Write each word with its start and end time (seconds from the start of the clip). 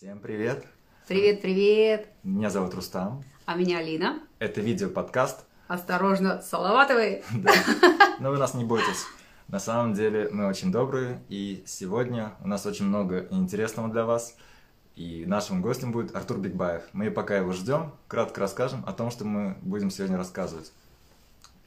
Всем 0.00 0.18
привет! 0.18 0.64
Привет, 1.08 1.42
привет! 1.42 2.08
Меня 2.22 2.48
зовут 2.48 2.72
Рустам. 2.72 3.22
А 3.44 3.54
меня 3.54 3.80
Алина. 3.80 4.18
Это 4.38 4.62
видео-подкаст. 4.62 5.44
Осторожно, 5.68 6.40
Салаватовый! 6.40 7.22
Да. 7.34 7.52
Но 8.18 8.30
вы 8.30 8.38
нас 8.38 8.54
не 8.54 8.64
бойтесь. 8.64 9.04
На 9.48 9.58
самом 9.58 9.92
деле 9.92 10.30
мы 10.32 10.46
очень 10.46 10.72
добрые, 10.72 11.22
и 11.28 11.62
сегодня 11.66 12.32
у 12.40 12.48
нас 12.48 12.64
очень 12.64 12.86
много 12.86 13.26
интересного 13.30 13.90
для 13.90 14.06
вас. 14.06 14.38
И 14.96 15.26
нашим 15.26 15.60
гостем 15.60 15.92
будет 15.92 16.16
Артур 16.16 16.38
Бигбаев. 16.38 16.84
Мы 16.94 17.10
пока 17.10 17.36
его 17.36 17.52
ждем, 17.52 17.92
кратко 18.08 18.40
расскажем 18.40 18.82
о 18.86 18.94
том, 18.94 19.10
что 19.10 19.26
мы 19.26 19.58
будем 19.60 19.90
сегодня 19.90 20.16
рассказывать. 20.16 20.72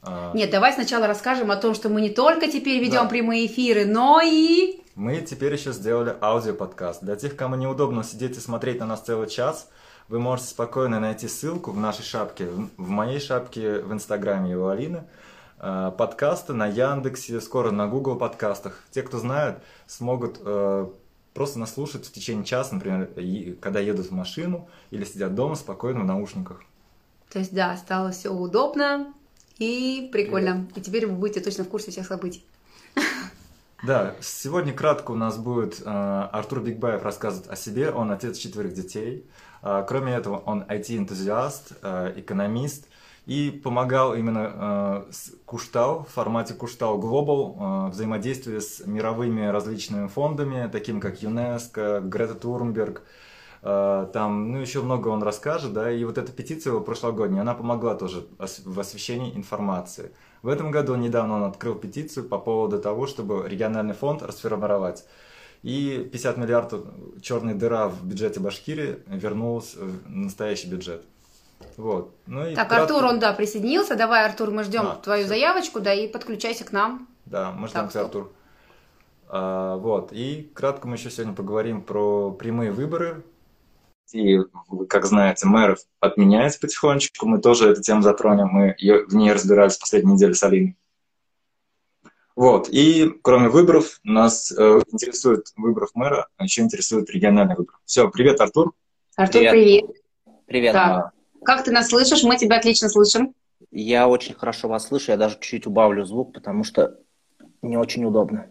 А, 0.06 0.32
Нет, 0.34 0.50
давай 0.50 0.72
сначала 0.72 1.06
расскажем 1.06 1.50
о 1.50 1.56
том, 1.56 1.74
что 1.74 1.88
мы 1.88 2.00
не 2.00 2.10
только 2.10 2.46
теперь 2.46 2.82
ведем 2.82 3.04
да. 3.04 3.08
прямые 3.08 3.46
эфиры, 3.46 3.86
но 3.86 4.20
и... 4.22 4.80
Мы 4.94 5.20
теперь 5.22 5.52
еще 5.52 5.72
сделали 5.72 6.16
аудиоподкаст. 6.20 7.02
Для 7.02 7.16
тех, 7.16 7.36
кому 7.36 7.56
неудобно 7.56 8.04
сидеть 8.04 8.36
и 8.36 8.40
смотреть 8.40 8.80
на 8.80 8.86
нас 8.86 9.00
целый 9.00 9.28
час, 9.28 9.68
вы 10.08 10.20
можете 10.20 10.50
спокойно 10.50 11.00
найти 11.00 11.26
ссылку 11.26 11.70
в 11.70 11.78
нашей 11.78 12.02
шапке, 12.04 12.48
в 12.76 12.88
моей 12.88 13.18
шапке 13.18 13.80
в 13.80 13.92
Инстаграме 13.92 14.56
у 14.56 14.68
Алины, 14.68 15.04
а, 15.58 15.90
подкасты 15.90 16.52
на 16.52 16.66
Яндексе, 16.66 17.40
скоро 17.40 17.70
на 17.70 17.86
Google 17.86 18.16
подкастах. 18.16 18.82
Те, 18.90 19.02
кто 19.02 19.18
знают, 19.18 19.58
смогут 19.86 20.38
э, 20.44 20.86
просто 21.32 21.58
наслушать 21.58 22.06
в 22.06 22.12
течение 22.12 22.44
часа, 22.44 22.74
например, 22.74 23.08
когда 23.60 23.80
едут 23.80 24.06
в 24.06 24.12
машину 24.12 24.68
или 24.90 25.04
сидят 25.04 25.34
дома 25.34 25.54
спокойно 25.54 26.00
в 26.00 26.04
наушниках. 26.04 26.62
То 27.32 27.38
есть, 27.38 27.54
да, 27.54 27.76
стало 27.76 28.10
все 28.10 28.28
удобно 28.30 29.12
и 29.58 30.08
прикольно. 30.12 30.66
И 30.74 30.80
теперь 30.80 31.06
вы 31.06 31.14
будете 31.14 31.40
точно 31.40 31.64
в 31.64 31.68
курсе 31.68 31.90
всех 31.90 32.06
событий. 32.06 32.44
Да, 33.82 34.14
сегодня 34.20 34.72
кратко 34.72 35.10
у 35.10 35.14
нас 35.14 35.36
будет 35.36 35.82
э, 35.84 35.84
Артур 35.84 36.62
Бигбаев 36.62 37.02
рассказывать 37.02 37.50
о 37.50 37.56
себе. 37.56 37.90
Он 37.90 38.10
отец 38.10 38.38
четверых 38.38 38.72
детей. 38.72 39.26
Э, 39.62 39.84
кроме 39.86 40.14
этого, 40.14 40.38
он 40.38 40.62
IT-энтузиаст, 40.62 41.72
э, 41.82 42.14
экономист 42.16 42.88
и 43.26 43.50
помогал 43.50 44.14
именно 44.14 45.04
э, 45.08 45.12
с 45.12 45.32
Куштау, 45.44 46.04
в 46.04 46.08
формате 46.08 46.54
Куштау 46.54 46.98
Global, 46.98 47.88
э, 47.88 47.90
взаимодействие 47.90 48.62
с 48.62 48.86
мировыми 48.86 49.46
различными 49.48 50.06
фондами, 50.06 50.66
такими 50.72 50.98
как 50.98 51.22
ЮНЕСКО, 51.22 52.00
Грета 52.00 52.34
Турнберг, 52.34 53.00
э, 53.00 53.02
там, 53.64 54.52
ну, 54.52 54.58
еще 54.58 54.82
много 54.82 55.08
он 55.08 55.22
расскажет, 55.22 55.72
да, 55.72 55.90
и 55.90 56.04
вот 56.04 56.18
эта 56.18 56.30
петиция 56.32 56.72
его 56.72 56.82
прошлогодняя, 56.82 57.40
она 57.40 57.54
помогла 57.54 57.94
тоже 57.94 58.26
в 58.38 58.78
освещении 58.78 59.34
информации. 59.34 60.12
В 60.42 60.48
этом 60.48 60.70
году 60.70 60.94
недавно 60.96 61.36
он 61.36 61.44
открыл 61.44 61.74
петицию 61.74 62.28
по 62.28 62.38
поводу 62.38 62.78
того, 62.78 63.06
чтобы 63.06 63.48
региональный 63.48 63.94
фонд 63.94 64.22
расформировать. 64.22 65.06
И 65.62 66.06
50 66.12 66.36
миллиардов 66.36 66.82
черная 67.22 67.54
дыра 67.54 67.88
в 67.88 68.04
бюджете 68.04 68.38
Башкирии 68.38 68.98
вернулась 69.06 69.74
в 69.74 70.10
настоящий 70.10 70.68
бюджет. 70.68 71.02
Вот. 71.78 72.14
Ну 72.26 72.46
и 72.46 72.54
так, 72.54 72.68
кратко... 72.68 72.96
Артур, 72.96 73.04
он, 73.06 73.18
да, 73.18 73.32
присоединился. 73.32 73.96
Давай, 73.96 74.26
Артур, 74.26 74.50
мы 74.50 74.64
ждем 74.64 74.86
а, 74.86 74.96
твою 74.96 75.22
все. 75.22 75.30
заявочку, 75.30 75.80
да, 75.80 75.94
и 75.94 76.06
подключайся 76.06 76.64
к 76.64 76.72
нам. 76.72 77.08
Да, 77.24 77.50
мы 77.52 77.68
ждем 77.68 77.88
тебя, 77.88 78.02
Артур. 78.02 78.30
А, 79.28 79.76
вот. 79.76 80.12
И 80.12 80.50
кратко 80.54 80.86
мы 80.86 80.96
еще 80.96 81.08
сегодня 81.08 81.34
поговорим 81.34 81.80
про 81.80 82.30
прямые 82.30 82.70
выборы. 82.70 83.24
И, 84.12 84.38
как 84.88 85.06
знаете, 85.06 85.46
мэров 85.46 85.78
отменяется 86.00 86.60
потихонечку. 86.60 87.26
Мы 87.26 87.40
тоже 87.40 87.70
эту 87.70 87.82
тему 87.82 88.02
затронем. 88.02 88.48
Мы 88.48 88.76
в 89.08 89.14
ней 89.14 89.32
разбирались 89.32 89.76
в 89.76 89.80
последней 89.80 90.12
неделе 90.12 90.34
с 90.34 90.42
Алиной. 90.42 90.76
Вот. 92.36 92.68
И 92.68 93.12
кроме 93.22 93.48
выборов, 93.48 94.00
нас 94.02 94.52
э, 94.52 94.80
интересует 94.90 95.52
выборов 95.56 95.90
мэра, 95.94 96.28
а 96.36 96.44
еще 96.44 96.62
интересует 96.62 97.08
региональный 97.10 97.54
выбор. 97.54 97.76
Все, 97.84 98.08
привет, 98.08 98.40
Артур. 98.40 98.72
Артур, 99.16 99.40
привет. 99.40 99.52
Привет. 99.52 100.02
привет. 100.46 100.72
Так. 100.72 101.12
Как 101.44 101.64
ты 101.64 101.70
нас 101.70 101.88
слышишь? 101.88 102.24
Мы 102.24 102.36
тебя 102.36 102.56
отлично 102.56 102.88
слышим. 102.88 103.34
Я 103.70 104.08
очень 104.08 104.34
хорошо 104.34 104.68
вас 104.68 104.88
слышу. 104.88 105.12
Я 105.12 105.16
даже 105.16 105.34
чуть-чуть 105.34 105.66
убавлю 105.66 106.04
звук, 106.04 106.32
потому 106.32 106.64
что 106.64 106.98
не 107.62 107.76
очень 107.76 108.04
удобно. 108.04 108.48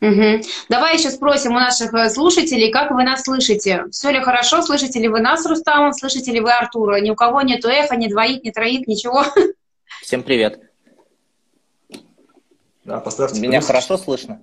Угу. 0.00 0.42
Давай 0.68 0.96
еще 0.96 1.10
спросим 1.10 1.52
у 1.52 1.58
наших 1.58 1.92
э, 1.92 2.08
слушателей, 2.08 2.70
как 2.70 2.92
вы 2.92 3.02
нас 3.02 3.22
слышите? 3.22 3.84
Все 3.90 4.10
ли 4.10 4.20
хорошо? 4.20 4.62
Слышите 4.62 5.00
ли 5.00 5.08
вы 5.08 5.20
нас, 5.20 5.44
Рустамом? 5.44 5.92
Слышите 5.92 6.30
ли 6.30 6.40
вы 6.40 6.52
Артура? 6.52 7.00
Ни 7.00 7.10
у 7.10 7.16
кого 7.16 7.42
нету 7.42 7.68
эха, 7.68 7.96
ни 7.96 8.06
двоих, 8.06 8.44
ни 8.44 8.50
троих, 8.50 8.86
ничего. 8.86 9.24
Всем 10.02 10.22
привет. 10.22 10.60
Да, 12.84 13.00
поставьте 13.00 13.40
Меня 13.40 13.58
плюс. 13.58 13.66
хорошо 13.66 13.98
слышно? 13.98 14.40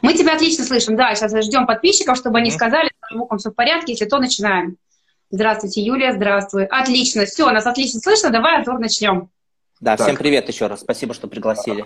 Мы 0.00 0.14
тебя 0.14 0.34
отлично 0.34 0.64
слышим, 0.64 0.96
да. 0.96 1.14
Сейчас 1.14 1.32
ждем 1.44 1.66
подписчиков, 1.66 2.16
чтобы 2.16 2.38
они 2.38 2.50
сказали, 2.50 2.90
что 2.96 3.14
звуком 3.14 3.38
все 3.38 3.50
в 3.50 3.54
порядке. 3.54 3.92
Если 3.92 4.06
то, 4.06 4.18
начинаем. 4.18 4.78
Здравствуйте, 5.30 5.82
Юлия, 5.82 6.14
здравствуй. 6.14 6.64
Отлично, 6.64 7.26
все, 7.26 7.50
нас 7.50 7.66
отлично 7.66 8.00
слышно. 8.00 8.30
Давай, 8.30 8.58
Артур, 8.58 8.78
начнем. 8.78 9.28
Да, 9.80 9.96
так. 9.96 10.06
всем 10.06 10.16
привет 10.16 10.48
еще 10.48 10.66
раз. 10.66 10.80
Спасибо, 10.80 11.12
что 11.12 11.28
пригласили. 11.28 11.84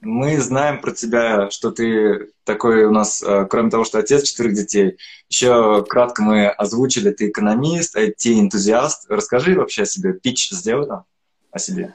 Мы 0.00 0.38
знаем 0.38 0.80
про 0.80 0.92
тебя, 0.92 1.50
что 1.50 1.72
ты 1.72 2.30
такой 2.44 2.84
у 2.84 2.92
нас, 2.92 3.22
э, 3.22 3.46
кроме 3.50 3.70
того, 3.70 3.84
что 3.84 3.98
отец 3.98 4.22
четырех 4.22 4.54
детей, 4.54 4.96
еще 5.28 5.84
кратко 5.84 6.22
мы 6.22 6.48
озвучили, 6.48 7.10
ты 7.10 7.28
экономист, 7.28 7.96
IT-энтузиаст. 7.96 9.06
Расскажи 9.08 9.56
вообще 9.56 9.82
о 9.82 9.86
себе, 9.86 10.12
пич 10.12 10.50
сделай 10.50 10.86
там 10.86 11.04
о 11.50 11.58
себе. 11.58 11.94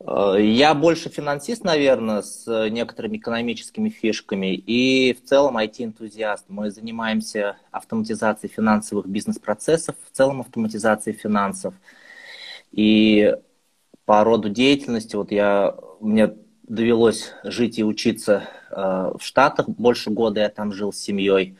Э, 0.00 0.34
я 0.40 0.74
больше 0.74 1.10
финансист, 1.10 1.62
наверное, 1.62 2.22
с 2.22 2.44
некоторыми 2.70 3.18
экономическими 3.18 3.88
фишками 3.88 4.54
и 4.54 5.14
в 5.14 5.24
целом 5.24 5.58
IT-энтузиаст. 5.58 6.46
Мы 6.48 6.72
занимаемся 6.72 7.56
автоматизацией 7.70 8.52
финансовых 8.52 9.06
бизнес-процессов, 9.06 9.94
в 10.10 10.16
целом 10.16 10.40
автоматизацией 10.40 11.16
финансов. 11.16 11.72
И 12.72 13.32
по 14.04 14.24
роду 14.24 14.48
деятельности, 14.48 15.14
вот 15.14 15.30
я, 15.30 15.76
мне 16.00 16.34
довелось 16.68 17.32
жить 17.44 17.78
и 17.78 17.84
учиться 17.84 18.48
э, 18.70 19.12
в 19.18 19.22
Штатах 19.22 19.68
больше 19.68 20.10
года, 20.10 20.40
я 20.40 20.48
там 20.48 20.72
жил 20.72 20.92
с 20.92 20.98
семьей. 20.98 21.56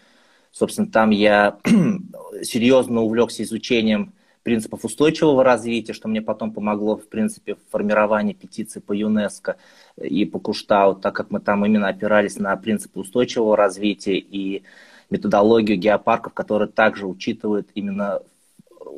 Собственно, 0.53 0.91
там 0.91 1.11
я 1.11 1.59
серьезно 2.43 3.01
увлекся 3.01 3.43
изучением 3.43 4.13
принципов 4.43 4.85
устойчивого 4.85 5.45
развития, 5.45 5.93
что 5.93 6.09
мне 6.09 6.23
потом 6.23 6.53
помогло, 6.53 6.97
в 6.97 7.09
принципе, 7.09 7.55
в 7.55 7.59
формировании 7.71 8.33
петиции 8.33 8.81
по 8.81 8.93
ЮНЕСКО 8.93 9.57
и 10.01 10.25
по 10.25 10.39
Куштау, 10.39 10.95
так 10.95 11.15
как 11.15 11.31
мы 11.31 11.41
там 11.41 11.67
именно 11.67 11.89
опирались 11.89 12.39
на 12.39 12.57
принципы 12.57 13.01
устойчивого 13.01 13.57
развития 13.57 14.17
и 14.17 14.63
методологию 15.11 15.79
геопарков, 15.79 16.33
которая 16.35 16.69
также 16.69 17.07
учитывает 17.07 17.69
именно 17.75 18.23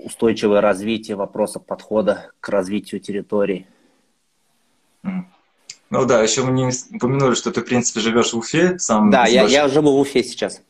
устойчивое 0.05 0.61
развитие 0.61 1.17
вопросов 1.17 1.65
подхода 1.65 2.31
к 2.41 2.49
развитию 2.49 3.01
территорий. 3.01 3.67
Ну 5.91 6.07
да, 6.07 6.23
еще 6.23 6.45
мы 6.45 6.53
не 6.53 6.71
упомянули, 6.95 7.35
что 7.35 7.51
ты, 7.51 7.63
в 7.63 7.65
принципе, 7.65 8.01
живешь 8.01 8.33
в 8.33 8.39
Уфе. 8.39 8.79
Сам 8.79 9.11
да, 9.11 9.27
я, 9.27 9.43
Баш... 9.43 9.53
я 9.53 9.69
живу 9.69 9.97
в 9.97 10.01
Уфе 10.01 10.23
сейчас. 10.23 10.63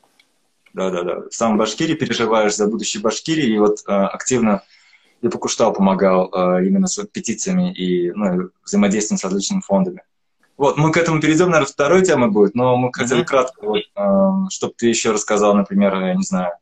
Да-да-да. 0.72 1.24
Сам 1.30 1.56
в 1.56 1.58
Башкирии 1.58 1.94
переживаешь 1.94 2.56
за 2.56 2.66
будущее 2.66 3.02
Башкирии, 3.02 3.54
и 3.54 3.58
вот 3.58 3.80
э, 3.86 3.92
активно 3.92 4.62
и 5.20 5.28
по 5.28 5.38
Куштау 5.38 5.72
помогал 5.74 6.30
э, 6.32 6.66
именно 6.66 6.86
с 6.86 7.04
петициями 7.04 7.72
и 7.74 8.10
ну, 8.12 8.50
взаимодействием 8.64 9.18
с 9.18 9.24
различными 9.24 9.60
фондами. 9.60 10.02
Вот, 10.56 10.76
мы 10.76 10.92
к 10.92 10.96
этому 10.96 11.20
перейдем, 11.20 11.50
наверное, 11.50 11.70
второй 11.70 12.02
темой 12.02 12.30
будет, 12.30 12.54
но 12.54 12.76
мы 12.76 12.90
хотели 12.92 13.22
mm-hmm. 13.22 13.26
кратко, 13.26 13.66
вот, 13.66 13.82
э, 13.94 14.50
чтобы 14.50 14.74
ты 14.76 14.88
еще 14.88 15.10
рассказал, 15.10 15.54
например, 15.54 15.94
я 16.00 16.14
не 16.14 16.22
знаю, 16.22 16.52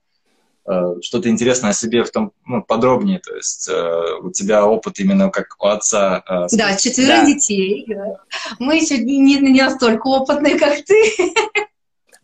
что-то 1.03 1.29
интересное 1.29 1.71
о 1.71 1.75
себе 1.75 2.05
в 2.05 2.11
том, 2.11 2.33
ну, 2.45 2.62
подробнее, 2.62 3.21
то 3.21 3.34
есть 3.34 3.69
э, 3.69 4.19
у 4.23 4.31
тебя 4.31 4.67
опыт 4.67 4.99
именно 4.99 5.31
как 5.31 5.56
у 5.61 5.67
отца. 5.67 6.23
Э, 6.29 6.47
да, 6.53 6.77
четверо 6.77 7.23
да. 7.23 7.27
детей. 7.27 7.87
Мы 8.59 8.77
еще 8.77 8.99
не, 8.99 9.37
не 9.37 9.62
настолько 9.62 10.07
опытные, 10.07 10.59
как 10.59 10.84
ты. 10.84 10.95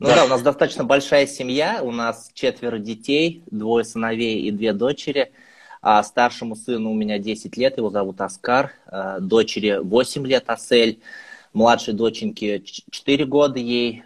Ну 0.00 0.08
да. 0.08 0.16
да, 0.16 0.24
у 0.24 0.28
нас 0.28 0.42
достаточно 0.42 0.84
большая 0.84 1.26
семья, 1.26 1.80
у 1.82 1.90
нас 1.90 2.30
четверо 2.34 2.78
детей, 2.78 3.44
двое 3.50 3.84
сыновей 3.84 4.42
и 4.42 4.50
две 4.50 4.72
дочери. 4.72 5.32
А 5.80 6.02
старшему 6.02 6.56
сыну 6.56 6.90
у 6.90 6.94
меня 6.94 7.18
10 7.18 7.56
лет, 7.56 7.76
его 7.76 7.90
зовут 7.90 8.20
Оскар, 8.20 8.72
дочери 9.20 9.78
8 9.82 10.26
лет, 10.26 10.44
Асель, 10.46 11.00
младшей 11.52 11.94
доченьке 11.94 12.60
4 12.60 13.24
года 13.26 13.58
ей, 13.58 14.02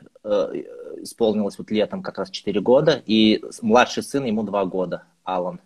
исполнилось 1.02 1.58
вот 1.58 1.70
летом 1.70 2.02
как 2.02 2.18
раз 2.18 2.30
4 2.30 2.60
года, 2.60 3.02
и 3.06 3.42
младший 3.62 4.02
сын 4.02 4.24
ему 4.24 4.42
2 4.42 4.64
года, 4.66 5.04
Алан. 5.24 5.60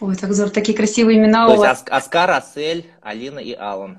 Ой, 0.00 0.16
так 0.16 0.32
здорово, 0.32 0.54
такие 0.54 0.76
красивые 0.76 1.18
имена 1.18 1.46
То 1.46 1.54
у 1.54 1.56
вас. 1.56 1.78
есть 1.78 1.88
Оскар, 1.90 2.30
Асель, 2.30 2.86
Алина 3.02 3.38
и 3.38 3.52
Алан. 3.52 3.98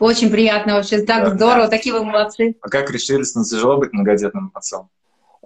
Очень 0.00 0.30
приятно 0.30 0.74
вообще, 0.74 1.02
так 1.02 1.24
да, 1.24 1.34
здорово, 1.34 1.64
да. 1.64 1.68
такие 1.68 1.94
вы 1.94 2.04
молодцы. 2.04 2.56
А 2.60 2.68
как 2.68 2.90
решились, 2.90 3.34
не 3.36 3.44
тяжело 3.44 3.76
быть 3.76 3.92
многодетным 3.92 4.50
отцом? 4.54 4.88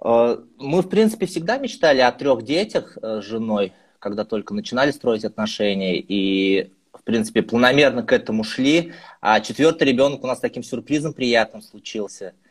Э, 0.03 0.37
мы, 0.57 0.81
в 0.81 0.89
принципе, 0.89 1.25
всегда 1.25 1.57
мечтали 1.57 1.99
о 1.99 2.11
трех 2.11 2.43
детях 2.43 2.97
э, 3.01 3.21
с 3.21 3.25
женой, 3.25 3.73
когда 3.99 4.23
только 4.23 4.53
начинали 4.53 4.91
строить 4.91 5.25
отношения, 5.25 5.97
и, 5.97 6.71
в 6.93 7.03
принципе, 7.03 7.41
планомерно 7.41 8.03
к 8.03 8.11
этому 8.11 8.43
шли. 8.43 8.93
А 9.21 9.39
четвертый 9.41 9.87
ребенок 9.87 10.23
у 10.23 10.27
нас 10.27 10.39
таким 10.39 10.63
сюрпризом 10.63 11.13
приятным 11.13 11.61
случился– 11.61 12.33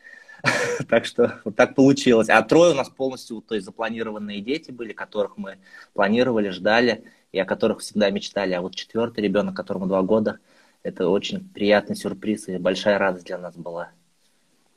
так 0.89 1.05
что 1.05 1.39
вот 1.45 1.55
так 1.55 1.75
получилось. 1.75 2.29
А 2.29 2.41
трое 2.41 2.71
у 2.71 2.75
нас 2.75 2.89
полностью 2.89 3.41
то 3.41 3.55
есть, 3.55 3.65
запланированные 3.65 4.41
дети 4.41 4.71
были, 4.71 4.93
которых 4.93 5.37
мы 5.37 5.57
планировали, 5.93 6.49
ждали, 6.49 7.03
и 7.31 7.39
о 7.39 7.45
которых 7.45 7.79
всегда 7.79 8.09
мечтали. 8.09 8.53
А 8.53 8.61
вот 8.61 8.75
четвертый 8.75 9.23
ребенок, 9.23 9.55
которому 9.55 9.87
два 9.87 10.01
года, 10.01 10.39
это 10.83 11.07
очень 11.07 11.49
приятный 11.49 11.95
сюрприз 11.95 12.49
и 12.49 12.57
большая 12.57 12.97
радость 12.97 13.25
для 13.25 13.37
нас 13.37 13.55
была. 13.55 13.89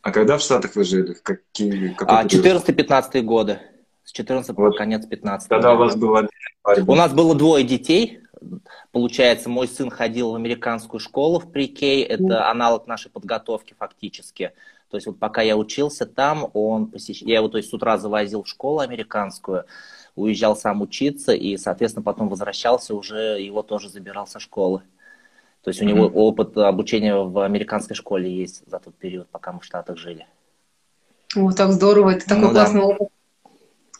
А 0.02 0.12
когда 0.12 0.38
в 0.38 0.40
Штатах 0.40 0.76
вы 0.76 0.84
жили? 0.84 1.14
Какие, 1.14 1.96
а, 2.06 2.24
14-15 2.24 3.22
годы. 3.22 3.58
С 4.04 4.12
14 4.12 4.56
вот. 4.56 4.70
по 4.72 4.78
конец 4.78 5.04
15 5.04 5.48
Когда 5.48 5.74
у 5.74 5.78
вас 5.78 5.96
было 5.96 6.28
У 6.86 6.94
нас 6.94 7.12
было 7.12 7.34
двое 7.34 7.64
детей. 7.64 8.20
Получается, 8.92 9.48
мой 9.48 9.66
сын 9.66 9.90
ходил 9.90 10.30
в 10.30 10.36
американскую 10.36 11.00
школу 11.00 11.40
в 11.40 11.50
прикей. 11.50 12.04
Это 12.04 12.48
аналог 12.48 12.86
нашей 12.86 13.10
подготовки 13.10 13.74
фактически. 13.76 14.52
То 14.90 14.96
есть 14.96 15.06
вот 15.06 15.18
пока 15.18 15.42
я 15.42 15.56
учился 15.56 16.06
там, 16.06 16.48
он 16.54 16.86
посещал... 16.86 17.28
Я 17.28 17.36
его 17.36 17.48
то 17.48 17.58
есть 17.58 17.70
с 17.70 17.74
утра 17.74 17.98
завозил 17.98 18.44
в 18.44 18.48
школу 18.48 18.80
американскую, 18.80 19.64
уезжал 20.14 20.56
сам 20.56 20.82
учиться, 20.82 21.32
и, 21.32 21.56
соответственно, 21.56 22.04
потом 22.04 22.28
возвращался, 22.28 22.94
уже 22.94 23.40
его 23.40 23.62
тоже 23.62 23.88
забирал 23.88 24.26
со 24.26 24.38
школы. 24.38 24.82
То 25.62 25.70
есть 25.70 25.82
у 25.82 25.84
него 25.84 26.06
mm-hmm. 26.06 26.14
опыт 26.14 26.56
обучения 26.58 27.16
в 27.16 27.40
американской 27.40 27.96
школе 27.96 28.32
есть 28.32 28.62
за 28.66 28.78
тот 28.78 28.94
период, 28.94 29.28
пока 29.28 29.52
мы 29.52 29.60
в 29.60 29.64
Штатах 29.64 29.98
жили. 29.98 30.26
О, 31.34 31.50
так 31.50 31.72
здорово, 31.72 32.10
это 32.10 32.26
такой 32.26 32.44
ну, 32.44 32.50
классный 32.52 32.80
да. 32.80 32.86
опыт. 32.86 33.08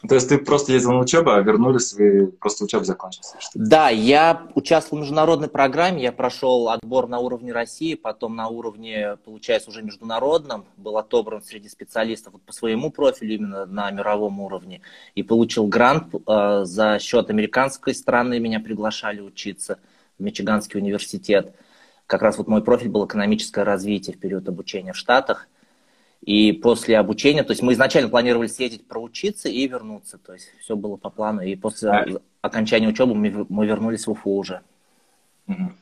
То 0.09 0.15
есть 0.15 0.29
ты 0.29 0.39
просто 0.39 0.73
ездил 0.73 0.93
на 0.93 1.01
учебу, 1.01 1.31
а 1.31 1.41
вернулись 1.41 1.93
вы, 1.95 2.29
просто 2.29 2.65
учеба 2.65 2.85
закончилась? 2.85 3.35
Да, 3.55 3.89
я 3.89 4.47
участвовал 4.55 4.99
в 4.99 5.01
международной 5.03 5.49
программе, 5.49 6.03
я 6.03 6.13
прошел 6.13 6.69
отбор 6.69 7.09
на 7.09 7.19
уровне 7.19 7.53
России, 7.53 7.95
потом 7.95 8.37
на 8.37 8.49
уровне, 8.49 9.17
получается, 9.25 9.71
уже 9.71 9.83
международном, 9.83 10.67
был 10.77 10.99
отобран 10.99 11.43
среди 11.43 11.69
специалистов 11.69 12.35
вот 12.35 12.43
по 12.43 12.53
своему 12.53 12.91
профилю 12.91 13.35
именно 13.35 13.67
на 13.67 13.91
мировом 13.91 14.41
уровне, 14.41 14.81
и 15.15 15.23
получил 15.23 15.67
грант 15.67 16.15
э, 16.15 16.61
за 16.65 16.99
счет 16.99 17.31
американской 17.31 17.95
страны, 17.95 18.39
меня 18.39 18.61
приглашали 18.61 19.21
учиться 19.21 19.79
в 20.19 20.23
Мичиганский 20.23 20.81
университет. 20.81 21.55
Как 22.07 22.23
раз 22.23 22.39
вот 22.39 22.47
мой 22.47 22.63
профиль 22.63 22.89
был 22.89 23.07
экономическое 23.07 23.65
развитие 23.65 24.15
в 24.15 24.21
период 24.21 24.49
обучения 24.49 24.93
в 24.93 24.97
Штатах. 24.97 25.49
И 26.23 26.53
после 26.53 26.99
обучения, 26.99 27.45
то 27.45 27.53
есть 27.53 27.63
мы 27.63 27.73
изначально 27.73 28.09
планировали 28.09 28.49
съездить, 28.49 28.87
проучиться 28.87 29.49
и 29.49 29.67
вернуться. 29.69 30.19
То 30.19 30.33
есть 30.33 30.49
все 30.61 30.75
было 30.75 30.97
по 30.97 31.11
плану. 31.11 31.43
И 31.43 31.55
после 31.55 31.91
а... 31.91 32.07
окончания 32.41 32.89
учебы 32.89 33.15
мы, 33.15 33.47
мы 33.49 33.67
вернулись 33.67 34.07
в 34.07 34.11
Уфу 34.11 34.31
уже. 34.31 34.63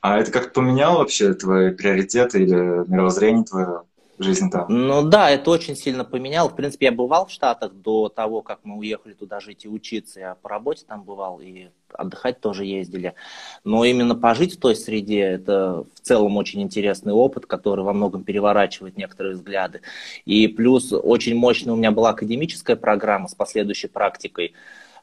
А 0.03 0.19
это 0.19 0.31
как 0.31 0.53
поменяло 0.53 0.99
вообще 0.99 1.33
твои 1.33 1.71
приоритеты 1.71 2.43
или 2.43 2.55
мировоззрение 2.91 3.45
твое? 3.45 3.83
Жизнь 4.19 4.51
там? 4.51 4.67
Ну 4.69 5.03
да, 5.03 5.31
это 5.31 5.51
очень 5.51 5.77
сильно 5.77 6.05
поменяло. 6.05 6.49
В 6.49 6.57
принципе, 6.57 6.87
я 6.87 6.93
бывал 6.93 7.27
в 7.27 7.31
Штатах 7.31 7.73
до 7.73 8.09
того, 8.09 8.43
как 8.43 8.61
мы 8.63 8.79
уехали 8.79 9.13
туда 9.13 9.41
жить 9.41 9.65
и 9.65 9.69
учиться. 9.69 10.21
Я 10.21 10.35
по 10.37 10.49
работе 10.49 10.85
там 10.87 11.03
бывал 11.03 11.41
и 11.41 11.69
отдыхать 11.93 12.41
тоже 12.41 12.65
ездили. 12.65 13.15
Но 13.65 13.85
именно 13.85 14.15
пожить 14.15 14.57
в 14.57 14.61
той 14.61 14.77
среде, 14.77 15.21
это 15.21 15.85
в 15.95 16.01
целом 16.01 16.37
очень 16.37 16.63
интересный 16.63 17.13
опыт, 17.13 17.47
который 17.47 17.85
во 17.85 17.93
многом 17.93 18.25
переворачивает 18.25 18.97
некоторые 18.97 19.35
взгляды. 19.35 19.81
И 20.25 20.49
плюс 20.49 20.93
очень 20.93 21.37
мощная 21.37 21.75
у 21.75 21.77
меня 21.77 21.91
была 21.91 22.11
академическая 22.11 22.77
программа 22.77 23.29
с 23.29 23.35
последующей 23.35 23.89
практикой. 23.89 24.55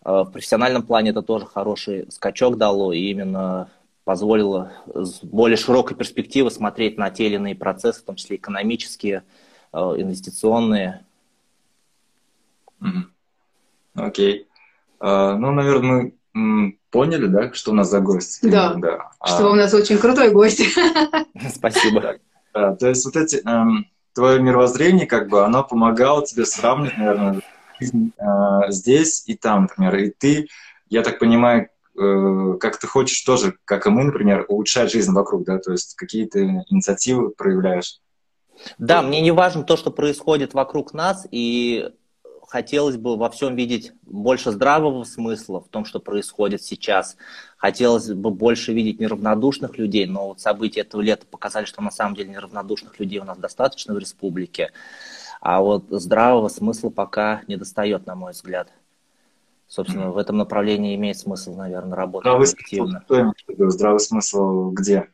Э, 0.04 0.24
в 0.26 0.32
профессиональном 0.32 0.84
плане 0.84 1.12
это 1.12 1.22
тоже 1.22 1.46
хороший 1.46 2.12
скачок 2.12 2.58
дало, 2.58 2.94
и 2.94 3.00
именно 3.00 3.70
позволило 4.12 4.74
с 4.94 5.24
более 5.24 5.56
широкой 5.56 5.96
перспективы 5.96 6.52
смотреть 6.52 6.98
на 6.98 7.10
те 7.12 7.28
или 7.28 7.36
иные 7.36 7.56
процессы, 7.56 8.02
в 8.02 8.04
том 8.04 8.18
числе 8.18 8.36
экономические, 8.36 9.24
э, 9.72 9.78
инвестиционные. 9.78 11.06
Окей. 13.96 14.42
Okay. 14.42 14.46
Uh, 15.00 15.38
ну, 15.38 15.52
наверное, 15.52 16.12
мы 16.34 16.78
поняли, 16.90 17.28
да, 17.28 17.54
что 17.54 17.72
у 17.72 17.74
нас 17.74 17.90
за 17.90 18.02
гость? 18.02 18.40
Да, 18.42 18.74
да. 18.74 19.12
что 19.26 19.48
а... 19.48 19.52
у 19.52 19.56
нас 19.56 19.74
очень 19.74 19.98
крутой 19.98 20.32
гость. 20.32 20.62
Спасибо. 21.56 22.18
Да, 22.54 22.76
то 22.76 22.90
есть 22.90 23.06
вот 23.06 23.16
эти, 23.16 23.38
эм, 23.48 23.88
твое 24.14 24.42
мировоззрение, 24.42 25.08
как 25.08 25.30
бы, 25.30 25.46
оно 25.46 25.64
помогало 25.64 26.26
тебе 26.26 26.46
сравнивать, 26.46 26.98
наверное, 26.98 27.42
жизнь 27.80 28.12
э, 28.18 28.72
здесь 28.72 29.24
и 29.26 29.36
там, 29.36 29.62
например. 29.62 29.96
И 29.96 30.10
ты, 30.10 30.50
я 30.90 31.02
так 31.02 31.18
понимаю, 31.18 31.70
Э, 32.00 32.56
как 32.60 32.78
ты 32.78 32.88
хочешь 32.88 33.22
тоже, 33.22 33.56
как 33.66 33.86
и 33.86 33.90
мы, 33.90 34.04
например, 34.04 34.46
улучшать 34.48 34.92
жизнь 34.92 35.12
вокруг, 35.12 35.44
да, 35.44 35.60
то 35.60 35.72
есть 35.72 35.96
какие-то 35.96 36.44
инициативы 36.44 37.32
проявляешь. 37.32 38.00
Да, 38.78 39.02
мне 39.02 39.22
не 39.22 39.32
важно 39.32 39.64
то, 39.64 39.76
что 39.76 39.92
происходит 39.92 40.54
вокруг 40.54 40.94
нас, 40.94 41.28
и 41.32 41.92
хотелось 42.48 42.98
бы 42.98 43.18
во 43.18 43.30
всем 43.30 43.56
видеть 43.56 43.92
больше 44.04 44.52
здравого 44.52 45.04
смысла 45.04 45.62
в 45.62 45.68
том, 45.70 45.86
что 45.86 46.00
происходит 46.00 46.62
сейчас. 46.62 47.18
Хотелось 47.58 48.12
бы 48.12 48.30
больше 48.30 48.74
видеть 48.74 49.00
неравнодушных 49.00 49.78
людей, 49.78 50.06
но 50.06 50.30
вот 50.30 50.40
события 50.40 50.82
этого 50.82 51.02
лета 51.02 51.26
показали, 51.26 51.66
что 51.66 51.82
на 51.82 51.92
самом 51.92 52.16
деле 52.16 52.30
неравнодушных 52.30 53.00
людей 53.00 53.20
у 53.20 53.24
нас 53.24 53.38
достаточно 53.38 53.94
в 53.94 54.00
республике. 54.00 54.72
А 55.40 55.62
вот 55.62 55.86
здравого 55.90 56.50
смысла 56.50 56.90
пока 56.90 57.42
не 57.48 57.58
достает, 57.58 58.06
на 58.06 58.16
мой 58.16 58.34
взгляд. 58.34 58.70
Собственно, 59.72 60.12
в 60.12 60.18
этом 60.18 60.38
направлении 60.38 60.96
имеет 60.96 61.18
смысл, 61.18 61.56
наверное, 61.56 61.96
работать 61.96 62.26
здравый 62.26 62.50
активно. 62.50 63.06
Смысл, 63.08 63.70
здравый 63.70 64.00
смысл 64.02 64.72
где? 64.72 65.08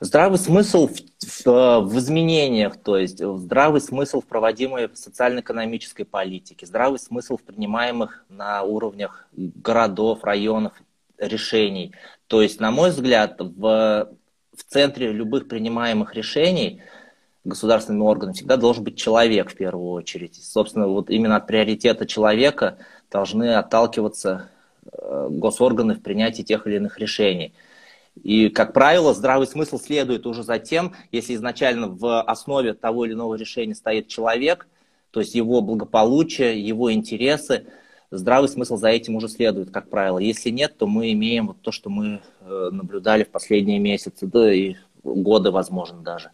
Здравый 0.00 0.38
смысл 0.38 0.88
в, 0.88 1.46
в, 1.46 1.80
в 1.80 1.98
изменениях, 1.98 2.76
то 2.76 2.98
есть 2.98 3.24
здравый 3.24 3.80
смысл 3.80 4.20
в 4.20 4.26
проводимой 4.26 4.90
социально-экономической 4.92 6.04
политике, 6.04 6.66
здравый 6.66 6.98
смысл 6.98 7.38
в 7.38 7.42
принимаемых 7.42 8.26
на 8.28 8.62
уровнях 8.64 9.28
городов, 9.32 10.24
районов 10.24 10.74
решений. 11.16 11.94
То 12.26 12.42
есть, 12.42 12.60
на 12.60 12.70
мой 12.70 12.90
взгляд, 12.90 13.40
в, 13.40 14.10
в 14.54 14.62
центре 14.68 15.10
любых 15.10 15.48
принимаемых 15.48 16.14
решений 16.14 16.82
государственными 17.44 18.02
органами 18.02 18.34
всегда 18.34 18.58
должен 18.58 18.84
быть 18.84 18.98
человек 18.98 19.50
в 19.50 19.56
первую 19.56 19.88
очередь. 19.92 20.34
Собственно, 20.44 20.86
вот 20.86 21.08
именно 21.08 21.36
от 21.36 21.46
приоритета 21.46 22.04
человека– 22.04 22.76
должны 23.10 23.54
отталкиваться 23.54 24.48
э, 24.92 25.28
госорганы 25.30 25.94
в 25.94 26.02
принятии 26.02 26.42
тех 26.42 26.66
или 26.66 26.76
иных 26.76 26.98
решений. 26.98 27.52
И, 28.22 28.48
как 28.48 28.72
правило, 28.72 29.12
здравый 29.12 29.46
смысл 29.46 29.78
следует 29.78 30.26
уже 30.26 30.44
за 30.44 30.58
тем, 30.58 30.94
если 31.10 31.34
изначально 31.34 31.88
в 31.88 32.22
основе 32.22 32.74
того 32.74 33.04
или 33.04 33.12
иного 33.12 33.34
решения 33.34 33.74
стоит 33.74 34.08
человек, 34.08 34.68
то 35.10 35.20
есть 35.20 35.34
его 35.34 35.60
благополучие, 35.60 36.60
его 36.60 36.92
интересы, 36.92 37.66
здравый 38.10 38.48
смысл 38.48 38.76
за 38.76 38.88
этим 38.88 39.16
уже 39.16 39.28
следует, 39.28 39.70
как 39.70 39.88
правило. 39.90 40.18
Если 40.18 40.50
нет, 40.50 40.76
то 40.78 40.86
мы 40.86 41.12
имеем 41.12 41.48
вот 41.48 41.60
то, 41.60 41.72
что 41.72 41.90
мы 41.90 42.20
э, 42.40 42.68
наблюдали 42.70 43.24
в 43.24 43.30
последние 43.30 43.78
месяцы, 43.78 44.26
да 44.26 44.52
и 44.52 44.76
годы, 45.02 45.50
возможно, 45.50 46.00
даже. 46.00 46.30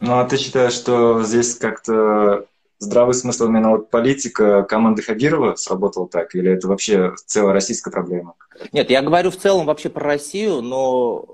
Ну, 0.00 0.18
а 0.18 0.24
ты 0.24 0.36
считаешь, 0.36 0.74
что 0.74 1.22
здесь 1.22 1.56
как-то 1.56 2.46
здравый 2.78 3.14
смысл 3.14 3.46
именно 3.46 3.70
вот 3.70 3.90
политика 3.90 4.62
команды 4.62 5.02
Хабирова 5.02 5.56
сработала 5.56 6.08
так, 6.08 6.34
или 6.34 6.52
это 6.52 6.68
вообще 6.68 7.14
целая 7.26 7.52
российская 7.52 7.90
проблема? 7.90 8.34
Нет, 8.72 8.90
я 8.90 9.02
говорю 9.02 9.30
в 9.30 9.36
целом 9.36 9.66
вообще 9.66 9.88
про 9.88 10.04
Россию, 10.04 10.62
но 10.62 11.26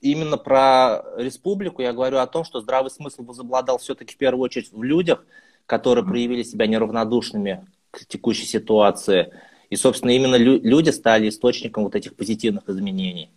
именно 0.00 0.36
про 0.36 1.04
республику 1.16 1.82
я 1.82 1.92
говорю 1.92 2.18
о 2.18 2.26
том, 2.26 2.44
что 2.44 2.60
здравый 2.60 2.90
смысл 2.90 3.24
возобладал 3.24 3.78
все-таки 3.78 4.14
в 4.14 4.18
первую 4.18 4.44
очередь 4.44 4.72
в 4.72 4.82
людях, 4.82 5.24
которые 5.66 6.04
проявили 6.04 6.42
себя 6.42 6.66
неравнодушными 6.66 7.66
к 7.90 8.06
текущей 8.06 8.46
ситуации. 8.46 9.32
И, 9.68 9.74
собственно, 9.74 10.10
именно 10.10 10.36
лю- 10.36 10.60
люди 10.62 10.90
стали 10.90 11.28
источником 11.28 11.84
вот 11.84 11.96
этих 11.96 12.14
позитивных 12.14 12.68
изменений. 12.68 13.30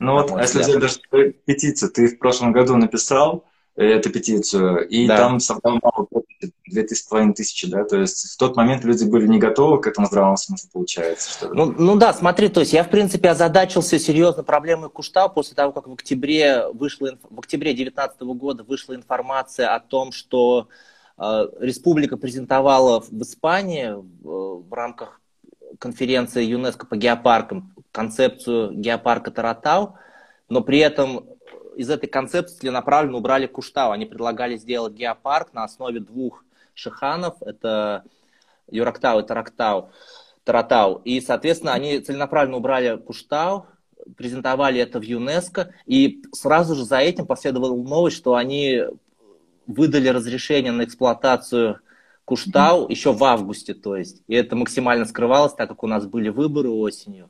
Ну 0.00 0.14
вот, 0.14 0.32
а 0.32 0.42
если 0.42 0.58
взять 0.58 0.80
даже 0.80 0.98
петицию, 1.44 1.90
ты 1.92 2.08
в 2.08 2.18
прошлом 2.18 2.52
году 2.52 2.76
написал, 2.76 3.44
эту 3.76 4.10
петицию, 4.10 4.88
и 4.88 5.06
да. 5.06 5.16
там 5.16 5.40
собрал 5.40 5.78
мало 5.82 6.05
подписей, 6.82 7.24
две 7.24 7.32
тысячи, 7.32 7.70
да, 7.70 7.84
то 7.84 7.96
есть 7.96 8.34
в 8.34 8.36
тот 8.36 8.56
момент 8.56 8.84
люди 8.84 9.04
были 9.04 9.26
не 9.26 9.38
готовы 9.38 9.80
к 9.80 9.86
этому 9.86 10.06
здравому 10.06 10.36
смыслу, 10.36 10.70
получается. 10.72 11.30
Что 11.30 11.48
ну, 11.54 11.72
ну 11.72 11.96
да, 11.96 12.12
смотри, 12.12 12.48
то 12.48 12.60
есть 12.60 12.72
я, 12.72 12.84
в 12.84 12.90
принципе, 12.90 13.30
озадачился 13.30 13.98
серьезно 13.98 14.42
проблемой 14.42 14.90
Куштау 14.90 15.30
после 15.30 15.54
того, 15.54 15.72
как 15.72 15.86
в 15.86 15.92
октябре, 15.92 16.68
вышла, 16.72 17.18
в 17.28 17.38
октябре 17.38 17.72
2019 17.72 18.20
года 18.22 18.64
вышла 18.64 18.94
информация 18.94 19.74
о 19.74 19.80
том, 19.80 20.12
что 20.12 20.68
э, 21.18 21.46
республика 21.60 22.16
презентовала 22.16 23.00
в 23.00 23.22
Испании 23.22 23.94
в, 24.22 24.68
в 24.68 24.72
рамках 24.72 25.20
конференции 25.78 26.44
ЮНЕСКО 26.44 26.86
по 26.86 26.96
геопаркам 26.96 27.74
концепцию 27.92 28.72
геопарка 28.72 29.30
Таратау, 29.30 29.94
но 30.48 30.60
при 30.60 30.78
этом 30.78 31.26
из 31.76 31.90
этой 31.90 32.08
концепции 32.08 32.60
целенаправленно 32.60 33.18
убрали 33.18 33.46
Куштау. 33.46 33.90
Они 33.90 34.06
предлагали 34.06 34.56
сделать 34.56 34.94
геопарк 34.94 35.52
на 35.52 35.64
основе 35.64 36.00
двух 36.00 36.45
шиханов. 36.76 37.42
Это 37.42 38.04
Юрактау 38.70 39.20
и 39.20 39.26
Тарактау. 39.26 39.90
Таратау. 40.44 41.00
И, 41.04 41.20
соответственно, 41.20 41.72
они 41.72 41.98
целенаправленно 41.98 42.58
убрали 42.58 42.96
Куштау, 42.98 43.66
презентовали 44.16 44.80
это 44.80 45.00
в 45.00 45.02
ЮНЕСКО, 45.02 45.74
и 45.86 46.22
сразу 46.32 46.76
же 46.76 46.84
за 46.84 46.98
этим 46.98 47.26
последовала 47.26 47.74
новость, 47.74 48.16
что 48.16 48.36
они 48.36 48.84
выдали 49.66 50.08
разрешение 50.08 50.70
на 50.70 50.84
эксплуатацию 50.84 51.80
Куштау 52.24 52.88
еще 52.88 53.12
в 53.12 53.22
августе, 53.24 53.74
то 53.74 53.96
есть. 53.96 54.22
И 54.28 54.34
это 54.34 54.54
максимально 54.54 55.04
скрывалось, 55.04 55.54
так 55.54 55.68
как 55.68 55.82
у 55.82 55.86
нас 55.88 56.06
были 56.06 56.28
выборы 56.28 56.68
осенью. 56.68 57.28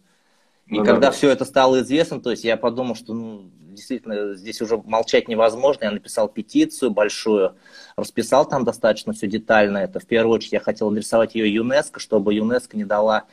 И 0.66 0.78
ну, 0.78 0.84
когда 0.84 1.08
да. 1.08 1.10
все 1.12 1.30
это 1.30 1.44
стало 1.44 1.80
известно, 1.80 2.20
то 2.20 2.30
есть 2.30 2.44
я 2.44 2.56
подумал, 2.56 2.96
что 2.96 3.14
ну, 3.14 3.50
действительно 3.60 4.34
здесь 4.34 4.60
уже 4.60 4.78
молчать 4.78 5.28
невозможно. 5.28 5.84
Я 5.84 5.90
написал 5.92 6.28
петицию 6.28 6.90
большую, 6.90 7.56
расписал 7.96 8.46
там 8.46 8.64
достаточно 8.64 9.12
все 9.12 9.26
детально. 9.26 9.78
Это 9.78 10.00
в 10.00 10.06
первую 10.06 10.36
очередь 10.36 10.52
я 10.52 10.60
хотел 10.60 10.90
нарисовать 10.90 11.34
ее 11.34 11.52
ЮНЕСКО, 11.52 11.98
чтобы 11.98 12.34
ЮНЕСКО 12.34 12.76
не 12.76 12.84
дала 12.84 13.24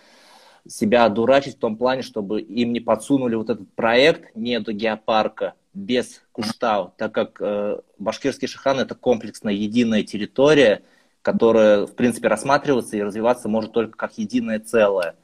себя 0.68 1.04
одурачить 1.04 1.58
в 1.58 1.60
том 1.60 1.76
плане, 1.76 2.02
чтобы 2.02 2.42
им 2.42 2.72
не 2.72 2.80
подсунули 2.80 3.36
вот 3.36 3.50
этот 3.50 3.70
проект 3.74 4.34
нету 4.36 4.72
геопарка 4.72 5.56
без 5.74 6.22
Куштау, 6.32 6.94
так 6.98 7.14
как 7.14 7.42
э, 7.42 7.80
Башкирский 7.98 8.48
Шихан 8.48 8.80
это 8.80 8.96
комплексная 8.96 9.54
единая 9.54 10.04
территория, 10.04 10.84
которая, 11.22 11.86
в 11.86 11.94
принципе, 11.96 12.30
рассматриваться 12.30 12.96
и 12.96 13.02
развиваться 13.02 13.50
может 13.50 13.74
только 13.74 13.98
как 13.98 14.18
единое 14.18 14.60
целое. 14.60 15.16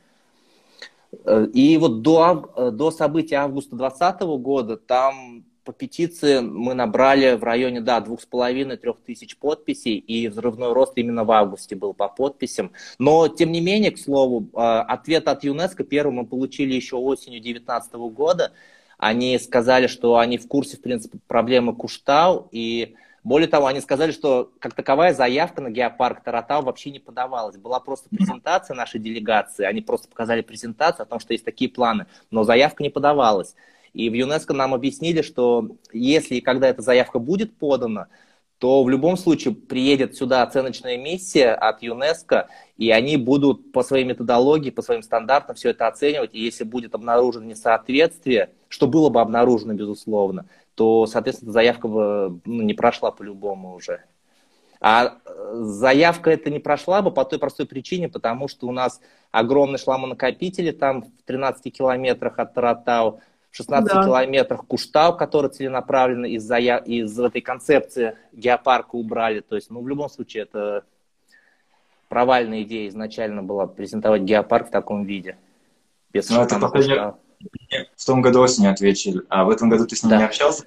Э, 1.23 1.45
и 1.53 1.77
вот 1.77 2.01
до, 2.01 2.51
э, 2.57 2.71
до 2.71 2.91
событий 2.91 3.35
августа 3.35 3.77
2020 3.77 4.21
года 4.41 4.75
там 4.75 5.38
по 5.63 5.73
петиции 5.73 6.39
мы 6.39 6.73
набрали 6.73 7.35
в 7.35 7.43
районе, 7.43 7.81
да, 7.81 7.99
двух 7.99 8.21
с 8.21 8.25
половиной, 8.25 8.77
трех 8.77 8.99
тысяч 9.01 9.37
подписей, 9.37 9.97
и 9.97 10.27
взрывной 10.27 10.73
рост 10.73 10.93
именно 10.95 11.23
в 11.23 11.31
августе 11.31 11.75
был 11.75 11.93
по 11.93 12.07
подписям. 12.07 12.71
Но, 12.97 13.27
тем 13.27 13.51
не 13.51 13.61
менее, 13.61 13.91
к 13.91 13.99
слову, 13.99 14.49
э, 14.53 14.57
ответ 14.59 15.27
от 15.27 15.43
ЮНЕСКО 15.43 15.83
первым 15.83 16.15
мы 16.15 16.25
получили 16.25 16.73
еще 16.73 16.95
осенью 16.95 17.41
2019 17.41 18.09
года. 18.09 18.51
Они 18.97 19.37
сказали, 19.39 19.87
что 19.87 20.17
они 20.17 20.37
в 20.37 20.47
курсе, 20.47 20.77
в 20.77 20.81
принципе, 20.81 21.19
проблемы 21.27 21.75
Куштау, 21.75 22.49
и 22.51 22.95
более 23.23 23.47
того, 23.47 23.67
они 23.67 23.81
сказали, 23.81 24.11
что 24.11 24.51
как 24.59 24.73
таковая 24.73 25.13
заявка 25.13 25.61
на 25.61 25.69
геопарк 25.69 26.23
Таратау 26.23 26.63
вообще 26.63 26.89
не 26.89 26.99
подавалась. 26.99 27.57
Была 27.57 27.79
просто 27.79 28.09
презентация 28.09 28.75
нашей 28.75 28.99
делегации, 28.99 29.65
они 29.65 29.81
просто 29.81 30.07
показали 30.07 30.41
презентацию 30.41 31.03
о 31.03 31.05
том, 31.05 31.19
что 31.19 31.33
есть 31.33 31.45
такие 31.45 31.69
планы, 31.69 32.07
но 32.31 32.43
заявка 32.43 32.81
не 32.81 32.89
подавалась. 32.89 33.55
И 33.93 34.09
в 34.09 34.13
ЮНЕСКО 34.13 34.53
нам 34.53 34.73
объяснили, 34.73 35.21
что 35.21 35.69
если 35.91 36.35
и 36.35 36.41
когда 36.41 36.67
эта 36.67 36.81
заявка 36.81 37.19
будет 37.19 37.57
подана, 37.57 38.07
то 38.59 38.83
в 38.83 38.89
любом 38.89 39.15
случае 39.15 39.55
приедет 39.55 40.15
сюда 40.15 40.43
оценочная 40.43 40.97
миссия 40.97 41.53
от 41.53 41.81
ЮНЕСКО, 41.81 42.49
и 42.77 42.91
они 42.91 43.15
будут 43.15 43.71
по 43.71 43.83
своей 43.83 44.03
методологии, 44.03 44.69
по 44.69 44.81
своим 44.81 45.01
стандартам 45.01 45.55
все 45.55 45.69
это 45.69 45.87
оценивать, 45.87 46.31
и 46.33 46.41
если 46.41 46.65
будет 46.65 46.93
обнаружено 46.93 47.45
несоответствие, 47.45 48.51
что 48.67 48.87
было 48.87 49.09
бы 49.09 49.21
обнаружено, 49.21 49.73
безусловно, 49.73 50.45
то, 50.75 51.05
соответственно, 51.07 51.53
заявка 51.53 51.87
бы 51.87 52.41
ну, 52.45 52.61
не 52.61 52.73
прошла 52.73 53.11
по-любому 53.11 53.75
уже. 53.75 54.03
А 54.81 55.17
э, 55.25 55.53
заявка 55.63 56.31
это 56.31 56.49
не 56.49 56.59
прошла 56.59 57.01
бы 57.01 57.11
по 57.11 57.25
той 57.25 57.39
простой 57.39 57.65
причине, 57.65 58.07
потому 58.07 58.47
что 58.47 58.67
у 58.67 58.71
нас 58.71 59.01
огромные 59.31 59.77
шламонакопители 59.77 60.71
там 60.71 61.03
в 61.03 61.23
13 61.25 61.73
километрах 61.75 62.39
от 62.39 62.53
Таратау, 62.53 63.21
в 63.51 63.55
16 63.55 63.93
да. 63.93 64.03
километрах 64.03 64.65
Куштау, 64.67 65.17
который 65.17 65.49
целенаправленно 65.49 66.25
из, 66.25 66.49
из 66.51 67.19
этой 67.19 67.41
концепции 67.41 68.15
геопарка 68.31 68.95
убрали. 68.95 69.39
То 69.41 69.55
есть, 69.55 69.69
ну, 69.69 69.81
в 69.81 69.87
любом 69.87 70.09
случае, 70.09 70.43
это 70.43 70.83
провальная 72.09 72.63
идея 72.63 72.89
изначально 72.89 73.43
была 73.43 73.67
презентовать 73.67 74.21
геопарк 74.21 74.67
в 74.67 74.71
таком 74.71 75.03
виде. 75.03 75.37
Без 76.11 76.29
ну, 76.29 76.41
это 76.41 76.57
в 77.95 78.05
том 78.05 78.21
году 78.21 78.41
осенью 78.41 78.71
ответили, 78.71 79.21
а 79.29 79.45
в 79.45 79.49
этом 79.49 79.69
году 79.69 79.85
ты 79.85 79.95
с 79.95 80.03
ним 80.03 80.09
да. 80.09 80.17
не 80.17 80.23
общался? 80.25 80.65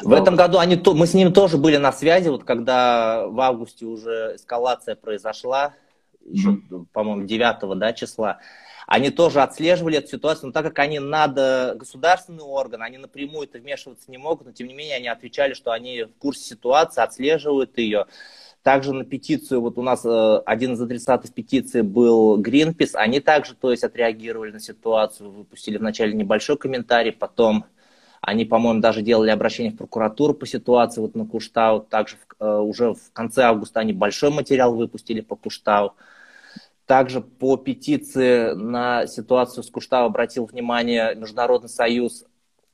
В 0.00 0.12
этом 0.12 0.36
году 0.36 0.58
они, 0.58 0.80
мы 0.94 1.06
с 1.06 1.12
ним 1.12 1.32
тоже 1.32 1.58
были 1.58 1.76
на 1.76 1.92
связи, 1.92 2.28
вот 2.28 2.44
когда 2.44 3.26
в 3.26 3.38
августе 3.40 3.84
уже 3.84 4.32
эскалация 4.36 4.94
произошла, 4.94 5.74
еще, 6.24 6.50
mm-hmm. 6.50 6.86
по-моему, 6.92 7.26
9 7.26 7.78
да, 7.78 7.92
числа, 7.92 8.38
они 8.88 9.10
тоже 9.10 9.42
отслеживали 9.42 9.98
эту 9.98 10.08
ситуацию, 10.08 10.46
но 10.46 10.52
так 10.52 10.64
как 10.64 10.78
они 10.78 10.98
над 10.98 11.34
государственный 11.76 12.42
орган, 12.42 12.82
они 12.82 12.96
напрямую 12.96 13.46
это 13.46 13.58
вмешиваться 13.58 14.10
не 14.10 14.16
могут, 14.16 14.46
но 14.46 14.52
тем 14.52 14.66
не 14.66 14.72
менее 14.72 14.96
они 14.96 15.08
отвечали, 15.08 15.52
что 15.52 15.72
они 15.72 16.04
в 16.04 16.18
курсе 16.18 16.42
ситуации, 16.42 17.02
отслеживают 17.02 17.76
ее. 17.76 18.06
Также 18.62 18.94
на 18.94 19.04
петицию, 19.04 19.60
вот 19.60 19.76
у 19.76 19.82
нас 19.82 20.06
э, 20.06 20.42
один 20.46 20.72
из 20.72 20.80
адресатов 20.80 21.34
петиции 21.34 21.82
был 21.82 22.40
Greenpeace, 22.40 22.94
они 22.94 23.20
также, 23.20 23.54
то 23.54 23.70
есть, 23.70 23.84
отреагировали 23.84 24.52
на 24.52 24.60
ситуацию, 24.60 25.30
выпустили 25.30 25.76
вначале 25.76 26.14
небольшой 26.14 26.56
комментарий, 26.56 27.12
потом 27.12 27.66
они, 28.22 28.46
по-моему, 28.46 28.80
даже 28.80 29.02
делали 29.02 29.30
обращение 29.30 29.72
в 29.72 29.76
прокуратуру 29.76 30.32
по 30.32 30.46
ситуации 30.46 31.02
вот 31.02 31.14
на 31.14 31.26
Куштау. 31.26 31.80
Также 31.80 32.16
в, 32.16 32.42
э, 32.42 32.58
уже 32.58 32.94
в 32.94 33.12
конце 33.12 33.42
августа 33.42 33.80
они 33.80 33.92
большой 33.92 34.30
материал 34.30 34.74
выпустили 34.74 35.20
по 35.20 35.36
Куштау. 35.36 35.92
Также 36.88 37.20
по 37.20 37.58
петиции 37.58 38.54
на 38.54 39.06
ситуацию 39.06 39.62
с 39.62 39.70
Куштау 39.70 40.06
обратил 40.06 40.46
внимание 40.46 41.14
Международный 41.14 41.68
союз 41.68 42.24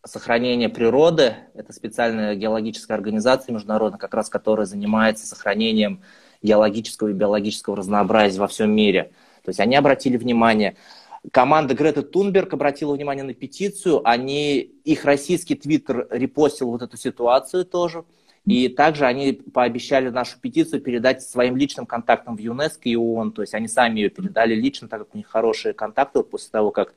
сохранения 0.07 0.69
природы. 0.69 1.35
Это 1.55 1.73
специальная 1.73 2.37
геологическая 2.37 2.97
организация 2.97 3.53
международная, 3.53 3.99
как 3.99 4.15
раз 4.15 4.29
которая 4.29 4.67
занимается 4.67 5.27
сохранением 5.27 6.01
геологического 6.43 7.09
и 7.09 7.13
биологического 7.13 7.77
разнообразия 7.77 8.39
во 8.39 8.47
всем 8.47 8.71
мире. 8.71 9.11
То 9.43 9.49
есть 9.49 9.59
они 9.59 9.75
обратили 9.75 10.17
внимание. 10.17 10.77
Команда 11.33 11.75
Греты 11.75 12.03
Тунберг 12.03 12.55
обратила 12.55 12.95
внимание 12.95 13.25
на 13.25 13.35
петицию. 13.35 14.09
Они, 14.09 14.59
их 14.61 15.05
российский 15.05 15.57
твиттер 15.57 16.07
репостил 16.11 16.71
вот 16.71 16.83
эту 16.83 16.97
ситуацию 16.97 17.65
тоже. 17.65 18.05
И 18.47 18.69
также 18.69 19.07
они 19.07 19.33
пообещали 19.33 20.11
нашу 20.11 20.39
петицию 20.39 20.83
передать 20.83 21.23
своим 21.23 21.57
личным 21.57 21.87
контактам 21.87 22.37
в 22.37 22.41
ЮНЕСКО 22.41 22.89
и 22.91 22.97
ООН. 22.97 23.33
То 23.33 23.43
есть 23.43 23.55
они 23.55 23.69
сами 23.69 24.01
ее 24.01 24.11
передали 24.11 24.55
лично, 24.55 24.87
так 24.87 25.01
как 25.01 25.15
у 25.15 25.17
них 25.17 25.29
хорошие 25.29 25.73
контакты 25.73 26.23
после 26.23 26.51
того, 26.51 26.71
как 26.71 26.93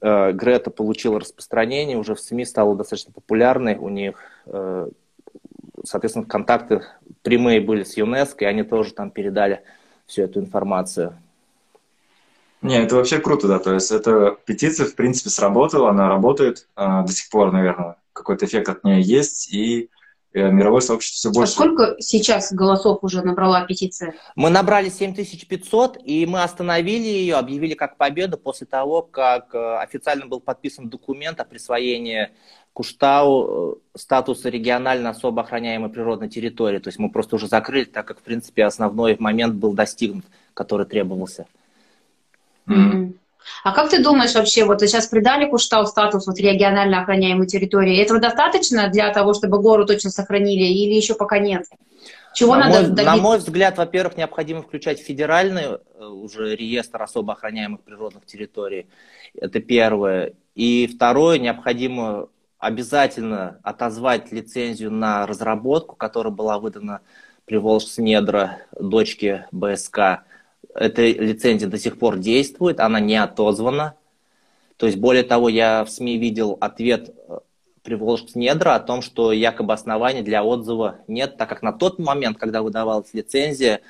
э, 0.00 0.32
Грета 0.32 0.70
получила 0.70 1.20
распространение, 1.20 1.98
уже 1.98 2.14
в 2.14 2.20
СМИ 2.20 2.46
стала 2.46 2.74
достаточно 2.74 3.12
популярной. 3.12 3.76
У 3.76 3.90
них, 3.90 4.18
э, 4.46 4.88
соответственно, 5.84 6.24
контакты 6.24 6.82
прямые 7.20 7.60
были 7.60 7.84
с 7.84 7.98
ЮНЕСКО, 7.98 8.46
и 8.46 8.48
они 8.48 8.62
тоже 8.62 8.94
там 8.94 9.10
передали 9.10 9.62
всю 10.06 10.22
эту 10.22 10.40
информацию. 10.40 11.18
Не, 12.62 12.82
это 12.82 12.96
вообще 12.96 13.18
круто, 13.18 13.46
да. 13.46 13.58
То 13.58 13.74
есть 13.74 13.90
эта 13.90 14.38
петиция, 14.46 14.86
в 14.86 14.94
принципе, 14.94 15.28
сработала, 15.28 15.90
она 15.90 16.08
работает 16.08 16.66
э, 16.76 17.02
до 17.06 17.12
сих 17.12 17.28
пор, 17.28 17.52
наверное. 17.52 17.96
Какой-то 18.14 18.46
эффект 18.46 18.70
от 18.70 18.84
нее 18.84 19.02
есть, 19.02 19.52
и 19.52 19.90
мировое 20.34 20.80
сообщество 20.80 21.18
все 21.18 21.30
а 21.30 21.32
больше. 21.32 21.52
А 21.52 21.54
сколько 21.54 21.96
сейчас 22.00 22.52
голосов 22.52 22.98
уже 23.02 23.22
набрала 23.22 23.64
петиция? 23.66 24.14
Мы 24.34 24.50
набрали 24.50 24.88
7500, 24.88 25.98
и 26.04 26.26
мы 26.26 26.42
остановили 26.42 27.04
ее, 27.04 27.36
объявили 27.36 27.74
как 27.74 27.96
победу 27.96 28.38
после 28.38 28.66
того, 28.66 29.02
как 29.02 29.54
э, 29.54 29.76
официально 29.78 30.26
был 30.26 30.40
подписан 30.40 30.88
документ 30.88 31.40
о 31.40 31.44
присвоении 31.44 32.30
Куштау 32.72 33.74
э, 33.94 33.98
статуса 33.98 34.48
регионально 34.48 35.10
особо 35.10 35.42
охраняемой 35.42 35.90
природной 35.90 36.28
территории. 36.28 36.78
То 36.78 36.88
есть 36.88 36.98
мы 36.98 37.10
просто 37.10 37.36
уже 37.36 37.48
закрыли, 37.48 37.84
так 37.84 38.06
как, 38.06 38.20
в 38.20 38.22
принципе, 38.22 38.64
основной 38.64 39.16
момент 39.18 39.54
был 39.54 39.74
достигнут, 39.74 40.24
который 40.54 40.86
требовался. 40.86 41.46
Mm-hmm. 42.66 43.14
А 43.62 43.72
как 43.72 43.90
ты 43.90 44.02
думаешь 44.02 44.34
вообще, 44.34 44.64
вот 44.64 44.80
сейчас 44.80 45.06
придали 45.06 45.48
Куштау 45.48 45.86
статус 45.86 46.26
вот 46.26 46.38
регионально 46.38 47.02
охраняемой 47.02 47.46
территории, 47.46 48.02
этого 48.02 48.18
достаточно 48.18 48.88
для 48.88 49.12
того, 49.12 49.34
чтобы 49.34 49.60
гору 49.60 49.86
точно 49.86 50.10
сохранили 50.10 50.64
или 50.64 50.94
еще 50.94 51.14
пока 51.14 51.38
нет? 51.38 51.66
Чего 52.34 52.56
на, 52.56 52.68
надо 52.68 52.88
мой, 52.88 53.04
на 53.04 53.16
мой 53.16 53.38
взгляд, 53.38 53.76
во-первых, 53.76 54.16
необходимо 54.16 54.62
включать 54.62 55.00
федеральный 55.00 55.64
э, 55.64 56.04
уже 56.04 56.56
реестр 56.56 57.02
особо 57.02 57.34
охраняемых 57.34 57.82
природных 57.82 58.24
территорий. 58.24 58.86
Это 59.34 59.60
первое. 59.60 60.32
И 60.54 60.86
второе, 60.86 61.38
необходимо 61.38 62.28
обязательно 62.58 63.58
отозвать 63.62 64.32
лицензию 64.32 64.90
на 64.90 65.26
разработку, 65.26 65.94
которая 65.94 66.32
была 66.32 66.58
выдана 66.58 67.00
при 67.44 67.56
Волжснедра 67.56 68.58
дочке 68.78 69.46
БСК 69.52 70.24
эта 70.74 71.02
лицензия 71.02 71.68
до 71.68 71.78
сих 71.78 71.98
пор 71.98 72.18
действует, 72.18 72.80
она 72.80 73.00
не 73.00 73.16
отозвана. 73.16 73.94
То 74.76 74.86
есть, 74.86 74.98
более 74.98 75.22
того, 75.22 75.48
я 75.48 75.84
в 75.84 75.90
СМИ 75.90 76.18
видел 76.18 76.56
ответ 76.60 77.14
э, 77.28 77.38
Приволжск 77.82 78.34
недра 78.34 78.74
о 78.74 78.80
том, 78.80 79.02
что 79.02 79.32
якобы 79.32 79.72
оснований 79.72 80.22
для 80.22 80.44
отзыва 80.44 80.98
нет, 81.08 81.36
так 81.36 81.48
как 81.48 81.62
на 81.62 81.72
тот 81.72 81.98
момент, 81.98 82.38
когда 82.38 82.62
выдавалась 82.62 83.12
лицензия, 83.12 83.80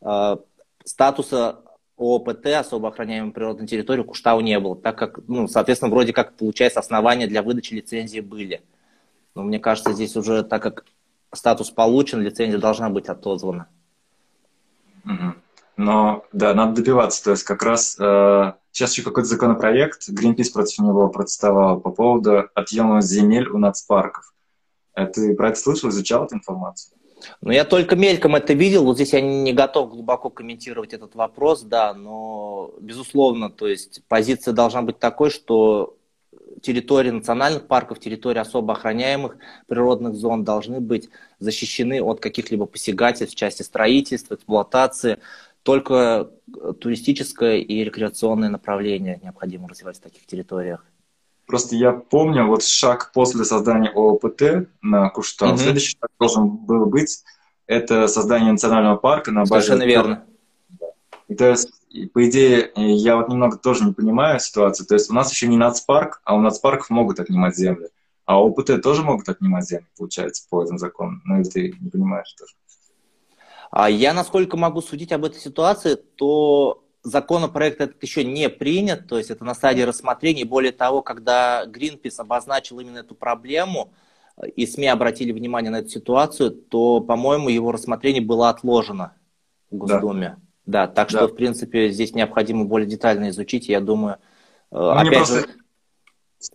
э, 0.00 0.36
статуса 0.84 1.60
ООПТ, 1.96 2.46
особо 2.46 2.88
охраняемой 2.88 3.32
природной 3.32 3.66
территории, 3.66 4.02
Куштау 4.02 4.40
не 4.40 4.58
было, 4.58 4.74
так 4.74 4.98
как, 4.98 5.20
ну, 5.28 5.46
соответственно, 5.48 5.90
вроде 5.90 6.12
как, 6.12 6.34
получается, 6.36 6.80
основания 6.80 7.26
для 7.26 7.42
выдачи 7.42 7.74
лицензии 7.74 8.20
были. 8.20 8.62
Но 9.34 9.42
мне 9.42 9.58
кажется, 9.58 9.92
здесь 9.92 10.16
уже, 10.16 10.42
так 10.42 10.62
как 10.62 10.84
статус 11.32 11.70
получен, 11.70 12.20
лицензия 12.20 12.58
должна 12.58 12.90
быть 12.90 13.08
отозвана. 13.08 13.68
Угу. 15.04 15.34
Но 15.76 16.24
да, 16.32 16.54
надо 16.54 16.76
добиваться. 16.76 17.24
То 17.24 17.30
есть 17.30 17.44
как 17.44 17.62
раз 17.62 17.96
э, 17.98 18.52
сейчас 18.72 18.92
еще 18.92 19.02
какой-то 19.02 19.28
законопроект, 19.28 20.08
Greenpeace 20.08 20.52
против 20.52 20.78
него 20.80 21.08
протестовал 21.08 21.80
по 21.80 21.90
поводу 21.90 22.48
отъема 22.54 23.00
земель 23.00 23.48
у 23.48 23.58
нацпарков. 23.58 24.34
Э, 24.94 25.06
ты 25.06 25.34
про 25.34 25.48
это 25.48 25.58
слышал, 25.58 25.90
изучал 25.90 26.24
эту 26.24 26.36
информацию? 26.36 26.96
Ну, 27.40 27.52
я 27.52 27.64
только 27.64 27.96
мельком 27.96 28.34
это 28.34 28.52
видел, 28.52 28.84
вот 28.84 28.96
здесь 28.96 29.12
я 29.12 29.20
не 29.20 29.52
готов 29.52 29.90
глубоко 29.90 30.28
комментировать 30.28 30.92
этот 30.92 31.14
вопрос, 31.14 31.62
да, 31.62 31.94
но, 31.94 32.74
безусловно, 32.80 33.48
то 33.48 33.68
есть 33.68 34.02
позиция 34.08 34.52
должна 34.52 34.82
быть 34.82 34.98
такой, 34.98 35.30
что 35.30 35.96
территории 36.62 37.10
национальных 37.10 37.66
парков, 37.66 37.98
территории 37.98 38.38
особо 38.38 38.72
охраняемых 38.72 39.36
природных 39.66 40.14
зон 40.14 40.44
должны 40.44 40.80
быть 40.80 41.10
защищены 41.38 42.02
от 42.02 42.20
каких-либо 42.20 42.66
посягательств 42.66 43.34
в 43.34 43.38
части 43.38 43.62
строительства, 43.62 44.34
эксплуатации. 44.34 45.18
Только 45.62 46.30
туристическое 46.80 47.58
и 47.58 47.84
рекреационное 47.84 48.48
направление 48.48 49.20
необходимо 49.22 49.68
развивать 49.68 49.98
в 49.98 50.00
таких 50.00 50.26
территориях. 50.26 50.84
Просто 51.46 51.76
я 51.76 51.92
помню, 51.92 52.46
вот 52.46 52.64
шаг 52.64 53.12
после 53.12 53.44
создания 53.44 53.90
ООПТ 53.90 54.68
на 54.80 55.10
Куштау, 55.10 55.50
угу. 55.50 55.58
следующий 55.58 55.96
шаг 56.00 56.10
должен 56.18 56.48
был 56.48 56.86
быть, 56.86 57.22
это 57.66 58.06
создание 58.08 58.52
национального 58.52 58.96
парка 58.96 59.30
на 59.30 59.40
базе... 59.40 59.66
Совершенно 59.66 59.86
верно. 59.86 60.24
И, 61.28 61.34
то 61.34 61.48
есть, 61.48 61.70
по 62.12 62.28
идее, 62.28 62.72
я 62.76 63.16
вот 63.16 63.28
немного 63.28 63.56
тоже 63.56 63.84
не 63.84 63.92
понимаю 63.92 64.40
ситуацию. 64.40 64.86
То 64.86 64.94
есть 64.94 65.10
у 65.10 65.14
нас 65.14 65.30
еще 65.30 65.46
не 65.46 65.56
нацпарк, 65.56 66.20
а 66.24 66.34
у 66.34 66.40
нацпарков 66.40 66.90
могут 66.90 67.20
отнимать 67.20 67.56
земли. 67.56 67.88
А 68.24 68.40
ОПТ 68.40 68.82
тоже 68.82 69.02
могут 69.02 69.28
отнимать 69.28 69.66
земли, 69.66 69.86
получается, 69.96 70.46
по 70.50 70.62
этому 70.62 70.78
закону. 70.78 71.20
Ну, 71.24 71.40
или 71.40 71.48
ты 71.48 71.74
не 71.80 71.90
понимаешь 71.90 72.32
тоже. 72.34 72.54
А 73.72 73.88
я, 73.88 74.12
насколько 74.12 74.58
могу 74.58 74.82
судить 74.82 75.12
об 75.12 75.24
этой 75.24 75.40
ситуации, 75.40 75.94
то 75.94 76.84
законопроект 77.02 77.80
этот 77.80 78.00
еще 78.02 78.22
не 78.22 78.50
принят, 78.50 79.08
то 79.08 79.16
есть 79.16 79.30
это 79.30 79.44
на 79.44 79.54
стадии 79.54 79.80
рассмотрения. 79.80 80.44
Более 80.44 80.72
того, 80.72 81.00
когда 81.00 81.64
Greenpeace 81.64 82.16
обозначил 82.18 82.80
именно 82.80 82.98
эту 82.98 83.14
проблему, 83.14 83.94
и 84.56 84.66
СМИ 84.66 84.88
обратили 84.88 85.32
внимание 85.32 85.70
на 85.70 85.78
эту 85.78 85.88
ситуацию, 85.88 86.50
то, 86.50 87.00
по-моему, 87.00 87.48
его 87.48 87.72
рассмотрение 87.72 88.20
было 88.20 88.50
отложено 88.50 89.14
в 89.70 89.76
Госдуме. 89.76 90.36
Да, 90.66 90.86
да 90.86 90.92
так 90.92 91.08
что, 91.08 91.20
да. 91.20 91.28
в 91.28 91.34
принципе, 91.34 91.88
здесь 91.88 92.14
необходимо 92.14 92.66
более 92.66 92.86
детально 92.86 93.30
изучить, 93.30 93.70
я 93.70 93.80
думаю, 93.80 94.16
э, 94.70 94.76
ну, 94.76 94.90
опять 94.90 95.28
просто... 95.28 95.40
же... 95.40 95.46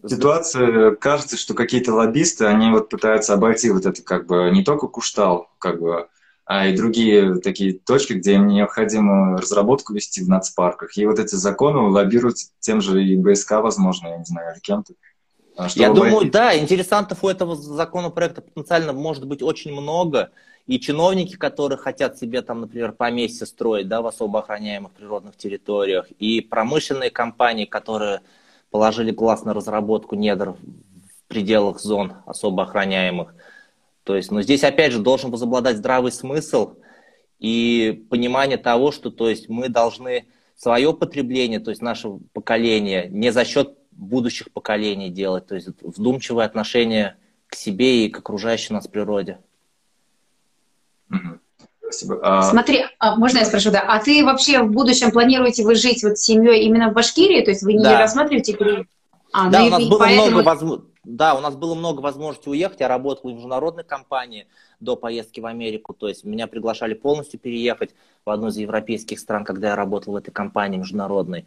Ситуация, 0.06 0.92
кажется, 0.96 1.36
что 1.38 1.56
какие-то 1.56 1.94
лоббисты, 1.96 2.46
они 2.46 2.70
вот 2.70 2.90
пытаются 2.90 3.34
обойти 3.34 3.72
вот 3.72 3.88
это 3.88 4.04
как 4.04 4.28
бы 4.28 4.52
не 4.52 4.64
только 4.64 4.88
Куштал, 4.88 5.50
как 5.60 5.80
бы 5.80 6.10
а 6.48 6.68
и 6.68 6.76
другие 6.76 7.42
такие 7.42 7.74
точки, 7.74 8.14
где 8.14 8.36
им 8.36 8.48
необходимо 8.48 9.38
разработку 9.38 9.94
вести 9.94 10.24
в 10.24 10.30
нацпарках. 10.30 10.98
И 10.98 11.06
вот 11.06 11.20
эти 11.20 11.36
законы 11.36 11.80
лоббируют 11.90 12.38
тем 12.62 12.80
же 12.80 13.04
и 13.04 13.18
БСК, 13.18 13.60
возможно, 13.62 14.08
я 14.08 14.18
не 14.18 14.24
знаю, 14.24 14.54
или 14.54 14.62
кем-то. 14.62 14.94
А, 15.58 15.68
я 15.76 15.90
думаю, 15.90 16.14
обойти. 16.14 16.32
да, 16.32 16.58
интересантов 16.58 17.22
у 17.22 17.28
этого 17.28 17.58
законопроекта 17.58 18.42
потенциально 18.42 18.94
может 18.94 19.28
быть 19.28 19.44
очень 19.44 19.74
много. 19.74 20.32
И 20.68 20.80
чиновники, 20.80 21.36
которые 21.36 21.78
хотят 21.78 22.18
себе 22.18 22.42
там, 22.42 22.62
например, 22.62 22.94
поместье 22.94 23.46
строить 23.46 23.90
да, 23.90 24.02
в 24.02 24.08
особо 24.08 24.40
охраняемых 24.40 24.94
природных 24.94 25.36
территориях, 25.36 26.10
и 26.12 26.40
промышленные 26.40 27.10
компании, 27.10 27.66
которые 27.66 28.22
положили 28.72 29.12
глаз 29.12 29.44
на 29.44 29.54
разработку 29.54 30.16
недр 30.16 30.52
в 30.52 31.28
пределах 31.28 31.82
зон 31.82 32.14
особо 32.26 32.64
охраняемых– 32.64 33.36
то 34.08 34.16
есть, 34.16 34.32
но 34.32 34.42
здесь 34.42 34.64
опять 34.64 34.94
же 34.94 35.00
должен 35.00 35.32
возобладать 35.32 35.76
здравый 35.76 36.14
смысл 36.14 36.76
и 37.40 38.06
понимание 38.10 38.58
того, 38.58 38.94
что 38.94 39.12
то 39.12 39.30
есть, 39.30 39.50
мы 39.50 39.68
должны 39.68 40.28
свое 40.56 40.94
потребление, 40.94 41.60
то 41.60 41.72
есть 41.72 41.82
наше 41.82 42.12
поколение, 42.32 43.10
не 43.10 43.34
за 43.34 43.44
счет 43.44 43.78
будущих 43.92 44.50
поколений 44.54 45.10
делать, 45.10 45.48
то 45.48 45.56
есть 45.56 45.68
вдумчивое 45.82 46.46
отношение 46.46 47.18
к 47.48 47.56
себе 47.56 48.06
и 48.06 48.10
к 48.10 48.20
окружающей 48.20 48.74
нас 48.74 48.88
природе. 48.88 49.40
Спасибо. 51.82 52.22
А... 52.24 52.44
Смотри, 52.44 52.86
а, 53.00 53.18
можно 53.18 53.40
я 53.40 53.46
спрошу, 53.46 53.72
да? 53.72 53.82
А 53.82 54.00
ты 54.00 54.24
вообще 54.24 54.64
в 54.64 54.72
будущем 54.72 55.12
планируете 55.12 55.66
вы 55.66 55.76
жить 55.76 56.02
вот 56.02 56.18
с 56.18 56.22
семьей 56.22 56.64
именно 56.64 56.92
в 56.92 56.94
Башкирии? 56.94 57.44
То 57.44 57.52
есть 57.52 57.64
вы 57.64 57.74
не 57.74 57.84
да. 57.84 58.00
рассматриваете 58.00 58.58
А, 59.34 59.50
да, 59.50 59.60
ну, 59.60 59.68
у 59.68 59.70
нас 59.70 59.86
было 59.86 60.00
поэтому... 60.00 60.28
много 60.28 60.46
возможностей 60.46 60.97
да, 61.08 61.36
у 61.36 61.40
нас 61.40 61.56
было 61.56 61.74
много 61.74 62.02
возможностей 62.02 62.50
уехать. 62.50 62.82
Я 62.82 62.90
работал 62.90 63.32
в 63.32 63.34
международной 63.34 63.86
компании 63.86 64.46
до 64.82 64.98
поездки 64.98 65.40
в 65.40 65.46
Америку. 65.46 65.94
То 65.94 66.10
есть 66.10 66.26
меня 66.26 66.48
приглашали 66.48 66.94
полностью 66.94 67.40
переехать 67.40 67.96
в 68.26 68.30
одну 68.30 68.48
из 68.48 68.58
европейских 68.58 69.20
стран, 69.20 69.46
когда 69.46 69.70
я 69.70 69.76
работал 69.78 70.14
в 70.14 70.16
этой 70.18 70.32
компании 70.32 70.78
международной. 70.78 71.46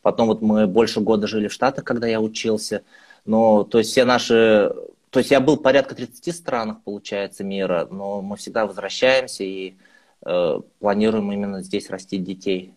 Потом 0.00 0.28
вот 0.28 0.40
мы 0.40 0.66
больше 0.66 1.00
года 1.00 1.26
жили 1.26 1.48
в 1.48 1.52
Штатах, 1.52 1.84
когда 1.84 2.06
я 2.06 2.22
учился. 2.22 2.82
Но, 3.26 3.64
то 3.64 3.78
есть 3.78 3.90
все 3.90 4.04
наши... 4.04 4.74
То 5.10 5.18
есть 5.18 5.30
я 5.30 5.40
был 5.40 5.58
порядка 5.58 5.94
30 5.94 6.34
странах, 6.34 6.82
получается, 6.82 7.44
мира, 7.44 7.86
но 7.90 8.22
мы 8.22 8.36
всегда 8.36 8.66
возвращаемся 8.66 9.44
и 9.44 9.74
э, 10.24 10.60
планируем 10.78 11.30
именно 11.30 11.62
здесь 11.62 11.90
растить 11.90 12.24
детей. 12.24 12.72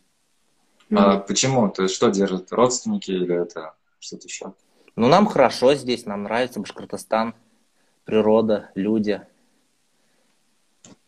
А 0.93 1.17
почему? 1.19 1.69
То 1.69 1.83
есть 1.83 1.95
что 1.95 2.09
держат? 2.09 2.51
Родственники 2.51 3.11
или 3.11 3.41
это 3.41 3.73
что-то 3.99 4.27
еще? 4.27 4.53
Ну, 4.95 5.07
нам 5.07 5.25
хорошо 5.25 5.75
здесь, 5.75 6.05
нам 6.05 6.23
нравится 6.23 6.59
Башкортостан, 6.59 7.35
природа, 8.05 8.71
люди. 8.75 9.21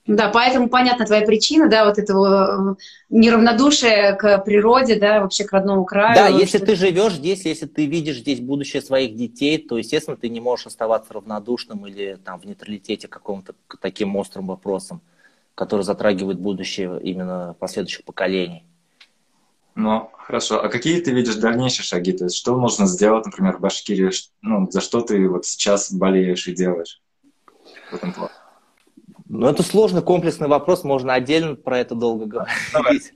Да, 0.08 0.30
поэтому 0.30 0.70
понятна 0.70 1.06
твоя 1.06 1.26
причина, 1.26 1.70
да, 1.70 1.86
вот 1.86 1.98
этого 1.98 2.72
э, 2.72 2.76
неравнодушия 3.10 4.14
к 4.16 4.38
природе, 4.40 4.96
да, 4.96 5.20
вообще 5.20 5.44
к 5.44 5.52
родному 5.52 5.84
краю. 5.84 6.16
Да, 6.16 6.28
если 6.30 6.60
ты 6.60 6.76
живешь 6.76 7.16
здесь, 7.16 7.44
если 7.44 7.66
ты 7.66 7.86
видишь 7.86 8.20
здесь 8.20 8.40
будущее 8.40 8.82
своих 8.82 9.18
детей, 9.18 9.58
то, 9.58 9.78
естественно, 9.78 10.16
ты 10.16 10.30
не 10.30 10.40
можешь 10.40 10.68
оставаться 10.68 11.14
равнодушным 11.14 11.86
или 11.88 12.18
там 12.24 12.40
в 12.40 12.46
нейтралитете 12.46 13.10
какому-то 13.10 13.54
к 13.68 13.78
таким 13.78 14.16
острым 14.16 14.48
вопросам, 14.48 15.02
которые 15.56 15.84
затрагивают 15.84 16.40
будущее 16.40 17.02
именно 17.02 17.56
последующих 17.60 18.06
поколений. 18.06 18.64
Ну, 19.78 20.10
хорошо. 20.18 20.60
А 20.64 20.70
какие 20.70 21.00
ты 21.02 21.12
видишь 21.12 21.36
дальнейшие 21.36 21.86
шаги? 21.86 22.12
То 22.12 22.24
есть 22.24 22.36
что 22.36 22.58
можно 22.58 22.88
сделать, 22.88 23.28
например, 23.28 23.58
в 23.58 23.60
Башкирии? 23.60 24.12
Ну, 24.42 24.68
за 24.72 24.82
что 24.82 25.02
ты 25.02 25.30
вот 25.30 25.46
сейчас 25.46 25.94
болеешь 25.94 26.48
и 26.48 26.56
делаешь 26.56 27.00
в 27.92 27.96
этом 27.96 28.12
плане? 28.12 28.32
Ну, 29.30 29.48
это 29.48 29.62
сложный 29.62 30.02
комплексный 30.02 30.48
вопрос, 30.48 30.84
можно 30.84 31.14
отдельно 31.14 31.56
про 31.56 31.78
это 31.78 31.94
долго 31.94 32.48
говорить. 32.74 33.14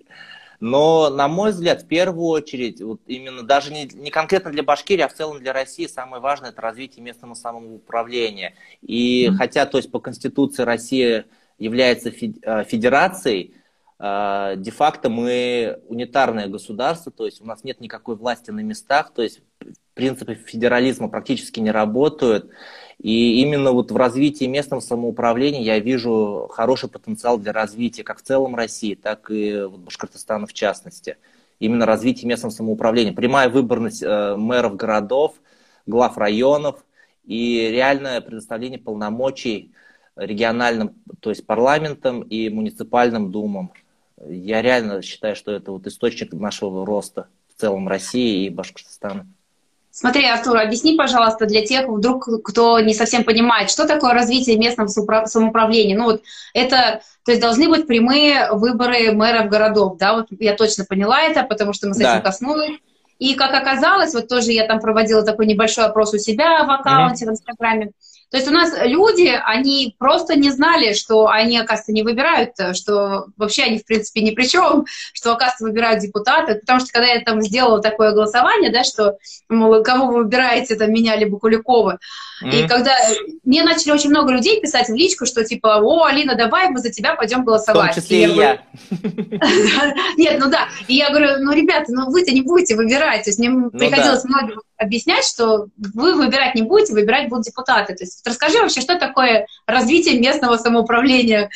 Но, 0.60 1.10
на 1.10 1.28
мой 1.28 1.50
взгляд, 1.50 1.82
в 1.82 1.88
первую 1.88 2.28
очередь, 2.28 2.80
вот 2.80 3.02
именно 3.08 3.42
даже 3.42 3.74
не, 3.74 3.86
не 3.86 4.12
конкретно 4.12 4.52
для 4.52 4.62
Башкирии, 4.62 5.02
а 5.02 5.08
в 5.08 5.16
целом 5.16 5.40
для 5.40 5.54
России 5.54 5.88
самое 5.88 6.22
важное– 6.22 6.50
это 6.52 6.62
развитие 6.62 7.04
местного 7.04 7.34
самоуправления. 7.34 8.54
И 8.84 9.26
mm-hmm. 9.26 9.36
хотя, 9.36 9.66
то 9.66 9.78
есть, 9.80 9.90
по 9.90 10.00
Конституции 10.00 10.62
Россия 10.62 11.26
является 11.58 12.10
э, 12.10 12.64
федерацией, 12.66 13.56
де-факто 14.02 15.10
мы 15.10 15.80
унитарное 15.88 16.48
государство, 16.48 17.12
то 17.12 17.26
есть 17.26 17.40
у 17.40 17.46
нас 17.46 17.64
нет 17.64 17.80
никакой 17.82 18.16
власти 18.16 18.50
на 18.50 18.62
местах, 18.62 19.14
то 19.14 19.22
есть 19.22 19.42
принципы 19.94 20.34
федерализма 20.34 21.08
практически 21.08 21.60
не 21.60 21.70
работают. 21.70 22.50
И 22.98 23.42
именно 23.42 23.72
вот 23.72 23.92
в 23.92 23.96
развитии 23.96 24.46
местного 24.46 24.80
самоуправления 24.80 25.62
я 25.62 25.80
вижу 25.80 26.48
хороший 26.52 26.90
потенциал 26.90 27.38
для 27.38 27.52
развития 27.52 28.04
как 28.04 28.20
в 28.20 28.24
целом 28.24 28.56
России, 28.56 28.96
так 28.96 29.30
и 29.30 29.62
вот 29.64 29.82
Башкортостана 29.82 30.48
в 30.48 30.54
частности. 30.54 31.18
Именно 31.60 31.86
развитие 31.86 32.28
местного 32.28 32.52
самоуправления. 32.52 33.14
Прямая 33.14 33.50
выборность 33.50 34.02
э, 34.02 34.36
мэров 34.36 34.78
городов, 34.78 35.36
глав 35.86 36.18
районов 36.18 36.84
и 37.24 37.70
реальное 37.72 38.20
предоставление 38.22 38.80
полномочий 38.80 39.74
региональным, 40.16 40.96
то 41.20 41.30
есть 41.30 41.46
парламентам 41.46 42.22
и 42.22 42.50
муниципальным 42.50 43.32
думам. 43.32 43.72
Я 44.28 44.62
реально 44.62 45.02
считаю, 45.02 45.36
что 45.36 45.52
это 45.52 45.72
вот 45.72 45.88
источник 45.88 46.34
нашего 46.34 46.86
роста 46.86 47.28
в 47.56 47.60
целом 47.60 47.88
России 47.88 48.46
и 48.46 48.50
Башкортостана. 48.50 49.28
Смотри, 49.94 50.26
Артур, 50.26 50.58
объясни, 50.58 50.96
пожалуйста, 50.96 51.46
для 51.46 51.66
тех, 51.66 51.88
вдруг, 51.90 52.30
кто 52.46 52.80
не 52.80 52.94
совсем 52.94 53.26
понимает, 53.26 53.70
что 53.70 53.86
такое 53.86 54.14
развитие 54.14 54.58
местного 54.58 54.88
самоуправления. 54.88 55.98
Ну 55.98 56.06
вот 56.06 56.22
это, 56.54 57.02
то 57.26 57.32
есть 57.32 57.42
должны 57.42 57.68
быть 57.68 57.88
прямые 57.88 58.54
выборы 58.54 59.12
мэров 59.12 59.50
городов, 59.50 59.98
да, 59.98 60.14
вот 60.14 60.28
я 60.40 60.56
точно 60.56 60.86
поняла 60.86 61.22
это, 61.24 61.44
потому 61.44 61.74
что 61.74 61.90
мы 61.90 61.94
с 61.94 61.98
этим 61.98 62.06
да. 62.06 62.22
коснулись. 62.22 62.80
И 63.20 63.36
как 63.36 63.54
оказалось, 63.54 64.14
вот 64.14 64.30
тоже 64.30 64.52
я 64.52 64.66
там 64.66 64.80
проводила 64.80 65.24
такой 65.24 65.46
небольшой 65.46 65.86
опрос 65.86 66.14
у 66.14 66.18
себя 66.18 66.64
в 66.64 66.72
аккаунте 66.72 67.26
mm-hmm. 67.26 67.28
в 67.28 67.32
Инстаграме, 67.32 67.92
то 68.32 68.38
есть 68.38 68.48
у 68.48 68.52
нас 68.52 68.74
люди, 68.82 69.30
они 69.46 69.94
просто 70.00 70.38
не 70.38 70.52
знали, 70.52 70.94
что 70.94 71.28
они, 71.28 71.58
оказывается, 71.58 71.92
не 71.92 72.02
выбирают, 72.02 72.52
что 72.78 73.26
вообще 73.36 73.64
они, 73.64 73.80
в 73.80 73.86
принципе, 73.86 74.22
ни 74.22 74.32
при 74.32 74.46
чем, 74.46 74.86
что, 75.14 75.34
оказывается, 75.34 75.66
выбирают 75.66 76.00
депутаты. 76.00 76.56
Потому 76.56 76.80
что 76.80 76.94
когда 76.94 77.08
я 77.08 77.22
там 77.22 77.42
сделала 77.42 77.82
такое 77.82 78.14
голосование, 78.14 78.72
да, 78.72 78.86
что, 78.86 79.18
мол, 79.50 79.84
кого 79.84 80.08
вы 80.08 80.24
выбираете, 80.24 80.76
там, 80.76 80.94
меня 80.94 81.18
либо 81.18 81.38
Куликова, 81.38 82.00
mm-hmm. 82.42 82.66
и 82.66 82.68
когда 82.68 82.96
мне 83.44 83.64
начали 83.64 83.92
очень 83.92 84.10
много 84.10 84.32
людей 84.32 84.62
писать 84.62 84.90
в 84.90 84.94
личку, 84.94 85.26
что 85.26 85.44
типа, 85.44 85.80
о, 85.82 86.06
Алина, 86.06 86.36
давай 86.36 86.70
мы 86.70 86.80
за 86.80 86.92
тебя 86.92 87.16
пойдем 87.16 87.44
голосовать. 87.44 87.92
В 87.92 87.96
том 87.96 88.04
числе 88.04 88.26
и 88.26 88.36
я. 88.36 88.62
Нет, 90.18 90.40
ну 90.40 90.50
да. 90.50 90.68
И 90.88 90.96
я 90.96 91.10
говорю, 91.10 91.44
ну, 91.44 91.52
ребята, 91.54 91.86
ну 91.90 92.10
вы-то 92.12 92.32
не 92.32 92.42
будете 92.42 92.76
выбирать. 92.76 93.24
То 93.24 93.30
есть 93.30 93.40
мне 93.40 93.50
ну 93.50 93.70
приходилось 93.72 94.24
многим 94.24 94.62
объяснять, 94.78 95.26
что 95.26 95.68
вы 95.78 96.16
выбирать 96.16 96.56
не 96.56 96.64
будете, 96.64 96.94
выбирать 96.94 97.30
будут 97.30 97.46
депутаты. 97.46 97.96
То 97.96 98.04
есть 98.04 98.26
расскажи 98.26 98.60
вообще, 98.60 98.82
что 98.82 98.98
такое 98.98 99.48
развитие 99.66 100.20
местного 100.20 100.58
самоуправления 100.58 101.50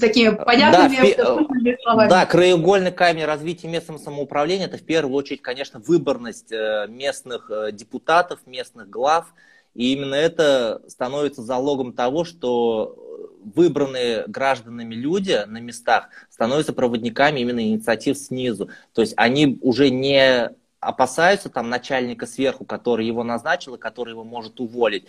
такими 0.00 0.30
понятными 0.30 1.14
да, 1.16 1.76
словами. 1.82 2.08
Да, 2.08 2.26
краеугольный 2.26 2.90
камень 2.90 3.24
развития 3.24 3.68
местного 3.68 3.98
самоуправления– 3.98 4.66
это 4.66 4.78
в 4.78 4.82
первую 4.82 5.14
очередь, 5.14 5.42
конечно, 5.42 5.78
выборность 5.78 6.50
э, 6.50 6.86
местных 6.88 7.50
э, 7.50 7.70
депутатов, 7.72 8.40
местных 8.46 8.88
глав. 8.88 9.32
И 9.74 9.92
именно 9.92 10.14
это 10.14 10.82
становится 10.88 11.42
залогом 11.42 11.92
того, 11.92 12.24
что 12.24 12.96
выбранные 13.42 14.24
гражданами 14.26 14.94
люди 14.94 15.38
на 15.46 15.58
местах 15.58 16.08
становятся 16.28 16.72
проводниками 16.72 17.40
именно 17.40 17.60
инициатив 17.60 18.18
снизу. 18.18 18.68
То 18.92 19.00
есть 19.02 19.14
они 19.16 19.58
уже 19.62 19.90
не 19.90 20.50
опасаются 20.80 21.50
там 21.50 21.68
начальника 21.68 22.26
сверху, 22.26 22.64
который 22.64 23.06
его 23.06 23.22
назначил 23.22 23.74
и 23.74 23.78
который 23.78 24.10
его 24.10 24.24
может 24.24 24.60
уволить. 24.60 25.04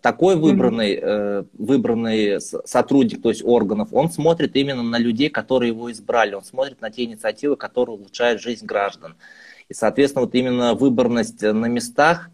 Такой 0.00 0.34
выбранный, 0.34 0.98
э, 1.00 1.44
выбранный 1.52 2.40
сотрудник, 2.40 3.22
то 3.22 3.28
есть 3.28 3.44
органов, 3.44 3.90
он 3.92 4.10
смотрит 4.10 4.56
именно 4.56 4.82
на 4.82 4.98
людей, 4.98 5.30
которые 5.30 5.68
его 5.68 5.90
избрали, 5.92 6.34
он 6.34 6.42
смотрит 6.42 6.80
на 6.80 6.90
те 6.90 7.04
инициативы, 7.04 7.56
которые 7.56 7.96
улучшают 7.96 8.42
жизнь 8.42 8.66
граждан. 8.66 9.14
И, 9.68 9.74
соответственно, 9.74 10.24
вот 10.24 10.34
именно 10.34 10.74
выборность 10.74 11.42
на 11.42 11.66
местах, 11.66 12.30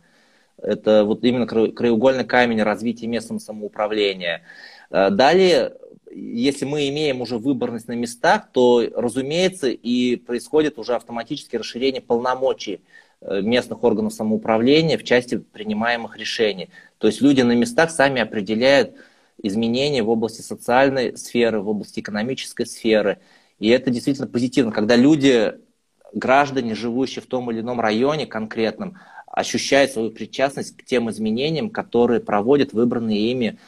это 0.62 1.04
вот 1.04 1.24
именно 1.24 1.46
краеугольный 1.46 2.24
камень 2.24 2.62
развития 2.62 3.06
местного 3.06 3.38
самоуправления. 3.38 4.42
Э, 4.90 5.10
далее, 5.10 5.76
если 6.10 6.64
мы 6.64 6.88
имеем 6.88 7.20
уже 7.20 7.38
выборность 7.38 7.88
на 7.88 7.92
местах, 7.92 8.48
то, 8.52 8.84
разумеется, 8.94 9.68
и 9.68 10.16
происходит 10.16 10.78
уже 10.78 10.94
автоматически 10.94 11.56
расширение 11.56 12.02
полномочий 12.02 12.82
э, 13.20 13.40
местных 13.42 13.82
органов 13.84 14.12
самоуправления 14.12 14.98
в 14.98 15.04
части 15.04 15.38
принимаемых 15.38 16.18
решений. 16.18 16.70
То 16.98 17.06
есть 17.06 17.20
люди 17.20 17.42
на 17.42 17.52
местах 17.52 17.90
сами 17.90 18.20
определяют 18.20 18.94
изменения 19.42 20.02
в 20.02 20.10
области 20.10 20.42
социальной 20.42 21.16
сферы, 21.16 21.60
в 21.60 21.68
области 21.68 22.00
экономической 22.00 22.66
сферы. 22.66 23.18
И 23.58 23.68
это 23.68 23.90
действительно 23.90 24.26
позитивно, 24.26 24.72
когда 24.72 24.96
люди, 24.96 25.54
граждане, 26.12 26.74
живущие 26.74 27.22
в 27.22 27.26
том 27.26 27.50
или 27.50 27.60
ином 27.60 27.80
районе 27.80 28.26
конкретном, 28.26 28.98
ощущают 29.30 29.92
свою 29.92 30.10
причастность 30.10 30.76
к 30.76 30.84
тем 30.84 31.08
изменениям, 31.10 31.70
которые 31.70 32.20
проводят 32.20 32.72
выбранные 32.72 33.30
ими 33.30 33.58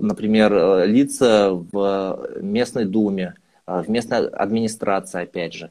например, 0.00 0.52
э, 0.52 0.86
лица 0.86 1.50
в 1.52 2.28
местной 2.40 2.84
думе, 2.84 3.34
э, 3.66 3.82
в 3.82 3.88
местной 3.88 4.28
администрации, 4.28 5.22
опять 5.22 5.54
же. 5.54 5.70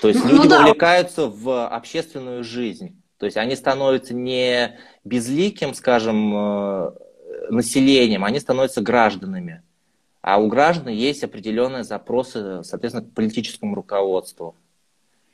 То 0.00 0.08
есть 0.08 0.24
ну, 0.24 0.30
люди 0.30 0.48
да. 0.48 0.60
вовлекаются 0.60 1.26
в 1.26 1.66
общественную 1.66 2.44
жизнь. 2.44 2.96
То 3.18 3.26
есть 3.26 3.36
они 3.36 3.56
становятся 3.56 4.14
не 4.14 4.78
безликим, 5.04 5.74
скажем, 5.74 6.32
э, 6.34 6.92
населением, 7.50 8.24
они 8.24 8.40
становятся 8.40 8.80
гражданами. 8.80 9.62
А 10.22 10.40
у 10.40 10.48
граждан 10.48 10.88
есть 10.88 11.24
определенные 11.24 11.82
запросы, 11.82 12.62
соответственно, 12.62 13.06
к 13.06 13.12
политическому 13.12 13.74
руководству. 13.74 14.54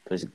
То 0.05 0.15
есть 0.15 0.27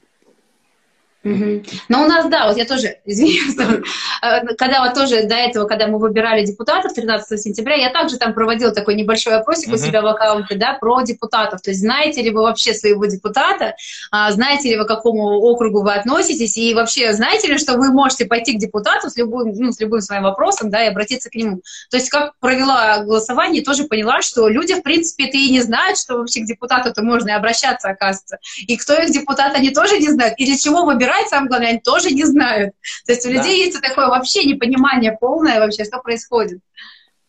Угу. 1.24 1.64
Но 1.90 2.04
у 2.04 2.08
нас, 2.08 2.28
да, 2.30 2.48
вот 2.48 2.58
я 2.58 2.66
тоже, 2.66 2.98
извиняюсь, 3.06 3.56
э, 3.58 4.56
когда 4.58 4.84
вот 4.84 4.96
тоже 4.96 5.24
до 5.24 5.36
этого, 5.36 5.68
когда 5.68 5.88
мы 5.88 6.00
выбирали 6.00 6.46
депутатов 6.46 6.94
13 6.94 7.40
сентября, 7.40 7.76
я 7.76 7.92
также 7.92 8.18
там 8.18 8.34
проводила 8.34 8.72
такой 8.72 8.96
небольшой 8.96 9.36
опросик 9.36 9.68
угу. 9.68 9.76
у 9.76 9.78
себя 9.78 10.02
в 10.02 10.08
аккаунте, 10.08 10.56
да, 10.56 10.74
про 10.74 11.02
депутатов. 11.04 11.62
То 11.62 11.72
есть 11.72 11.82
знаете 11.82 12.24
ли 12.24 12.32
вы 12.32 12.42
вообще 12.42 12.74
своего 12.74 13.06
депутата, 13.06 13.76
а, 14.12 14.32
знаете 14.32 14.70
ли 14.70 14.78
вы, 14.78 14.86
к 14.86 14.88
какому 14.88 15.38
округу 15.40 15.84
вы 15.84 15.94
относитесь, 15.94 16.58
и 16.58 16.74
вообще 16.74 17.14
знаете 17.14 17.48
ли, 17.48 17.58
что 17.60 17.78
вы 17.78 17.92
можете 17.92 18.26
пойти 18.26 18.54
к 18.54 18.60
депутату 18.60 19.10
с 19.10 19.18
любым, 19.18 19.54
ну, 19.54 19.72
с 19.72 19.80
любым 19.80 20.02
своим 20.02 20.24
вопросом, 20.24 20.72
да, 20.72 20.84
и 20.84 20.88
обратиться 20.88 21.30
к 21.30 21.36
нему. 21.36 21.62
То 21.92 21.98
есть 21.98 22.10
как 22.10 22.34
провела 22.40 23.00
голосование, 23.04 23.64
тоже 23.64 23.84
поняла, 23.84 24.22
что 24.22 24.48
люди, 24.48 24.74
в 24.74 24.82
принципе, 24.82 25.26
это 25.26 25.38
и 25.38 25.52
не 25.52 25.62
знают, 25.62 26.00
что 26.00 26.18
вообще 26.18 26.42
к 26.42 26.46
депутату-то 26.46 27.04
можно 27.04 27.30
и 27.30 27.34
обращаться, 27.34 27.90
оказывается. 27.90 28.40
И 28.66 28.76
кто 28.78 28.94
их 28.96 29.12
депутат, 29.12 29.56
они 29.56 29.70
тоже 29.70 30.00
не 30.00 30.10
знают. 30.10 30.34
И 30.38 30.46
для 30.46 30.58
чего 30.58 30.84
выбирать 30.84 31.11
выбирать, 31.12 31.30
самое 31.30 31.50
главное, 31.50 31.70
они 31.70 31.80
тоже 31.80 32.12
не 32.12 32.24
знают. 32.26 32.74
То 33.06 33.14
есть 33.14 33.26
у 33.26 33.30
людей 33.30 33.44
да. 33.44 33.50
есть 33.50 33.82
такое 33.82 34.08
вообще 34.08 34.46
непонимание 34.46 35.18
полное 35.20 35.60
вообще, 35.60 35.86
что 35.86 36.00
происходит. 36.00 36.60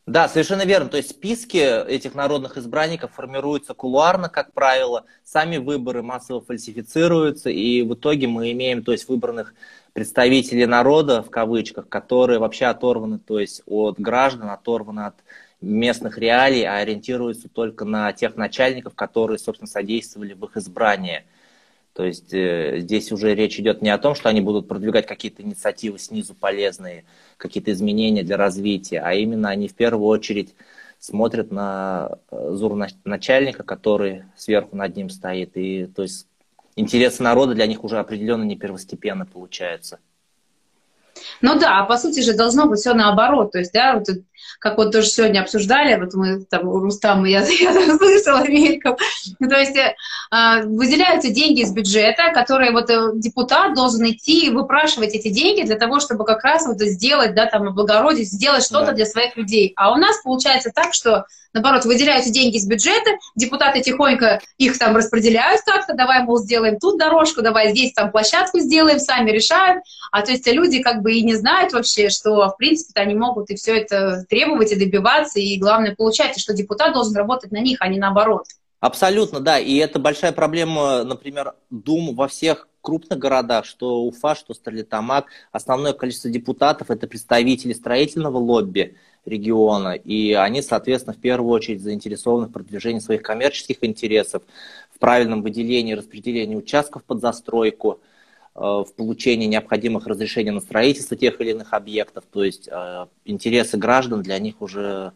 Да, 0.05 0.29
совершенно 0.29 0.64
верно. 0.64 0.88
То 0.88 0.97
есть 0.97 1.11
списки 1.11 1.59
этих 1.59 2.14
народных 2.14 2.57
избранников 2.57 3.12
формируются 3.14 3.73
кулуарно, 3.73 4.29
как 4.29 4.53
правило. 4.53 5.05
Сами 5.25 5.59
выборы 5.59 6.03
массово 6.03 6.40
фальсифицируются, 6.40 7.51
и 7.51 7.83
в 7.83 7.95
итоге 7.95 8.27
мы 8.27 8.51
имеем 8.51 8.83
то 8.83 8.92
есть, 8.92 9.09
выбранных 9.09 9.55
представителей 9.92 10.66
народа, 10.66 11.23
в 11.23 11.31
кавычках, 11.31 11.88
которые 11.88 12.40
вообще 12.40 12.66
оторваны 12.66 13.18
то 13.21 13.38
есть, 13.38 13.62
от 13.66 14.01
граждан, 14.01 14.51
оторваны 14.51 15.03
от 15.03 15.14
местных 15.61 16.18
реалий, 16.18 16.64
а 16.64 16.79
ориентируются 16.79 17.49
только 17.49 17.85
на 17.85 18.12
тех 18.12 18.35
начальников, 18.35 18.97
которые, 18.97 19.38
собственно, 19.38 19.68
содействовали 19.68 20.33
в 20.33 20.45
их 20.47 20.57
избрании. 20.57 21.25
То 21.94 22.05
есть 22.05 22.33
э, 22.33 22.78
здесь 22.78 23.12
уже 23.12 23.35
речь 23.35 23.59
идет 23.59 23.83
не 23.83 23.90
о 23.90 23.98
том, 23.98 24.14
что 24.14 24.28
они 24.28 24.40
будут 24.40 24.66
продвигать 24.66 25.07
какие-то 25.07 25.42
инициативы 25.42 25.98
снизу 25.98 26.35
полезные, 26.35 27.05
какие-то 27.37 27.70
изменения 27.72 28.22
для 28.22 28.37
развития, 28.37 29.00
а 29.00 29.12
именно 29.12 29.50
они 29.50 29.68
в 29.68 29.74
первую 29.74 30.07
очередь 30.07 30.55
смотрят 30.98 31.50
на 31.50 32.18
э, 32.31 32.50
зур 32.52 32.74
начальника, 33.05 33.62
который 33.62 34.24
сверху 34.37 34.76
над 34.76 34.96
ним 34.96 35.11
стоит. 35.11 35.57
И 35.57 35.87
то 35.87 36.02
есть 36.02 36.26
интересы 36.76 37.22
народа 37.22 37.55
для 37.55 37.66
них 37.66 37.85
уже 37.85 37.98
определенно 37.98 38.44
не 38.44 38.57
первостепенно 38.57 39.26
получаются. 39.26 39.98
Ну 41.40 41.59
да, 41.59 41.81
а 41.81 41.85
по 41.85 41.98
сути 41.98 42.20
же 42.20 42.35
должно 42.35 42.66
быть 42.66 42.78
все 42.81 42.94
наоборот. 42.94 43.52
То 43.52 43.59
есть, 43.59 43.72
да, 43.72 43.98
вот, 43.98 44.09
как 44.59 44.78
вот 44.78 44.92
тоже 44.92 45.09
сегодня 45.09 45.40
обсуждали, 45.40 45.98
вот 46.00 46.14
мы 46.14 46.44
там, 46.44 46.68
Рустам, 46.70 47.24
я, 47.24 47.40
я 47.46 47.96
слышала 47.96 48.46
мельком, 48.46 48.96
то 49.38 49.59
есть 49.59 49.76
э, 49.76 50.62
выделяются 50.64 51.31
деньги 51.31 51.62
из 51.62 51.72
бюджета, 51.72 52.33
которые 52.33 52.72
вот 52.72 52.90
э, 52.90 53.12
депутат 53.14 53.74
должен 53.74 54.09
идти 54.09 54.46
и 54.46 54.50
выпрашивать 54.50 55.14
эти 55.14 55.28
деньги 55.28 55.62
для 55.62 55.76
того, 55.76 56.00
чтобы 56.00 56.24
как 56.24 56.42
раз 56.44 56.66
вот 56.66 56.81
сделать, 56.81 57.35
да, 57.35 57.46
там, 57.46 57.68
облагородить, 57.68 58.31
сделать 58.31 58.64
что-то 58.64 58.87
да. 58.87 58.92
для 58.92 59.07
своих 59.07 59.37
людей. 59.37 59.72
А 59.76 59.92
у 59.92 59.96
нас 59.96 60.20
получается 60.22 60.70
так, 60.74 60.94
что 60.94 61.26
Наоборот, 61.55 61.85
выделяются 61.85 62.33
деньги 62.33 62.57
из 62.57 62.66
бюджета, 62.66 63.11
депутаты 63.37 63.83
тихонько 63.83 64.40
их 64.57 64.78
там 64.78 64.96
распределяют 64.96 65.61
как-то, 65.62 65.92
давай, 65.94 66.22
мол, 66.22 66.38
сделаем 66.38 66.78
тут 66.78 66.98
дорожку, 66.98 67.42
давай 67.42 67.72
здесь 67.72 67.92
там 67.92 68.11
площадку 68.11 68.59
сделаем, 68.59 68.98
сами 68.98 69.31
решают. 69.31 69.85
А 70.11 70.22
то 70.22 70.33
есть 70.33 70.46
люди 70.46 70.83
как 70.83 71.02
бы 71.02 71.12
и 71.12 71.22
не 71.22 71.35
знают 71.35 71.72
вообще, 71.74 72.09
что, 72.09 72.48
в 72.48 72.57
принципе 72.57 73.00
они 73.00 73.14
могут 73.14 73.50
и 73.50 73.57
все 73.57 73.76
это 73.78 74.24
требовать 74.33 74.73
и 74.73 74.77
добиваться, 74.77 75.38
и 75.38 75.59
главное 75.59 75.95
получать, 75.95 76.38
и 76.38 76.40
что 76.40 76.55
депутат 76.55 76.95
должен 76.95 77.14
работать 77.14 77.53
на 77.53 77.61
них, 77.61 77.77
а 77.81 77.88
не 77.88 77.99
наоборот. 77.99 78.47
Абсолютно, 78.81 79.40
да. 79.40 79.59
И 79.59 79.77
это 79.77 79.99
большая 79.99 80.33
проблема, 80.33 81.05
например, 81.05 81.53
Дум 81.68 82.14
во 82.14 82.29
всех 82.29 82.66
крупных 82.81 83.18
городах, 83.18 83.66
что 83.66 84.03
Уфа, 84.03 84.35
что 84.35 84.55
Стерлитамак. 84.55 85.27
Основное 85.53 85.92
количество 85.92 86.31
депутатов– 86.31 86.87
это 86.90 87.07
представители 87.07 87.75
строительного 87.75 88.38
лобби– 88.38 88.97
региона, 89.25 89.95
и 89.95 90.33
они, 90.33 90.62
соответственно, 90.62 91.14
в 91.14 91.21
первую 91.21 91.53
очередь 91.53 91.83
заинтересованы 91.83 92.49
в 92.49 92.53
продвижении 92.53 92.99
своих 92.99 93.23
коммерческих 93.23 93.77
интересов, 93.83 94.42
в 94.95 94.99
правильном 94.99 95.42
выделении 95.42 95.95
распределении 95.95 96.57
участков 96.57 97.05
под 97.05 97.21
застройку, 97.21 98.01
в 98.55 98.88
получении 98.97 99.47
необходимых 99.47 100.07
разрешений 100.07 100.51
на 100.51 100.61
строительство 100.61 101.17
тех 101.17 101.41
или 101.41 101.51
иных 101.51 101.73
объектов. 101.73 102.25
То 102.31 102.45
есть 102.45 102.69
э, 102.69 103.07
интересы 103.25 103.79
граждан 103.79 104.23
для 104.23 104.38
них 104.38 104.61
уже 104.61 105.12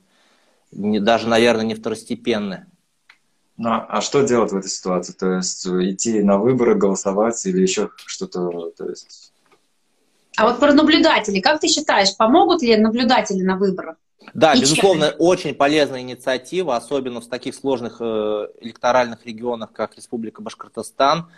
не, 0.72 1.00
даже, 1.00 1.28
наверное, 1.28 1.64
не 1.64 1.74
второстепенны. 1.74 2.66
Ну, 3.58 3.70
а 3.70 4.00
что 4.00 4.22
делать 4.22 4.52
в 4.52 4.56
этой 4.56 4.68
ситуации? 4.68 5.12
То 5.12 5.32
есть 5.34 5.66
идти 5.66 6.22
на 6.22 6.38
выборы, 6.38 6.74
голосовать 6.74 7.44
или 7.46 7.60
еще 7.60 7.90
что-то? 8.06 8.70
То 8.76 8.88
есть 8.88 9.32
а 10.36 10.46
вот 10.46 10.60
про 10.60 10.74
наблюдателей, 10.74 11.40
как 11.40 11.60
ты 11.60 11.68
считаешь, 11.68 12.14
помогут 12.16 12.60
ли 12.60 12.76
наблюдатели 12.76 13.42
на 13.42 13.56
выборах? 13.56 13.96
Да, 14.34 14.52
и 14.52 14.60
безусловно, 14.60 15.08
чем? 15.08 15.16
очень 15.18 15.54
полезная 15.54 16.02
инициатива, 16.02 16.76
особенно 16.76 17.20
в 17.22 17.28
таких 17.28 17.54
сложных 17.54 17.98
э, 18.00 18.48
электоральных 18.60 19.24
регионах, 19.24 19.72
как 19.72 19.96
Республика 19.96 20.42
Башкортостан, 20.42 21.30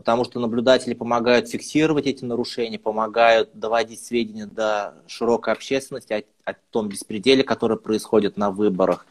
потому 0.00 0.24
что 0.24 0.40
наблюдатели 0.40 0.94
помогают 0.94 1.48
фиксировать 1.48 2.06
эти 2.06 2.24
нарушения, 2.24 2.78
помогают 2.78 3.50
доводить 3.54 4.02
сведения 4.02 4.46
до 4.46 4.94
широкой 5.06 5.52
общественности 5.52 6.12
о, 6.12 6.50
о 6.50 6.54
том 6.70 6.88
беспределе, 6.88 7.44
который 7.44 7.76
происходит 7.76 8.36
на 8.36 8.50
выборах. 8.50 9.06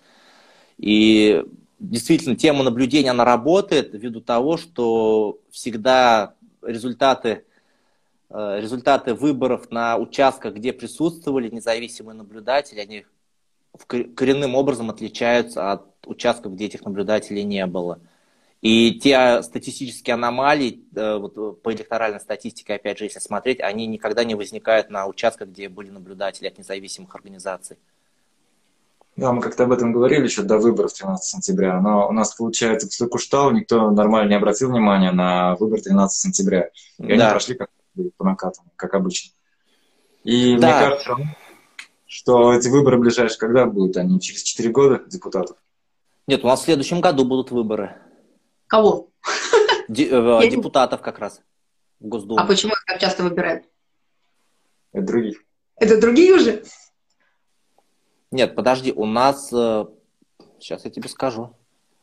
И 0.77 1.45
действительно, 1.79 2.35
тема 2.35 2.63
наблюдения, 2.63 3.11
она 3.11 3.23
работает 3.23 3.93
ввиду 3.93 4.21
того, 4.21 4.57
что 4.57 5.39
всегда 5.51 6.33
результаты 6.61 7.43
Э, 8.31 8.59
результаты 8.61 9.15
выборов 9.15 9.71
на 9.71 9.97
участках, 9.97 10.53
где 10.53 10.71
присутствовали 10.71 11.49
независимые 11.49 12.15
наблюдатели, 12.15 12.79
они 12.79 13.05
коренным 13.87 14.55
образом 14.55 14.89
отличаются 14.89 15.71
от 15.71 15.83
участков, 16.05 16.53
где 16.53 16.65
этих 16.65 16.83
наблюдателей 16.85 17.43
не 17.43 17.65
было. 17.65 17.99
И 18.61 18.99
те 18.99 19.41
статистические 19.41 20.15
аномалии, 20.15 20.83
э, 20.93 21.17
вот 21.17 21.61
по 21.61 21.73
электоральной 21.73 22.19
статистике, 22.19 22.73
опять 22.73 22.97
же, 22.97 23.05
если 23.05 23.19
смотреть, 23.19 23.61
они 23.61 23.87
никогда 23.87 24.25
не 24.25 24.35
возникают 24.35 24.89
на 24.89 25.07
участках, 25.07 25.47
где 25.47 25.69
были 25.69 25.89
наблюдатели 25.89 26.47
от 26.47 26.57
независимых 26.57 27.15
организаций. 27.15 27.77
Да, 29.15 29.31
мы 29.31 29.41
как-то 29.41 29.63
об 29.63 29.71
этом 29.71 29.93
говорили 29.93 30.23
еще 30.23 30.43
до 30.43 30.57
выборов 30.57 30.93
13 30.93 31.23
сентября, 31.23 31.79
но 31.79 32.07
у 32.07 32.11
нас, 32.11 32.35
получается, 32.35 32.87
после 32.87 33.07
Куштау 33.07 33.51
никто 33.51 33.91
нормально 33.91 34.29
не 34.29 34.35
обратил 34.35 34.71
внимания 34.71 35.11
на 35.11 35.55
выбор 35.55 35.81
13 35.81 36.21
сентября. 36.21 36.69
И 36.99 37.07
да. 37.07 37.13
они 37.13 37.31
прошли 37.31 37.55
как 37.55 37.69
по 38.17 38.23
накатам, 38.23 38.65
как 38.75 38.93
обычно. 38.93 39.31
И 40.23 40.57
да. 40.57 40.67
мне 40.67 40.89
кажется, 40.89 41.15
что 42.07 42.53
эти 42.53 42.67
выборы 42.67 42.97
ближайшие 42.97 43.39
когда 43.39 43.65
будут? 43.65 43.97
Они 43.97 44.19
через 44.19 44.43
4 44.43 44.69
года 44.69 45.01
депутатов? 45.07 45.57
Нет, 46.27 46.43
у 46.43 46.47
нас 46.47 46.61
в 46.61 46.65
следующем 46.65 47.01
году 47.01 47.25
будут 47.25 47.51
выборы. 47.51 47.95
Кого? 48.69 49.09
Э, 49.89 50.47
депутатов 50.47 51.01
как 51.01 51.17
раз 51.17 51.41
в 51.99 52.07
Госдуму. 52.07 52.39
А 52.39 52.45
почему 52.45 52.73
их 52.73 52.85
так 52.85 52.99
часто 52.99 53.23
выбирают? 53.23 53.65
Это 54.93 55.05
других. 55.05 55.43
Это 55.75 55.99
другие 55.99 56.33
уже? 56.35 56.63
Нет, 58.31 58.55
подожди, 58.55 58.93
у 58.93 59.05
нас... 59.07 59.49
Сейчас 59.49 60.85
э, 60.85 60.87
я 60.87 60.91
тебе 60.91 61.09
скажу. 61.09 61.55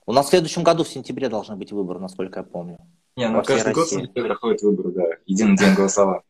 У 0.06 0.12
нас 0.12 0.26
в 0.26 0.30
следующем 0.30 0.64
году, 0.64 0.82
в 0.82 0.88
сентябре, 0.88 1.28
должны 1.28 1.54
быть 1.54 1.70
выборы, 1.70 2.00
насколько 2.00 2.40
я 2.40 2.42
помню. 2.42 2.78
Не, 3.14 3.28
ну 3.28 3.44
каждый 3.44 3.72
год 3.72 3.86
в 3.86 3.90
сентябре 3.90 4.24
проходят 4.24 4.62
выборы, 4.62 4.90
да. 4.90 5.04
Единый 5.24 5.56
день 5.56 5.74
голосования. 5.74 6.24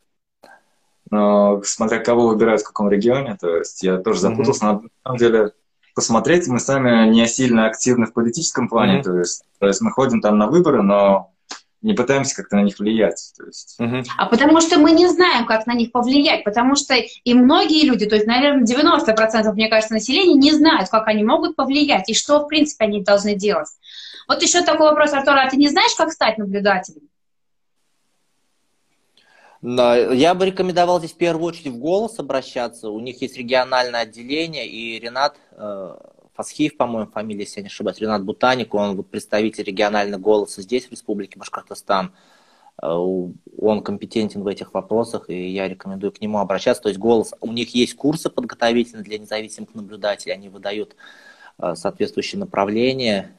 Но 1.11 1.63
смотря 1.63 2.01
кого 2.01 2.29
выбирают 2.29 2.61
в 2.61 2.65
каком 2.65 2.91
регионе, 2.91 3.39
то 3.41 3.57
есть 3.57 3.83
я 3.83 3.97
тоже 3.97 4.21
запутался. 4.21 4.67
Mm-hmm. 4.67 4.83
На 4.83 4.91
самом 5.05 5.19
деле, 5.19 5.53
посмотреть, 5.97 6.47
мы 6.47 6.61
сами 6.61 7.09
не 7.09 7.27
сильно 7.27 7.67
активны 7.67 8.07
в 8.07 8.13
политическом 8.13 8.69
плане, 8.69 8.99
mm-hmm. 8.99 9.03
то, 9.03 9.19
есть, 9.19 9.43
то 9.59 9.67
есть 9.67 9.81
мы 9.81 9.91
ходим 9.91 10.21
там 10.21 10.39
на 10.39 10.47
выборы, 10.47 10.83
но 10.83 11.33
не 11.83 11.95
пытаемся 11.95 12.37
как-то 12.37 12.57
на 12.57 12.63
них 12.63 12.79
влиять. 12.79 13.33
То 13.37 13.45
есть. 13.45 13.77
Угу. 13.79 14.03
А 14.19 14.27
потому 14.27 14.61
что 14.61 14.79
мы 14.79 14.91
не 14.91 15.07
знаем, 15.09 15.47
как 15.47 15.67
на 15.67 15.75
них 15.75 15.93
повлиять, 15.93 16.43
потому 16.43 16.75
что 16.75 16.95
и 16.95 17.35
многие 17.35 17.87
люди, 17.87 18.07
то 18.07 18.17
есть, 18.17 18.27
наверное, 18.27 18.65
90%, 18.65 19.53
мне 19.53 19.69
кажется, 19.69 19.95
населения 19.95 20.35
не 20.35 20.53
знают, 20.53 20.89
как 20.89 21.07
они 21.07 21.23
могут 21.23 21.55
повлиять 21.55 22.09
и 22.09 22.15
что, 22.15 22.41
в 22.41 22.49
принципе, 22.49 22.87
они 22.87 23.03
должны 23.03 23.35
делать. 23.35 23.69
Вот 24.27 24.43
еще 24.43 24.63
такой 24.63 24.89
вопрос, 24.89 25.13
Артур, 25.13 25.35
а 25.37 25.49
ты 25.49 25.57
не 25.57 25.69
знаешь, 25.69 25.95
как 25.97 26.11
стать 26.11 26.39
наблюдателем? 26.39 27.03
Я 29.63 30.35
бы 30.35 30.47
рекомендовал 30.47 30.99
здесь 30.99 31.13
в 31.13 31.17
первую 31.17 31.47
очередь 31.47 31.73
в 31.73 31.79
«Голос» 31.79 32.19
обращаться. 32.19 32.91
У 32.91 33.01
них 33.01 33.23
есть 33.23 33.37
региональное 33.37 34.01
отделение, 34.01 34.67
и 34.67 34.99
Ренат 34.99 35.37
э, 35.53 35.97
Фасхиев, 36.35 36.77
по-моему, 36.77 37.11
фамилия, 37.11 37.41
если 37.41 37.61
я 37.61 37.63
не 37.63 37.69
ошибаюсь, 37.69 37.99
Ренат 37.99 38.23
Бутаник, 38.23 38.75
он 38.75 38.97
вот 38.97 39.09
представитель 39.09 39.65
регионального 39.65 40.21
«Голоса» 40.21 40.61
здесь, 40.61 40.87
в 40.87 40.91
Республике 40.91 41.39
Башкортостан. 41.39 42.13
Э, 42.83 42.87
он 42.87 43.83
компетентен 43.83 44.43
в 44.43 44.47
этих 44.47 44.75
вопросах, 44.75 45.31
и 45.31 45.49
я 45.51 45.69
рекомендую 45.69 46.13
к 46.13 46.21
нему 46.21 46.39
обращаться. 46.39 46.83
То 46.83 46.89
есть 46.91 47.01
«Голос», 47.01 47.33
у 47.41 47.51
них 47.51 47.75
есть 47.75 47.97
курсы 47.97 48.29
подготовительные 48.29 49.05
для 49.05 49.19
независимых 49.19 49.75
наблюдателей, 49.75 50.35
они 50.35 50.51
выдают 50.51 50.97
э, 51.59 51.75
соответствующие 51.75 52.39
направления, 52.39 53.39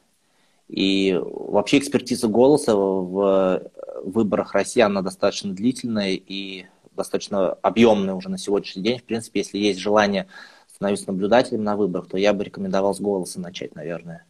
и 0.68 1.18
вообще 1.22 1.78
экспертиза 1.78 2.28
голоса 2.28 2.76
в 2.76 3.62
выборах 4.04 4.52
России, 4.52 4.80
она 4.80 5.02
достаточно 5.02 5.52
длительная 5.52 6.12
и 6.12 6.66
достаточно 6.94 7.52
объемная 7.52 8.14
уже 8.14 8.28
на 8.28 8.38
сегодняшний 8.38 8.82
день. 8.82 8.98
В 8.98 9.04
принципе, 9.04 9.40
если 9.40 9.58
есть 9.58 9.80
желание 9.80 10.26
становиться 10.72 11.06
наблюдателем 11.08 11.64
на 11.64 11.76
выборах, 11.76 12.08
то 12.08 12.16
я 12.18 12.32
бы 12.32 12.44
рекомендовал 12.44 12.94
с 12.94 13.00
голоса 13.00 13.40
начать, 13.40 13.74
наверное. 13.74 14.24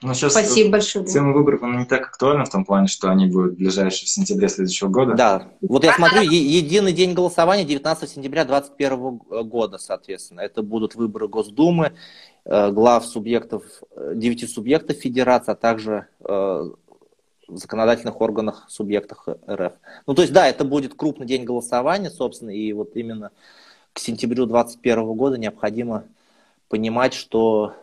Ну, 0.00 0.14
сейчас 0.14 0.32
Спасибо 0.32 0.70
большое. 0.70 1.04
Тема 1.06 1.32
выборов 1.32 1.60
она 1.64 1.80
не 1.80 1.84
так 1.84 2.02
актуальна 2.02 2.44
в 2.44 2.50
том 2.50 2.64
плане, 2.64 2.86
что 2.86 3.10
они 3.10 3.26
будут 3.26 3.56
ближайшие 3.56 4.06
в 4.06 4.10
сентябре 4.10 4.48
следующего 4.48 4.88
года. 4.88 5.14
Да, 5.14 5.48
вот 5.60 5.82
я 5.82 5.92
смотрю, 5.92 6.20
единый 6.20 6.92
день 6.92 7.14
голосования 7.14 7.64
19 7.64 8.08
сентября 8.08 8.44
2021 8.44 9.48
года, 9.48 9.78
соответственно. 9.78 10.42
Это 10.42 10.62
будут 10.62 10.94
выборы 10.94 11.26
Госдумы, 11.26 11.94
Э, 12.37 12.37
глав 12.48 13.04
субъектов, 13.04 13.62
э, 13.94 14.12
девяти 14.14 14.46
субъектов 14.46 14.96
федерации, 14.96 15.52
а 15.52 15.54
также 15.54 16.06
э, 16.20 16.24
в 16.24 17.56
законодательных 17.56 18.20
органах 18.20 18.66
субъектах 18.68 19.28
РФ. 19.48 19.72
Ну, 20.06 20.14
то 20.14 20.22
есть, 20.22 20.32
да, 20.32 20.48
это 20.48 20.64
будет 20.64 20.94
крупный 20.94 21.26
день 21.26 21.44
голосования, 21.44 22.10
собственно, 22.10 22.50
и 22.50 22.72
вот 22.72 22.96
именно 22.96 23.30
к 23.92 23.98
сентябрю 23.98 24.46
2021 24.46 25.12
года 25.14 25.38
необходимо 25.38 26.04
понимать, 26.68 27.14
что 27.14 27.74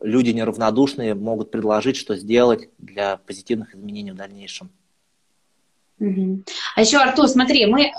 люди 0.00 0.30
неравнодушные 0.30 1.14
могут 1.14 1.50
предложить, 1.50 1.96
что 1.96 2.16
сделать 2.16 2.68
для 2.78 3.16
позитивных 3.16 3.74
изменений 3.74 4.12
в 4.12 4.16
дальнейшем. 4.16 4.70
А 6.74 6.80
еще, 6.80 6.98
Артур, 6.98 7.28
смотри, 7.28 7.66
мы 7.66 7.82
э, 7.82 7.92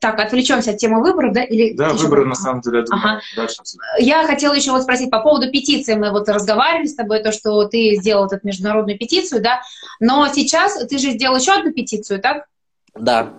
так 0.00 0.18
отвлечемся 0.18 0.70
от 0.70 0.78
темы 0.78 1.02
выборов, 1.02 1.34
да? 1.34 1.44
Или 1.44 1.74
да, 1.74 1.92
выборы 1.92 2.24
на 2.24 2.34
самом 2.34 2.60
деле, 2.62 2.78
я 2.78 2.84
думаю, 2.84 3.04
ага. 3.04 3.20
дальше. 3.36 3.56
Я 3.98 4.26
хотела 4.26 4.54
еще 4.54 4.72
вот 4.72 4.82
спросить 4.82 5.10
по 5.10 5.20
поводу 5.20 5.50
петиции. 5.50 5.94
Мы 5.94 6.10
вот 6.10 6.28
разговаривали 6.28 6.86
с 6.86 6.94
тобой, 6.94 7.22
то, 7.22 7.32
что 7.32 7.64
ты 7.64 7.96
сделал 7.96 8.26
эту 8.26 8.38
международную 8.42 8.98
петицию, 8.98 9.42
да? 9.42 9.60
Но 9.98 10.26
сейчас 10.28 10.78
ты 10.86 10.98
же 10.98 11.10
сделал 11.10 11.36
еще 11.36 11.52
одну 11.52 11.72
петицию, 11.72 12.20
так? 12.20 12.46
Да. 12.94 13.32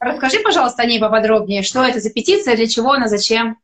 Расскажи, 0.00 0.38
пожалуйста, 0.40 0.82
о 0.82 0.86
ней 0.86 1.00
поподробнее. 1.00 1.62
Что 1.62 1.82
это 1.84 2.00
за 2.00 2.10
петиция, 2.10 2.56
для 2.56 2.68
чего 2.68 2.92
она, 2.92 3.08
зачем? 3.08 3.58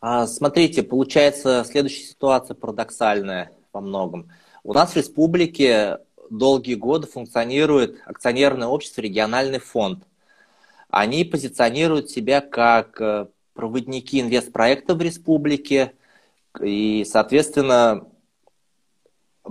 А, 0.00 0.26
смотрите, 0.26 0.82
получается 0.82 1.64
следующая 1.68 2.04
ситуация 2.04 2.54
парадоксальная 2.54 3.52
во 3.72 3.80
многом. 3.80 4.30
У 4.64 4.72
нас 4.72 4.92
в 4.92 4.96
республике 4.96 5.98
долгие 6.38 6.74
годы 6.74 7.06
функционирует 7.06 8.00
акционерное 8.06 8.68
общество 8.68 9.00
«Региональный 9.00 9.58
фонд». 9.58 10.04
Они 10.88 11.24
позиционируют 11.24 12.10
себя 12.10 12.40
как 12.40 13.00
э, 13.00 13.26
проводники 13.54 14.20
инвестпроекта 14.20 14.94
в 14.94 15.02
республике, 15.02 15.92
и, 16.60 17.06
соответственно, 17.08 18.06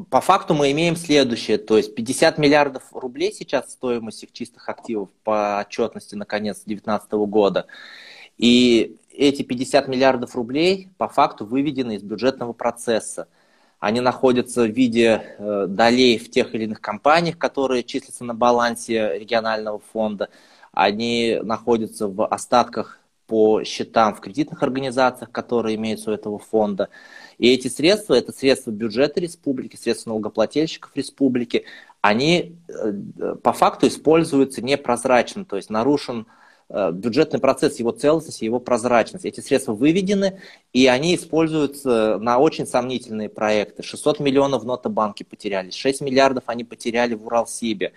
по 0.10 0.22
факту 0.22 0.54
мы 0.54 0.72
имеем 0.72 0.96
следующее, 0.96 1.58
то 1.58 1.78
есть 1.78 1.96
50 1.96 2.38
миллиардов 2.38 2.84
рублей 2.94 3.34
сейчас 3.34 3.72
стоимость 3.72 4.24
их 4.24 4.32
чистых 4.32 4.70
активов 4.70 5.10
по 5.24 5.60
отчетности 5.60 6.16
на 6.16 6.26
конец 6.26 6.58
2019 6.66 7.12
года. 7.12 7.66
И 8.38 8.98
эти 9.12 9.42
50 9.42 9.88
миллиардов 9.88 10.36
рублей 10.36 10.90
по 10.98 11.08
факту 11.08 11.46
выведены 11.46 11.96
из 11.96 12.04
бюджетного 12.04 12.54
процесса– 12.54 13.28
они 13.82 14.00
находятся 14.00 14.62
в 14.62 14.70
виде 14.70 15.36
э, 15.40 15.66
долей 15.68 16.20
в 16.20 16.30
тех 16.30 16.54
или 16.54 16.66
иных 16.66 16.82
компаниях, 16.82 17.40
которые 17.40 17.84
числятся 17.84 18.24
на 18.24 18.36
балансе 18.36 19.18
регионального 19.18 19.82
фонда. 19.92 20.30
Они 20.72 21.40
находятся 21.42 22.08
в 22.08 22.26
остатках 22.28 23.00
по 23.26 23.64
счетам 23.64 24.14
в 24.14 24.22
кредитных 24.22 24.62
организациях, 24.62 25.32
которые 25.32 25.78
имеются 25.78 26.12
у 26.12 26.14
этого 26.14 26.38
фонда. 26.38 26.90
И 27.40 27.52
эти 27.52 27.70
средства, 27.70 28.14
это 28.14 28.32
средства 28.32 28.70
бюджета 28.70 29.20
республики, 29.20 29.78
средства 29.78 30.12
налогоплательщиков 30.12 30.92
республики, 30.94 31.66
они 32.02 32.56
э, 32.68 33.36
по 33.42 33.52
факту 33.52 33.88
используются 33.88 34.62
непрозрачно, 34.62 35.44
то 35.44 35.56
есть 35.56 35.72
нарушен 35.72 36.28
бюджетный 36.92 37.40
процесс, 37.40 37.80
его 37.80 37.92
целостность, 37.92 38.42
его 38.42 38.60
прозрачность. 38.60 39.26
Эти 39.26 39.42
средства 39.42 39.74
выведены, 39.74 40.40
и 40.74 40.88
они 40.88 41.16
используются 41.16 42.18
на 42.20 42.40
очень 42.40 42.66
сомнительные 42.66 43.30
проекты. 43.30 43.84
600 43.84 44.20
миллионов 44.20 44.64
в 44.64 44.66
Нотобанке 44.66 45.26
потерялись, 45.26 45.76
6 45.76 46.02
миллиардов 46.02 46.46
они 46.48 46.64
потеряли 46.64 47.16
в 47.16 47.26
Уралсибе 47.26 47.94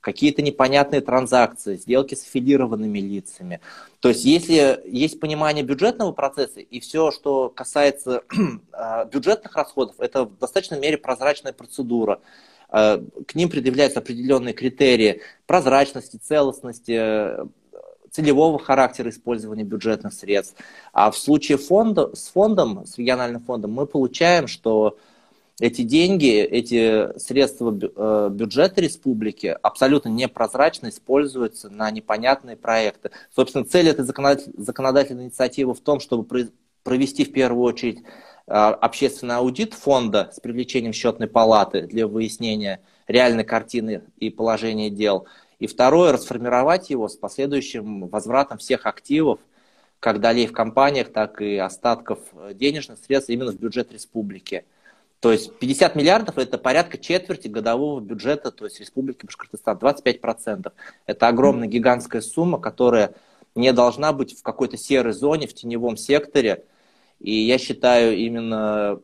какие-то 0.00 0.42
непонятные 0.42 1.00
транзакции, 1.00 1.76
сделки 1.76 2.14
с 2.14 2.22
аффилированными 2.22 2.98
лицами. 2.98 3.60
То 4.00 4.08
есть 4.08 4.24
если 4.24 4.80
есть 4.86 5.20
понимание 5.20 5.64
бюджетного 5.64 6.12
процесса 6.12 6.60
и 6.60 6.80
все, 6.80 7.10
что 7.10 7.48
касается 7.48 8.22
э, 8.72 9.06
бюджетных 9.12 9.56
расходов, 9.56 9.96
это 9.98 10.24
в 10.24 10.38
достаточной 10.38 10.78
мере 10.78 10.98
прозрачная 10.98 11.52
процедура. 11.52 12.20
Э, 12.70 13.02
к 13.26 13.34
ним 13.34 13.50
предъявляются 13.50 13.98
определенные 13.98 14.54
критерии 14.54 15.22
прозрачности, 15.46 16.16
целостности, 16.16 17.48
целевого 18.10 18.58
характера 18.58 19.10
использования 19.10 19.64
бюджетных 19.64 20.12
средств. 20.12 20.56
А 20.92 21.10
в 21.10 21.16
случае 21.16 21.58
фонда, 21.58 22.14
с 22.14 22.28
фондом, 22.28 22.86
с 22.86 22.98
региональным 22.98 23.42
фондом, 23.42 23.72
мы 23.72 23.86
получаем, 23.86 24.46
что 24.46 24.96
эти 25.60 25.82
деньги, 25.82 26.40
эти 26.40 27.18
средства 27.18 27.76
э, 27.76 28.28
бюджета 28.30 28.80
республики 28.80 29.56
абсолютно 29.60 30.08
непрозрачно 30.08 30.88
используются 30.88 31.68
на 31.68 31.90
непонятные 31.90 32.56
проекты. 32.56 33.10
Собственно, 33.34 33.64
цель 33.64 33.88
этой 33.88 34.04
законодательной 34.04 35.24
инициативы 35.24 35.74
в 35.74 35.80
том, 35.80 35.98
чтобы 35.98 36.48
провести 36.84 37.24
в 37.24 37.32
первую 37.32 37.64
очередь 37.64 38.02
э, 38.46 38.52
общественный 38.52 39.36
аудит 39.36 39.74
фонда 39.74 40.30
с 40.32 40.38
привлечением 40.38 40.92
счетной 40.92 41.26
палаты 41.26 41.82
для 41.82 42.06
выяснения 42.06 42.80
реальной 43.08 43.44
картины 43.44 44.02
и 44.18 44.30
положения 44.30 44.90
дел– 44.90 45.26
и 45.58 45.66
второе, 45.66 46.12
расформировать 46.12 46.90
его 46.90 47.08
с 47.08 47.16
последующим 47.16 48.08
возвратом 48.08 48.58
всех 48.58 48.86
активов, 48.86 49.40
как 50.00 50.20
долей 50.20 50.46
в 50.46 50.52
компаниях, 50.52 51.12
так 51.12 51.40
и 51.40 51.56
остатков 51.56 52.20
денежных 52.54 52.98
средств 52.98 53.30
именно 53.30 53.50
в 53.50 53.58
бюджет 53.58 53.92
республики. 53.92 54.64
То 55.20 55.32
есть 55.32 55.52
50 55.58 55.96
миллиардов– 55.96 56.38
это 56.38 56.58
порядка 56.58 56.96
четверти 56.96 57.48
годового 57.48 57.98
бюджета, 58.00 58.52
то 58.52 58.64
есть 58.64 58.78
Республики 58.78 59.26
Башкортостан, 59.26 59.76
25%. 59.76 60.72
Это 61.06 61.28
огромная 61.28 61.66
гигантская 61.66 62.20
сумма, 62.20 62.60
которая 62.60 63.14
не 63.56 63.72
должна 63.72 64.12
быть 64.12 64.38
в 64.38 64.42
какой-то 64.44 64.76
серой 64.76 65.12
зоне, 65.12 65.48
в 65.48 65.54
теневом 65.54 65.96
секторе. 65.96 66.64
И 67.18 67.32
я 67.32 67.58
считаю, 67.58 68.16
именно 68.16 69.00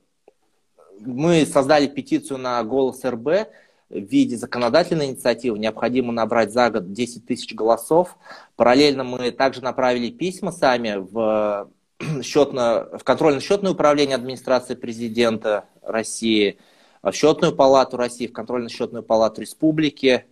мы 1.00 1.44
создали 1.46 1.88
петицию 1.88 2.38
на 2.38 2.62
«Голос 2.62 3.04
РБ», 3.04 3.48
в 3.94 4.10
виде 4.10 4.36
законодательной 4.36 5.06
инициативы 5.06 5.58
необходимо 5.58 6.12
набрать 6.12 6.52
за 6.52 6.68
год 6.70 6.92
10 6.92 7.26
тысяч 7.26 7.54
голосов. 7.54 8.16
Параллельно 8.56 9.04
мы 9.04 9.30
также 9.30 9.62
направили 9.62 10.10
письма 10.10 10.50
сами 10.50 10.96
в, 10.98 11.70
счетно, 12.22 12.88
в 12.98 13.04
контрольно-счетное 13.04 13.72
управление 13.72 14.16
администрации 14.16 14.74
президента 14.74 15.64
России, 15.82 16.58
в 17.02 17.12
счетную 17.12 17.54
палату 17.54 17.96
России, 17.96 18.26
в 18.26 18.32
контрольно-счетную 18.32 19.04
палату 19.04 19.40
республики 19.40 20.24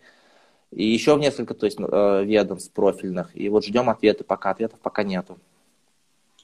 и 0.72 0.85
еще 0.85 1.14
в 1.14 1.20
несколько 1.20 1.55
то 1.55 1.66
есть, 1.66 1.79
э, 1.79 2.25
ведомств 2.25 2.72
профильных. 2.72 3.31
И 3.35 3.48
вот 3.48 3.64
ждем 3.64 3.90
ответы, 3.90 4.25
пока 4.25 4.51
ответов 4.51 4.81
пока 4.81 5.05
нету. 5.05 5.38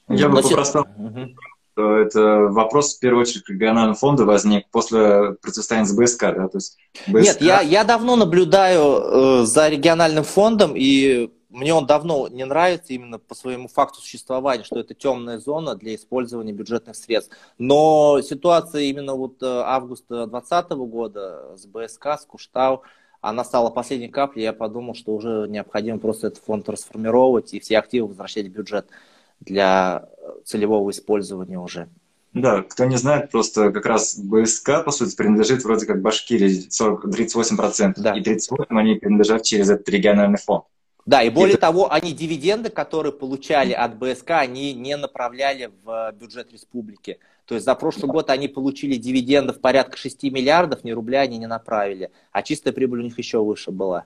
Я 0.07 0.29
бы 0.29 0.35
Но 0.35 0.41
попросил, 0.41 0.85
угу 0.97 1.35
что 1.79 1.97
это 1.97 2.47
вопрос, 2.51 2.97
в 2.97 2.99
первую 2.99 3.21
очередь, 3.21 3.43
к 3.43 3.49
региональному 3.49 3.95
фонду 3.95 4.25
возник 4.25 4.67
после 4.69 5.33
противостояния 5.41 5.87
с 5.87 5.95
БСК, 5.95 6.21
да? 6.35 6.47
То 6.49 6.57
есть 6.57 6.77
БСК... 7.07 7.23
Нет, 7.23 7.41
я, 7.41 7.61
я 7.61 7.83
давно 7.85 8.17
наблюдаю 8.17 8.81
э, 8.81 9.45
за 9.45 9.69
региональным 9.69 10.25
фондом, 10.25 10.73
и 10.75 11.31
мне 11.49 11.73
он 11.73 11.85
давно 11.85 12.27
не 12.27 12.45
нравится 12.45 12.93
именно 12.93 13.17
по 13.17 13.33
своему 13.33 13.69
факту 13.69 14.01
существования, 14.01 14.65
что 14.65 14.79
это 14.79 14.93
темная 14.93 15.39
зона 15.39 15.75
для 15.75 15.95
использования 15.95 16.51
бюджетных 16.51 16.97
средств. 16.97 17.35
Но 17.57 18.21
ситуация 18.21 18.81
именно 18.81 19.15
вот 19.15 19.41
э, 19.41 19.45
августа 19.45 20.27
2020 20.27 20.71
года 20.71 21.55
с 21.55 21.65
БСК, 21.65 22.07
с 22.19 22.25
Куштау, 22.25 22.83
она 23.21 23.45
стала 23.45 23.69
последней 23.69 24.09
каплей, 24.09 24.43
я 24.43 24.53
подумал, 24.53 24.95
что 24.95 25.13
уже 25.13 25.47
необходимо 25.47 25.99
просто 25.99 26.27
этот 26.27 26.43
фонд 26.43 26.65
трансформировать 26.65 27.53
и 27.53 27.59
все 27.59 27.77
активы 27.77 28.09
возвращать 28.09 28.47
в 28.47 28.51
бюджет 28.51 28.87
для 29.39 30.07
целевого 30.45 30.89
использования 30.91 31.59
уже. 31.59 31.87
Да, 32.33 32.61
кто 32.61 32.85
не 32.85 32.97
знает, 32.97 33.31
просто 33.31 33.71
как 33.71 33.85
раз 33.85 34.19
БСК, 34.19 34.83
по 34.85 34.91
сути, 34.91 35.15
принадлежит 35.15 35.63
вроде 35.63 35.85
как 35.87 36.01
Башкирии 36.01 36.67
40, 36.69 37.05
38%, 37.05 37.93
да. 37.97 38.15
и 38.15 38.21
38% 38.21 38.65
они 38.69 38.95
принадлежат 38.95 39.43
через 39.43 39.69
этот 39.69 39.89
региональный 39.89 40.37
фонд. 40.37 40.65
Да, 41.05 41.23
и 41.23 41.31
более 41.31 41.55
и 41.55 41.59
того, 41.59 41.91
они 41.91 42.13
дивиденды, 42.13 42.69
которые 42.69 43.11
получали 43.11 43.73
от 43.73 43.97
БСК, 43.97 44.31
они 44.31 44.73
не 44.73 44.95
направляли 44.95 45.71
в 45.83 46.11
бюджет 46.11 46.53
республики. 46.53 47.17
То 47.45 47.55
есть 47.55 47.65
за 47.65 47.73
прошлый 47.73 48.11
год 48.11 48.29
они 48.29 48.47
получили 48.47 48.95
дивидендов 48.95 49.59
порядка 49.59 49.97
6 49.97 50.21
миллиардов, 50.23 50.83
ни 50.83 50.91
рубля 50.91 51.21
они 51.21 51.39
не 51.39 51.47
направили, 51.47 52.11
а 52.31 52.43
чистая 52.43 52.75
прибыль 52.75 52.99
у 52.99 53.03
них 53.03 53.17
еще 53.17 53.43
выше 53.43 53.71
была. 53.71 54.01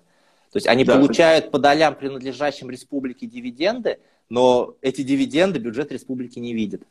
То 0.54 0.58
есть 0.58 0.67
они 0.67 0.86
да. 0.86 0.96
получают 0.96 1.52
по 1.52 1.60
долям, 1.60 1.96
принадлежащим 1.96 2.69
республике, 2.69 3.28
дивиденды, 3.28 4.00
но 4.29 4.75
эти 4.81 5.01
дивиденды 5.01 5.59
бюджет 5.59 5.91
республики 5.91 6.39
не 6.39 6.53
видит. 6.53 6.83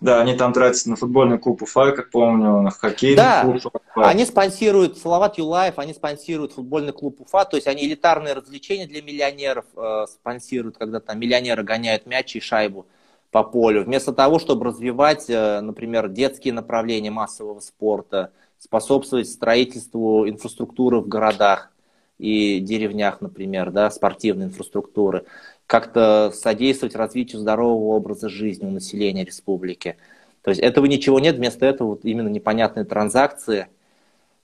Да, 0.00 0.22
они 0.22 0.34
там 0.34 0.54
тратятся 0.54 0.88
на 0.88 0.96
футбольный 0.96 1.38
клуб 1.38 1.62
Уфа, 1.62 1.92
как 1.92 2.10
помню, 2.10 2.62
на 2.62 2.70
хоккейный 2.70 3.16
да, 3.16 3.42
клуб 3.42 3.56
Уфа. 3.56 4.08
они 4.08 4.24
спонсируют, 4.24 4.96
Салават 4.96 5.36
Юлаев, 5.36 5.78
они 5.78 5.92
спонсируют 5.92 6.52
футбольный 6.52 6.94
клуб 6.94 7.20
Уфа, 7.20 7.44
то 7.44 7.56
есть 7.56 7.66
они 7.66 7.84
элитарные 7.84 8.32
развлечения 8.32 8.86
для 8.86 9.02
миллионеров 9.02 9.66
э, 9.76 10.06
спонсируют, 10.08 10.78
когда 10.78 11.00
там 11.00 11.20
миллионеры 11.20 11.62
гоняют 11.64 12.06
мяч 12.06 12.34
и 12.34 12.40
шайбу 12.40 12.86
по 13.30 13.42
полю. 13.42 13.84
Вместо 13.84 14.14
того, 14.14 14.38
чтобы 14.38 14.64
развивать, 14.64 15.28
э, 15.28 15.60
например, 15.60 16.08
детские 16.08 16.54
направления 16.54 17.10
массового 17.10 17.60
спорта, 17.60 18.32
способствовать 18.58 19.28
строительству 19.28 20.26
инфраструктуры 20.26 21.00
в 21.00 21.08
городах 21.08 21.70
и 22.18 22.60
деревнях, 22.60 23.20
например, 23.20 23.70
да, 23.70 23.90
спортивной 23.90 24.46
инфраструктуры 24.46 25.24
как-то 25.70 26.32
содействовать 26.34 26.96
развитию 26.96 27.40
здорового 27.40 27.94
образа 27.94 28.28
жизни 28.28 28.66
у 28.66 28.72
населения 28.72 29.24
республики. 29.24 29.96
То 30.42 30.50
есть 30.50 30.60
этого 30.60 30.86
ничего 30.86 31.20
нет, 31.20 31.36
вместо 31.36 31.64
этого 31.64 31.90
вот 31.90 32.04
именно 32.04 32.26
непонятные 32.26 32.84
транзакции, 32.84 33.68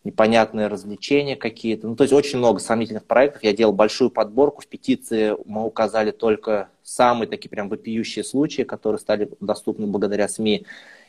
непонятные 0.04 0.68
развлечения 0.68 1.34
какие-то. 1.34 1.88
Ну, 1.88 1.96
то 1.96 2.04
есть 2.04 2.14
очень 2.14 2.38
много 2.38 2.60
сомнительных 2.60 3.06
проектов. 3.06 3.42
Я 3.42 3.52
делал 3.52 3.72
большую 3.72 4.10
подборку. 4.10 4.62
В 4.62 4.68
петиции 4.68 5.34
мы 5.46 5.64
указали 5.64 6.12
только 6.12 6.68
самые 6.84 7.26
такие 7.26 7.50
прям 7.50 7.68
вопиющие 7.68 8.22
случаи, 8.22 8.62
которые 8.62 9.00
стали 9.00 9.28
доступны 9.40 9.88
благодаря 9.88 10.28
СМИ 10.28 10.64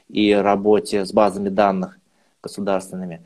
и 0.09 0.33
работе 0.33 1.05
с 1.05 1.13
базами 1.13 1.49
данных 1.49 1.99
государственными. 2.41 3.21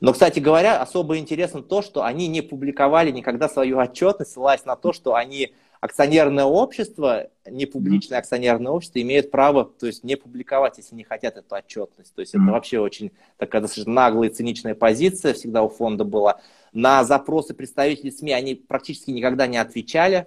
Но, 0.00 0.12
кстати 0.12 0.38
говоря, 0.38 0.80
особо 0.80 1.18
интересно 1.18 1.60
то, 1.60 1.82
что 1.82 2.04
они 2.04 2.28
не 2.28 2.40
публиковали 2.40 3.10
никогда 3.10 3.48
свою 3.48 3.78
отчетность, 3.78 4.30
ссылаясь 4.30 4.64
на 4.64 4.76
то, 4.76 4.92
что 4.92 5.16
они 5.16 5.52
акционерное 5.80 6.44
общество, 6.44 7.28
не 7.48 7.66
публичное 7.66 8.18
акционерное 8.18 8.72
общество, 8.72 9.00
имеет 9.00 9.30
право, 9.30 9.64
то 9.64 9.86
есть 9.86 10.04
не 10.04 10.16
публиковать, 10.16 10.78
если 10.78 10.94
не 10.94 11.04
хотят 11.04 11.36
эту 11.36 11.54
отчетность. 11.54 12.14
То 12.14 12.20
есть 12.20 12.34
это 12.34 12.44
вообще 12.44 12.80
очень 12.80 13.12
такая 13.36 13.62
достаточно 13.62 13.92
наглая 13.92 14.28
и 14.28 14.32
циничная 14.32 14.74
позиция 14.74 15.34
всегда 15.34 15.62
у 15.62 15.68
фонда 15.68 16.04
была. 16.04 16.40
На 16.72 17.04
запросы 17.04 17.54
представителей 17.54 18.10
СМИ 18.10 18.32
они 18.32 18.54
практически 18.54 19.10
никогда 19.10 19.46
не 19.46 19.58
отвечали. 19.58 20.26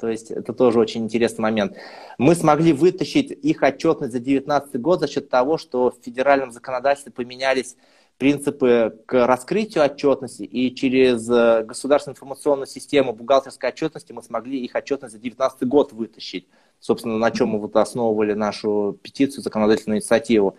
То 0.00 0.08
есть 0.08 0.32
это 0.32 0.52
тоже 0.52 0.80
очень 0.80 1.04
интересный 1.04 1.42
момент. 1.42 1.76
Мы 2.18 2.34
смогли 2.34 2.72
вытащить 2.72 3.30
их 3.30 3.62
отчетность 3.62 4.12
за 4.12 4.18
2019 4.18 4.80
год 4.80 5.00
за 5.00 5.06
счет 5.06 5.28
того, 5.28 5.58
что 5.58 5.90
в 5.90 6.04
федеральном 6.04 6.50
законодательстве 6.50 7.12
поменялись 7.12 7.76
принципы 8.18 8.98
к 9.06 9.26
раскрытию 9.26 9.84
отчетности, 9.84 10.42
и 10.42 10.74
через 10.74 11.28
э, 11.28 11.64
государственную 11.64 12.14
информационную 12.14 12.66
систему 12.66 13.12
бухгалтерской 13.12 13.68
отчетности 13.68 14.12
мы 14.12 14.22
смогли 14.22 14.58
их 14.58 14.74
отчетность 14.74 15.12
за 15.14 15.20
2019 15.20 15.68
год 15.68 15.92
вытащить. 15.92 16.46
Собственно, 16.80 17.18
на 17.18 17.30
чем 17.30 17.50
мы 17.50 17.60
вот 17.60 17.76
основывали 17.76 18.32
нашу 18.32 18.98
петицию, 19.02 19.42
законодательную 19.42 19.98
инициативу. 19.98 20.56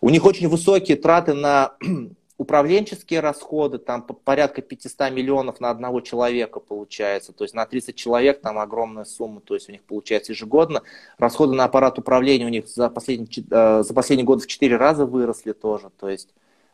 У 0.00 0.10
них 0.10 0.24
очень 0.24 0.48
высокие 0.48 0.96
траты 0.96 1.32
на 1.32 1.74
управленческие 2.38 3.20
расходы, 3.20 3.78
там 3.78 4.02
порядка 4.02 4.60
500 4.62 5.10
миллионов 5.10 5.60
на 5.60 5.70
одного 5.70 6.00
человека 6.00 6.60
получается, 6.60 7.32
то 7.32 7.44
есть 7.44 7.54
на 7.54 7.64
30 7.66 7.96
человек 7.96 8.40
там 8.40 8.58
огромная 8.58 9.04
сумма, 9.04 9.40
то 9.40 9.54
есть 9.54 9.68
у 9.68 9.72
них 9.72 9.82
получается 9.84 10.32
ежегодно. 10.32 10.82
Расходы 11.18 11.54
на 11.54 11.64
аппарат 11.64 11.98
управления 11.98 12.46
у 12.46 12.50
них 12.50 12.68
за 12.68 12.90
последний, 12.90 13.28
э, 13.50 13.82
за 13.82 13.94
последний 13.94 14.24
год 14.24 14.42
в 14.42 14.46
4 14.46 14.76
раза 14.76 15.06
выросли 15.06 15.52
тоже, 15.52 15.90
то 15.98 16.08
есть 16.08 16.30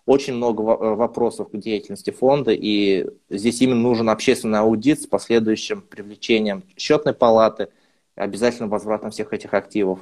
очень 0.06 0.34
много 0.34 0.62
э, 0.62 0.94
вопросов 0.94 1.50
к 1.50 1.56
деятельности 1.56 2.10
фонда, 2.10 2.52
и 2.52 3.06
здесь 3.28 3.60
именно 3.60 3.80
нужен 3.80 4.08
общественный 4.08 4.60
аудит 4.60 5.02
с 5.02 5.06
последующим 5.06 5.82
привлечением 5.82 6.62
счетной 6.76 7.12
палаты, 7.12 7.68
обязательно 8.14 8.68
возвратом 8.68 9.10
всех 9.10 9.32
этих 9.32 9.52
активов. 9.52 9.98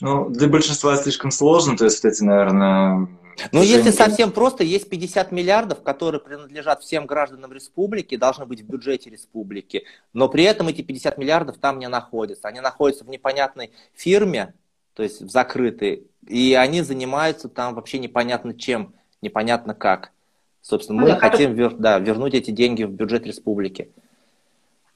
Ну, 0.00 0.28
для 0.28 0.48
большинства 0.48 0.96
слишком 0.96 1.30
сложно, 1.30 1.76
то 1.76 1.84
есть 1.84 2.04
вот 2.04 2.12
эти, 2.12 2.22
наверное... 2.22 3.08
Ну, 3.52 3.62
если 3.62 3.90
совсем 3.90 4.32
просто, 4.32 4.64
есть 4.64 4.88
50 4.90 5.32
миллиардов, 5.32 5.82
которые 5.82 6.20
принадлежат 6.20 6.82
всем 6.82 7.06
гражданам 7.06 7.52
республики, 7.52 8.16
должны 8.16 8.46
быть 8.46 8.60
в 8.60 8.66
бюджете 8.66 9.10
республики, 9.10 9.84
но 10.12 10.28
при 10.28 10.44
этом 10.44 10.68
эти 10.68 10.82
50 10.82 11.18
миллиардов 11.18 11.56
там 11.58 11.78
не 11.78 11.88
находятся. 11.88 12.48
Они 12.48 12.60
находятся 12.60 13.04
в 13.04 13.08
непонятной 13.08 13.70
фирме, 13.94 14.54
то 14.98 15.04
есть 15.04 15.20
в 15.20 15.30
закрытой, 15.30 16.08
и 16.26 16.54
они 16.54 16.82
занимаются 16.82 17.48
там 17.48 17.76
вообще 17.76 18.00
непонятно 18.00 18.52
чем, 18.52 18.94
непонятно 19.22 19.72
как. 19.72 20.10
Собственно, 20.60 21.00
мы 21.00 21.10
ну, 21.10 21.16
хотим 21.18 21.54
вер, 21.54 21.74
да, 21.74 22.00
вернуть 22.00 22.34
эти 22.34 22.50
деньги 22.50 22.82
в 22.82 22.90
бюджет 22.90 23.24
республики. 23.24 23.92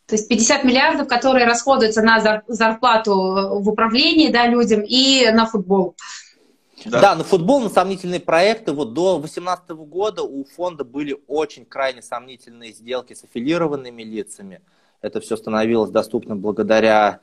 То 0.06 0.16
есть 0.16 0.26
50 0.26 0.64
миллиардов, 0.64 1.06
которые 1.06 1.46
расходуются 1.46 2.02
на 2.02 2.42
зарплату 2.48 3.14
в 3.60 3.68
управлении 3.68 4.32
да, 4.32 4.48
людям 4.48 4.80
и 4.84 5.30
на 5.30 5.46
футбол. 5.46 5.94
Да. 6.84 7.00
да, 7.00 7.14
на 7.14 7.22
футбол, 7.22 7.60
на 7.60 7.68
сомнительные 7.68 8.18
проекты. 8.18 8.72
Вот 8.72 8.94
до 8.94 9.20
2018 9.20 9.70
года 9.70 10.24
у 10.24 10.44
фонда 10.44 10.82
были 10.82 11.16
очень 11.28 11.64
крайне 11.64 12.02
сомнительные 12.02 12.72
сделки 12.72 13.14
с 13.14 13.22
аффилированными 13.22 14.02
лицами. 14.02 14.62
Это 15.00 15.20
все 15.20 15.36
становилось 15.36 15.92
доступно 15.92 16.34
благодаря 16.34 17.20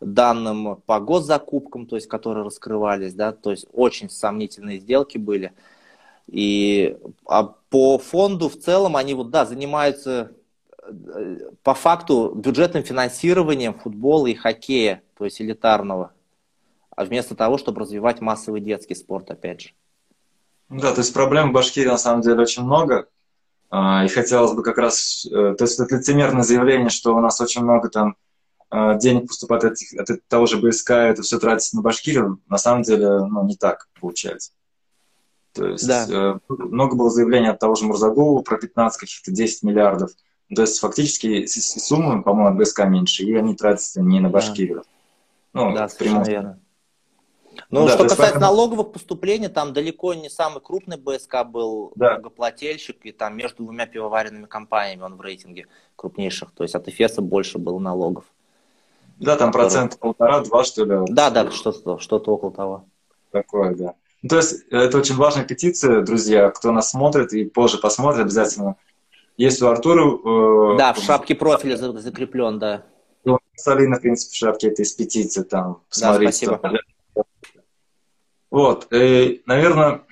данным 0.00 0.76
по 0.86 1.00
госзакупкам, 1.00 1.86
то 1.86 1.96
есть, 1.96 2.08
которые 2.08 2.44
раскрывались, 2.44 3.14
да, 3.14 3.32
то 3.32 3.50
есть 3.50 3.66
очень 3.72 4.10
сомнительные 4.10 4.80
сделки 4.80 5.18
были. 5.18 5.52
И 6.26 6.96
а 7.26 7.54
по 7.70 7.98
фонду 7.98 8.48
в 8.48 8.56
целом 8.58 8.96
они 8.96 9.14
вот, 9.14 9.30
да, 9.30 9.44
занимаются 9.44 10.32
э, 10.82 11.50
по 11.62 11.74
факту 11.74 12.32
бюджетным 12.34 12.82
финансированием 12.82 13.74
футбола 13.74 14.26
и 14.28 14.34
хоккея, 14.34 15.02
то 15.18 15.24
есть 15.24 15.40
элитарного, 15.40 16.12
а 16.96 17.04
вместо 17.04 17.34
того, 17.34 17.58
чтобы 17.58 17.80
развивать 17.80 18.20
массовый 18.20 18.60
детский 18.60 18.94
спорт, 18.94 19.30
опять 19.30 19.60
же. 19.60 19.70
Да, 20.70 20.92
то 20.92 21.00
есть 21.00 21.12
проблем 21.12 21.50
в 21.50 21.52
Башкирии 21.52 21.88
на 21.88 21.98
самом 21.98 22.22
деле 22.22 22.40
очень 22.40 22.64
много. 22.64 23.06
А, 23.70 24.04
и 24.04 24.08
хотелось 24.08 24.52
бы 24.52 24.62
как 24.62 24.78
раз, 24.78 25.26
э, 25.26 25.54
то 25.58 25.64
есть 25.64 25.78
это 25.78 25.96
лицемерное 25.96 26.42
заявление, 26.42 26.90
что 26.90 27.14
у 27.14 27.20
нас 27.20 27.40
очень 27.40 27.62
много 27.62 27.88
там 27.88 28.16
денег 28.70 29.28
поступает 29.28 29.64
от, 29.64 30.10
от 30.10 30.26
того 30.28 30.46
же 30.46 30.58
БСК, 30.58 30.90
это 30.90 31.22
все 31.22 31.38
тратится 31.38 31.76
на 31.76 31.82
Башкирию, 31.82 32.40
на 32.48 32.58
самом 32.58 32.82
деле 32.82 33.24
ну, 33.24 33.44
не 33.44 33.56
так 33.56 33.88
получается. 34.00 34.52
То 35.54 35.68
есть 35.68 35.86
да. 35.86 36.06
э, 36.10 36.38
много 36.48 36.96
было 36.96 37.10
заявлений 37.10 37.48
от 37.48 37.60
того 37.60 37.76
же 37.76 37.84
Мурзагулова 37.84 38.42
про 38.42 38.58
15 38.58 39.00
каких-то 39.00 39.30
10 39.30 39.62
миллиардов. 39.62 40.10
То 40.54 40.62
есть 40.62 40.78
фактически 40.80 41.46
суммы, 41.46 42.22
по-моему, 42.22 42.56
от 42.56 42.62
БСК 42.62 42.86
меньше, 42.86 43.22
и 43.22 43.34
они 43.34 43.54
тратятся 43.54 44.02
не 44.02 44.20
на 44.20 44.28
Башкирию. 44.28 44.82
Да. 45.52 45.64
Ну, 45.64 45.74
да, 45.74 45.88
прямом... 45.96 46.24
верно. 46.24 46.60
Ну, 47.70 47.82
ну 47.82 47.86
да, 47.86 47.92
что 47.92 48.02
касается 48.02 48.22
поэтому... 48.22 48.40
налоговых 48.40 48.92
поступлений, 48.92 49.46
там 49.46 49.72
далеко 49.72 50.12
не 50.14 50.28
самый 50.28 50.60
крупный 50.60 50.96
БСК 50.96 51.44
был 51.44 51.92
да. 51.94 52.10
налогоплательщик, 52.10 53.06
и 53.06 53.12
там 53.12 53.36
между 53.36 53.62
двумя 53.62 53.86
пивоваренными 53.86 54.46
компаниями 54.46 55.02
он 55.02 55.14
в 55.14 55.20
рейтинге 55.20 55.68
крупнейших. 55.94 56.50
То 56.50 56.64
есть 56.64 56.74
от 56.74 56.88
Эфеса 56.88 57.22
больше 57.22 57.58
было 57.58 57.78
налогов. 57.78 58.24
Да, 59.18 59.36
там 59.36 59.52
процент 59.52 59.98
полтора-два, 59.98 60.64
что 60.64 60.84
ли. 60.84 61.06
Да, 61.08 61.30
да, 61.30 61.50
что-то 61.50 61.98
что 61.98 62.18
около 62.18 62.52
того. 62.52 62.84
Такое, 63.30 63.74
да. 63.74 63.94
Ну, 64.22 64.28
то 64.28 64.36
есть 64.36 64.64
это 64.70 64.98
очень 64.98 65.16
важная 65.16 65.44
петиция, 65.44 66.00
друзья. 66.00 66.50
Кто 66.50 66.72
нас 66.72 66.90
смотрит 66.90 67.32
и 67.32 67.44
позже 67.44 67.78
посмотрит, 67.78 68.22
обязательно. 68.22 68.76
Есть 69.36 69.60
у 69.62 69.66
Артура... 69.66 70.74
Э, 70.74 70.78
да, 70.78 70.92
в 70.92 70.98
шапке 70.98 71.34
профиля 71.34 71.76
закреплен, 71.76 72.58
да. 72.58 72.84
Ну, 73.24 73.38
Салина, 73.56 73.96
в 73.96 74.00
принципе, 74.00 74.32
в 74.32 74.36
шапке 74.36 74.68
это 74.68 74.82
из 74.82 74.92
петиции 74.92 75.42
там. 75.42 75.82
Да, 76.00 76.14
спасибо. 76.14 76.60
Вот, 78.50 78.86
и, 78.92 79.42
наверное, 79.46 80.02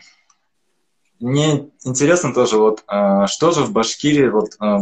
мне 1.20 1.70
интересно 1.84 2.34
тоже, 2.34 2.58
вот, 2.58 2.82
э, 2.88 3.26
что 3.28 3.52
же 3.52 3.62
в 3.62 3.72
Башкирии, 3.72 4.28
вот, 4.28 4.56
э, 4.60 4.78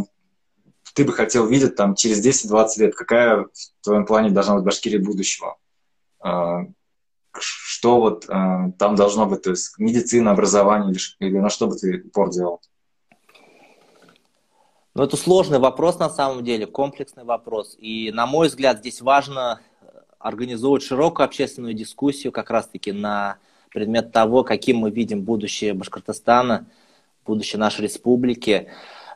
ты 0.94 1.04
бы 1.04 1.12
хотел 1.12 1.46
видеть 1.46 1.76
там 1.76 1.94
через 1.94 2.24
10-20 2.24 2.66
лет? 2.78 2.94
Какая 2.94 3.44
в 3.44 3.84
твоем 3.84 4.06
плане 4.06 4.30
должна 4.30 4.56
быть 4.56 4.64
Башкирия 4.64 5.02
будущего? 5.02 5.56
Э, 6.24 6.66
что 7.38 8.00
вот 8.00 8.28
э, 8.28 8.72
там 8.78 8.96
должно 8.96 9.26
быть, 9.26 9.42
то 9.42 9.50
есть 9.50 9.78
медицина, 9.78 10.32
образование 10.32 10.94
или, 11.20 11.38
на 11.38 11.48
что 11.48 11.66
бы 11.66 11.76
ты 11.76 12.02
упор 12.02 12.30
делал? 12.30 12.60
Ну, 14.94 15.04
это 15.04 15.16
сложный 15.16 15.60
вопрос 15.60 15.98
на 15.98 16.10
самом 16.10 16.44
деле, 16.44 16.66
комплексный 16.66 17.24
вопрос. 17.24 17.76
И, 17.78 18.10
на 18.12 18.26
мой 18.26 18.48
взгляд, 18.48 18.78
здесь 18.78 19.00
важно 19.00 19.60
организовывать 20.18 20.82
широкую 20.82 21.24
общественную 21.24 21.74
дискуссию 21.74 22.32
как 22.32 22.50
раз-таки 22.50 22.92
на 22.92 23.38
предмет 23.70 24.12
того, 24.12 24.42
каким 24.42 24.78
мы 24.78 24.90
видим 24.90 25.22
будущее 25.22 25.74
Башкортостана, 25.74 26.66
будущее 27.24 27.60
нашей 27.60 27.82
республики. 27.82 28.68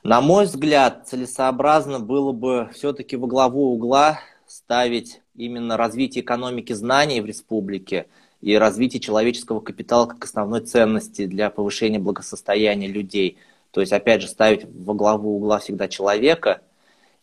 На 0.04 0.20
мой 0.20 0.44
взгляд, 0.44 1.08
целесообразно 1.08 1.98
было 1.98 2.32
бы 2.32 2.68
все-таки 2.74 3.16
во 3.16 3.26
главу 3.26 3.72
угла 3.72 4.20
ставить 4.46 5.22
именно 5.34 5.78
развитие 5.78 6.22
экономики 6.22 6.74
знаний 6.74 7.22
в 7.22 7.26
республике 7.26 8.06
и 8.42 8.54
развитие 8.54 9.00
человеческого 9.00 9.60
капитала 9.60 10.04
как 10.04 10.22
основной 10.22 10.60
ценности 10.60 11.24
для 11.24 11.48
повышения 11.48 11.98
благосостояния 11.98 12.86
людей. 12.86 13.38
То 13.70 13.80
есть, 13.80 13.94
опять 13.94 14.20
же, 14.20 14.28
ставить 14.28 14.66
во 14.66 14.92
главу 14.92 15.36
угла 15.38 15.58
всегда 15.58 15.88
человека, 15.88 16.60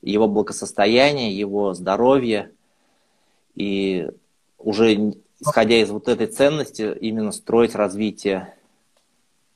его 0.02 0.28
благосостояние, 0.28 1.38
его 1.38 1.76
здоровье, 1.76 2.50
и 3.54 4.10
уже 4.58 5.14
исходя 5.40 5.76
из 5.76 5.92
вот 5.92 6.08
этой 6.08 6.26
ценности, 6.26 6.98
именно 7.00 7.32
строить 7.32 7.76
развитие 7.76 8.56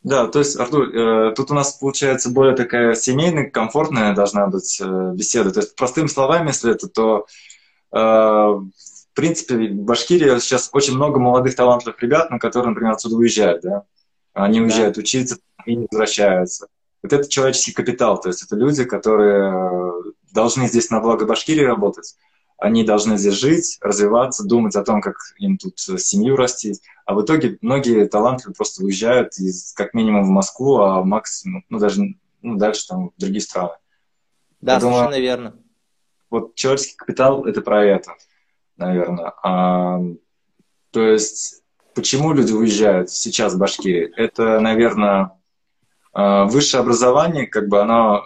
да, 0.05 0.27
то 0.27 0.37
есть, 0.37 0.55
Артур, 0.55 0.95
э, 0.95 1.33
тут 1.35 1.49
у 1.49 1.55
нас 1.55 1.73
получается 1.73 2.29
более 2.29 2.55
такая 2.55 2.93
семейная, 2.93 3.49
комфортная 3.49 4.13
должна 4.13 4.45
быть 4.45 4.79
э, 4.79 5.11
беседа. 5.15 5.49
То 5.49 5.61
есть, 5.61 5.75
простыми 5.75 6.05
словами, 6.05 6.49
если 6.49 6.71
это, 6.71 6.87
то 6.87 7.25
э, 7.91 7.97
в 7.97 8.61
принципе 9.15 9.55
в 9.55 9.77
Башкирии 9.77 10.37
сейчас 10.37 10.69
очень 10.73 10.93
много 10.93 11.19
молодых 11.19 11.55
талантливых 11.55 11.99
ребят, 12.03 12.29
на 12.29 12.37
которые, 12.37 12.69
например, 12.69 12.91
отсюда 12.91 13.15
уезжают, 13.15 13.63
да. 13.63 13.85
Они 14.33 14.61
уезжают 14.61 14.93
да. 14.93 14.99
учиться 14.99 15.39
и 15.65 15.75
не 15.75 15.87
возвращаются. 15.89 16.67
Вот 17.01 17.11
это 17.11 17.27
человеческий 17.27 17.73
капитал, 17.73 18.21
то 18.21 18.29
есть 18.29 18.43
это 18.43 18.55
люди, 18.55 18.83
которые 18.83 19.91
должны 20.31 20.67
здесь 20.67 20.91
на 20.91 20.99
благо 20.99 21.25
Башкирии 21.25 21.63
работать 21.63 22.15
они 22.57 22.83
должны 22.83 23.17
здесь 23.17 23.33
жить, 23.33 23.77
развиваться, 23.81 24.45
думать 24.45 24.75
о 24.75 24.83
том, 24.83 25.01
как 25.01 25.15
им 25.37 25.57
тут 25.57 25.77
семью 25.77 26.35
растить. 26.35 26.81
А 27.05 27.13
в 27.13 27.23
итоге 27.23 27.57
многие 27.61 28.07
талантливые 28.07 28.55
просто 28.55 28.83
уезжают 28.83 29.37
из, 29.37 29.73
как 29.73 29.93
минимум 29.93 30.23
в 30.23 30.29
Москву, 30.29 30.77
а 30.77 31.03
максимум, 31.03 31.65
ну 31.69 31.79
даже 31.79 32.01
ну, 32.41 32.57
дальше 32.57 32.87
там 32.87 33.09
в 33.09 33.19
другие 33.19 33.41
страны. 33.41 33.73
Да, 34.61 34.75
Я 34.75 34.79
совершенно 34.79 35.05
думаю, 35.05 35.21
верно. 35.21 35.55
Вот 36.29 36.55
человеческий 36.55 36.95
капитал— 36.95 37.45
это 37.45 37.61
про 37.61 37.85
это, 37.85 38.11
наверное. 38.77 39.33
А, 39.43 39.99
то 40.91 41.01
есть 41.01 41.61
почему 41.93 42.33
люди 42.33 42.53
уезжают 42.53 43.09
сейчас 43.09 43.53
в 43.53 43.59
Башкирии? 43.59 44.11
Это, 44.15 44.59
наверное, 44.59 45.31
а, 46.13 46.45
высшее 46.45 46.81
образование, 46.81 47.47
как 47.47 47.67
бы 47.67 47.81
оно 47.81 48.23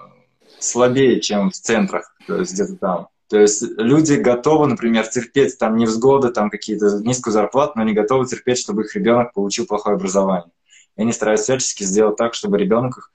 слабее, 0.60 1.20
чем 1.22 1.50
в 1.50 1.56
центрах, 1.56 2.16
то 2.28 2.38
есть 2.38 2.54
где-то 2.54 2.76
там. 2.76 3.08
То 3.30 3.40
есть 3.40 3.62
люди 3.78 4.14
готовы, 4.14 4.66
например, 4.66 5.08
терпеть 5.08 5.60
там 5.60 5.78
невзгоды, 5.78 6.30
там 6.30 6.50
какие-то 6.50 7.00
низкую 7.04 7.32
зарплату, 7.32 7.74
но 7.76 7.84
не 7.84 7.94
готовы 7.94 8.26
терпеть, 8.26 8.58
чтобы 8.58 8.84
их 8.84 8.96
ребенок 8.96 9.34
получил 9.34 9.68
плохое 9.68 9.96
образование. 9.96 10.52
И 10.98 11.02
они 11.04 11.14
стараются 11.14 11.44
всячески 11.56 11.84
сделать 11.84 12.18
так, 12.18 12.34
чтобы 12.34 12.58
ребенок 12.58 12.98
их 12.98 13.12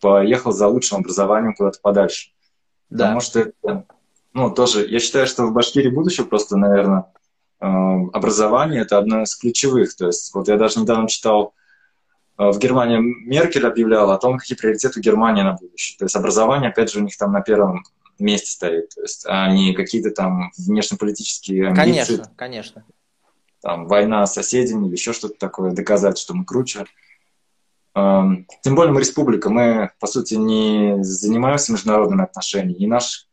поехал 0.00 0.52
за 0.52 0.68
лучшим 0.68 0.98
образованием 0.98 1.54
куда-то 1.54 1.80
подальше. 1.82 2.30
Да. 2.88 3.04
Потому 3.04 3.20
что 3.20 3.40
это, 3.40 3.84
ну, 4.32 4.50
тоже, 4.50 4.86
я 4.86 5.00
считаю, 5.00 5.26
что 5.26 5.44
в 5.44 5.52
Башкирии 5.52 5.90
будущего 5.90 6.24
просто, 6.24 6.56
наверное, 6.56 7.04
э, 7.60 7.66
образование— 7.66 8.80
это 8.82 8.96
одно 8.96 9.22
из 9.22 9.36
ключевых. 9.36 9.94
То 9.96 10.06
есть 10.06 10.32
вот 10.34 10.48
я 10.48 10.56
даже 10.56 10.80
недавно 10.80 11.08
читал, 11.08 11.52
э, 12.38 12.50
в 12.50 12.58
Германии 12.58 12.98
Меркель 12.98 13.66
объявляла 13.66 14.14
о 14.14 14.18
том, 14.18 14.38
какие 14.38 14.56
приоритеты 14.56 15.00
у 15.00 15.02
Германии 15.02 15.42
на 15.42 15.52
будущее. 15.52 15.98
То 15.98 16.06
есть 16.06 16.16
образование, 16.16 16.70
опять 16.70 16.90
же, 16.90 17.00
у 17.00 17.02
них 17.02 17.18
там 17.18 17.32
на 17.32 17.42
первом 17.42 17.84
месте 18.22 18.50
стоит, 18.50 18.90
то 18.94 19.02
есть, 19.02 19.24
а 19.26 19.52
не 19.52 19.74
какие-то 19.74 20.10
там 20.10 20.50
внешнеполитические 20.56 21.68
амбиции. 21.68 22.16
Конечно, 22.16 22.32
конечно. 22.36 22.84
Там 23.60 23.86
война 23.86 24.26
с 24.26 24.34
соседями 24.34 24.86
или 24.86 24.92
еще 24.92 25.12
что-то 25.12 25.34
такое, 25.38 25.72
доказать, 25.72 26.18
что 26.18 26.34
мы 26.34 26.44
круче. 26.44 26.84
Эм, 27.94 28.46
тем 28.62 28.74
более 28.74 28.92
мы 28.92 29.00
республика, 29.00 29.50
мы, 29.50 29.90
по 29.98 30.06
сути, 30.06 30.34
не 30.34 31.02
занимаемся 31.02 31.72
международными 31.72 32.22
отношениями, 32.22 32.74
и 32.74 32.86
наш 32.86 33.26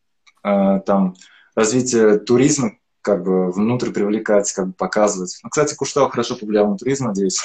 э, 0.44 0.80
там 0.86 1.16
развитие 1.56 2.18
туризма 2.18 2.72
как 3.02 3.24
бы 3.24 3.52
внутрь 3.52 3.92
привлекать, 3.92 4.52
как 4.54 4.68
бы 4.68 4.74
показывать. 4.74 5.38
Ну, 5.44 5.50
кстати, 5.50 5.76
Куштау 5.76 6.10
хорошо 6.10 6.36
повлиял 6.36 6.68
на 6.68 6.78
туризм, 6.78 7.06
надеюсь. 7.06 7.44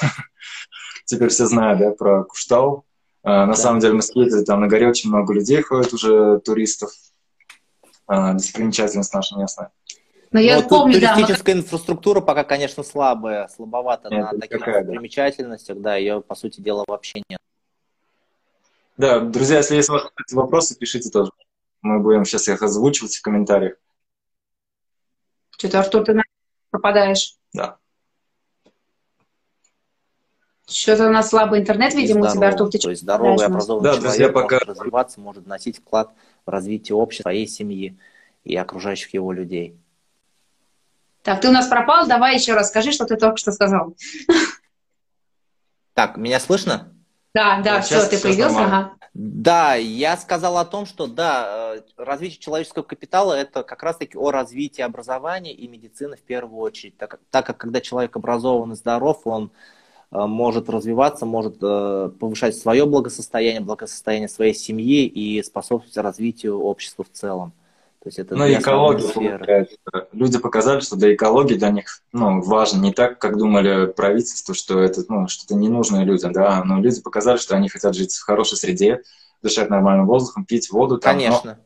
Теперь 1.05 1.29
все 1.29 1.45
знают, 1.45 1.79
да, 1.79 1.91
про 1.91 2.23
Куштау. 2.23 2.85
Э, 3.23 3.29
на 3.29 3.47
да. 3.47 3.53
самом 3.53 3.79
деле 3.79 3.93
мы 3.93 4.01
съездили, 4.01 4.43
там 4.43 4.61
на 4.61 4.67
горе 4.67 4.89
очень 4.89 5.09
много 5.11 5.33
людей 5.33 5.61
ходит 5.61 5.93
уже, 5.93 6.39
туристов. 6.39 6.91
А, 8.13 8.33
достопримечательность 8.33 9.13
наша 9.13 9.37
местная. 9.37 9.71
Но 10.31 10.39
я 10.41 10.59
Но 10.59 10.67
помню, 10.67 10.95
туристическая 10.95 11.55
да, 11.55 11.61
инфраструктура 11.61 12.19
пока, 12.19 12.43
конечно, 12.43 12.83
слабая, 12.83 13.47
слабовата 13.47 14.09
нет, 14.09 14.33
на 14.33 14.37
таких 14.37 14.59
какая, 14.59 14.83
достопримечательностях, 14.83 15.77
да. 15.77 15.83
да, 15.83 15.95
ее, 15.95 16.19
по 16.19 16.35
сути 16.35 16.59
дела, 16.59 16.83
вообще 16.87 17.23
нет. 17.29 17.39
Да, 18.97 19.21
друзья, 19.21 19.59
если 19.59 19.77
есть 19.77 19.89
вопросы, 20.33 20.77
пишите 20.77 21.09
тоже. 21.09 21.31
Мы 21.81 22.01
будем 22.01 22.25
сейчас 22.25 22.49
их 22.49 22.61
озвучивать 22.61 23.15
в 23.15 23.21
комментариях. 23.21 23.75
Что-то, 25.51 25.79
Артур, 25.79 26.03
ты 26.03 26.21
пропадаешь. 26.69 27.37
Да. 27.53 27.77
Что-то 30.67 31.07
у 31.07 31.11
нас 31.11 31.29
слабый 31.29 31.61
интернет, 31.61 31.93
видимо, 31.93 32.29
у 32.29 32.33
тебя, 32.33 32.49
Артур, 32.49 32.69
ты 32.69 32.77
То 32.77 32.89
есть 32.89 33.03
здоровый, 33.03 33.45
образованный 33.45 33.83
да, 33.85 33.95
человек 33.95 34.09
друзья, 34.09 34.29
пока... 34.29 34.55
может 34.55 34.67
развиваться, 34.67 35.21
может 35.21 35.45
вносить 35.45 35.77
вклад 35.77 36.11
в 36.45 36.49
развитие 36.49 36.95
общества, 36.95 37.23
своей 37.23 37.47
семьи 37.47 37.97
и 38.43 38.55
окружающих 38.55 39.13
его 39.13 39.31
людей. 39.31 39.75
Так, 41.23 41.41
ты 41.41 41.49
у 41.49 41.51
нас 41.51 41.67
пропал, 41.67 42.07
давай 42.07 42.35
еще 42.35 42.53
раз 42.53 42.69
скажи, 42.69 42.91
что 42.91 43.05
ты 43.05 43.15
только 43.15 43.37
что 43.37 43.51
сказал. 43.51 43.95
Так, 45.93 46.17
меня 46.17 46.39
слышно? 46.39 46.93
Да, 47.33 47.61
да, 47.61 47.75
вот 47.75 47.85
все, 47.85 48.07
ты 48.07 48.19
появился, 48.19 48.63
ага. 48.63 48.93
Да, 49.13 49.75
я 49.75 50.15
сказал 50.15 50.57
о 50.57 50.65
том, 50.65 50.85
что 50.85 51.05
да, 51.05 51.75
э, 51.75 51.81
развитие 51.97 52.39
человеческого 52.39 52.83
капитала 52.83 53.33
это 53.33 53.63
как 53.63 53.83
раз-таки 53.83 54.17
о 54.17 54.31
развитии 54.31 54.81
образования 54.81 55.53
и 55.53 55.67
медицины 55.67 56.15
в 56.15 56.21
первую 56.21 56.61
очередь, 56.61 56.97
так, 56.97 57.19
так 57.29 57.45
как 57.45 57.57
когда 57.57 57.81
человек 57.81 58.15
образован 58.15 58.71
и 58.71 58.75
здоров, 58.75 59.21
он 59.25 59.51
может 60.11 60.69
развиваться, 60.69 61.25
может 61.25 61.57
э, 61.61 62.11
повышать 62.19 62.57
свое 62.57 62.85
благосостояние, 62.85 63.61
благосостояние 63.61 64.27
своей 64.27 64.53
семьи 64.53 65.05
и 65.05 65.41
способствовать 65.41 65.97
развитию 65.97 66.59
общества 66.59 67.05
в 67.05 67.17
целом. 67.17 67.53
То 68.03 68.07
есть 68.07 68.17
это 68.17 68.35
ну, 68.35 68.51
экология, 68.51 69.67
люди 70.11 70.39
показали, 70.39 70.79
что 70.79 70.95
для 70.95 71.13
экологии 71.13 71.53
для 71.53 71.69
них 71.69 72.01
ну, 72.11 72.41
важно 72.41 72.81
не 72.81 72.91
так, 72.91 73.19
как 73.19 73.37
думали 73.37 73.85
правительство, 73.85 74.55
что 74.55 74.79
это 74.79 75.03
ну, 75.07 75.27
что-то 75.27 75.53
ненужное 75.53 76.03
людям, 76.03 76.33
да, 76.33 76.63
но 76.63 76.81
люди 76.81 76.99
показали, 76.99 77.37
что 77.37 77.55
они 77.55 77.69
хотят 77.69 77.93
жить 77.93 78.15
в 78.15 78.23
хорошей 78.23 78.57
среде, 78.57 79.03
дышать 79.43 79.69
нормальным 79.69 80.07
воздухом, 80.07 80.45
пить 80.45 80.71
воду. 80.71 80.97
Там, 80.97 81.13
Конечно. 81.13 81.59
Но... 81.59 81.65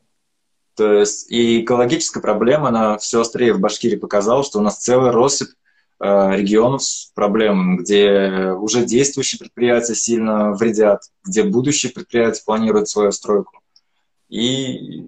То 0.75 0.93
есть 0.93 1.31
и 1.31 1.61
экологическая 1.61 2.19
проблема, 2.19 2.67
она 2.67 2.97
все 2.97 3.21
острее 3.21 3.53
в 3.53 3.61
Башкирии 3.61 3.95
показала, 3.95 4.43
что 4.43 4.59
у 4.59 4.61
нас 4.61 4.77
целый 4.77 5.11
россыпь 5.11 5.55
регионов 5.99 6.83
с 6.83 7.11
проблемами, 7.15 7.77
где 7.77 8.51
уже 8.51 8.85
действующие 8.85 9.39
предприятия 9.39 9.95
сильно 9.95 10.51
вредят, 10.51 11.03
где 11.23 11.43
будущие 11.43 11.91
предприятия 11.91 12.43
планируют 12.45 12.89
свою 12.89 13.11
стройку. 13.11 13.61
И 14.27 15.07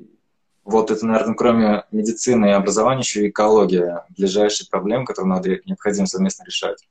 вот 0.64 0.92
это, 0.92 1.06
наверное, 1.06 1.36
кроме 1.36 1.84
медицины 1.92 2.48
и 2.48 2.52
образования, 2.52 3.02
еще 3.02 3.26
и 3.26 3.30
экология, 3.30 4.06
ближайшие 4.18 4.68
проблемы, 4.70 5.06
которые 5.06 5.30
надо 5.30 5.50
необходимо 5.66 6.08
совместно 6.08 6.44
решать. 6.46 6.88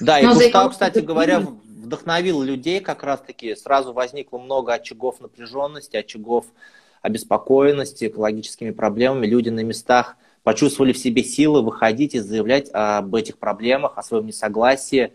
Да, 0.00 0.20
и 0.20 0.26
Кустав, 0.26 0.72
кстати 0.72 0.98
говоря, 0.98 1.40
вдохновил 1.40 2.42
людей 2.42 2.80
как 2.80 3.02
раз-таки. 3.02 3.54
Сразу 3.54 3.92
возникло 3.92 4.38
много 4.38 4.74
очагов 4.74 5.20
напряженности, 5.20 5.96
очагов 5.96 6.46
обеспокоенности 7.02 8.06
экологическими 8.06 8.72
проблемами. 8.72 9.26
Люди 9.26 9.50
на 9.50 9.60
местах 9.60 10.16
почувствовали 10.46 10.92
в 10.92 10.98
себе 10.98 11.24
силы 11.24 11.60
выходить 11.60 12.14
и 12.14 12.20
заявлять 12.20 12.70
об 12.72 13.12
этих 13.16 13.36
проблемах, 13.36 13.98
о 13.98 14.02
своем 14.04 14.26
несогласии, 14.26 15.12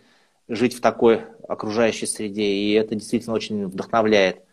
жить 0.50 0.74
в 0.74 0.82
такой 0.82 1.22
окружающей 1.48 2.06
среде. 2.06 2.44
И 2.44 2.74
это 2.74 2.96
действительно 2.96 3.34
очень 3.34 3.66
вдохновляет. 3.66 4.44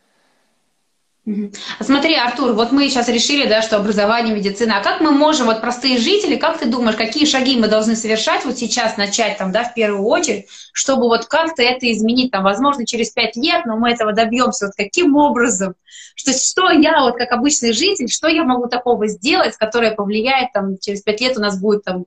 Смотри, 1.80 2.14
Артур, 2.14 2.52
вот 2.52 2.72
мы 2.72 2.88
сейчас 2.88 3.08
решили, 3.08 3.46
да, 3.46 3.60
что 3.60 3.76
образование, 3.76 4.34
медицина. 4.34 4.78
А 4.78 4.82
как 4.82 5.00
мы 5.00 5.10
можем, 5.10 5.46
вот 5.46 5.60
простые 5.60 5.98
жители, 5.98 6.36
как 6.36 6.58
ты 6.58 6.66
думаешь, 6.66 6.96
какие 6.96 7.26
шаги 7.26 7.58
мы 7.58 7.68
должны 7.68 7.96
совершать 7.96 8.44
вот 8.44 8.56
сейчас, 8.56 8.96
начать 8.96 9.36
там, 9.36 9.52
да, 9.52 9.64
в 9.64 9.74
первую 9.74 10.04
очередь, 10.04 10.46
чтобы 10.72 11.02
вот 11.02 11.26
как-то 11.26 11.62
это 11.62 11.90
изменить, 11.92 12.30
там, 12.30 12.44
возможно, 12.44 12.86
через 12.86 13.10
пять 13.10 13.36
лет, 13.36 13.66
но 13.66 13.76
мы 13.76 13.90
этого 13.90 14.12
добьемся. 14.12 14.66
Вот 14.66 14.74
каким 14.76 15.16
образом? 15.16 15.74
Что, 16.14 16.32
что 16.32 16.70
я, 16.70 17.02
вот 17.02 17.16
как 17.16 17.30
обычный 17.32 17.72
житель, 17.72 18.08
что 18.08 18.28
я 18.28 18.44
могу 18.44 18.66
такого 18.68 19.06
сделать, 19.06 19.56
которое 19.56 19.94
повлияет, 19.94 20.52
там, 20.52 20.78
через 20.78 21.02
пять 21.02 21.20
лет 21.20 21.36
у 21.36 21.40
нас 21.40 21.60
будет 21.60 21.84
там 21.84 22.06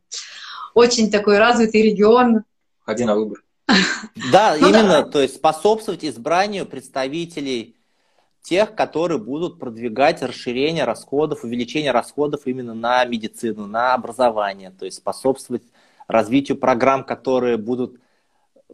очень 0.73 1.11
такой 1.11 1.37
развитый 1.37 1.83
регион? 1.83 2.43
Ходи 2.85 3.03
на 3.03 3.15
выбор. 3.15 3.39
Да, 4.31 4.57
ну 4.59 4.69
именно, 4.69 5.03
то 5.03 5.21
есть 5.21 5.35
способствовать 5.35 6.03
избранию 6.03 6.65
представителей 6.65 7.75
тех, 8.41 8.75
которые 8.75 9.19
будут 9.19 9.59
продвигать 9.59 10.21
расширение 10.21 10.83
расходов, 10.83 11.43
увеличение 11.43 11.91
расходов 11.91 12.41
именно 12.45 12.73
на 12.73 13.05
медицину, 13.05 13.67
на 13.67 13.93
образование, 13.93 14.71
то 14.71 14.85
есть 14.85 14.97
способствовать 14.97 15.63
развитию 16.07 16.57
программ, 16.57 17.03
которые 17.03 17.57
будут 17.57 17.99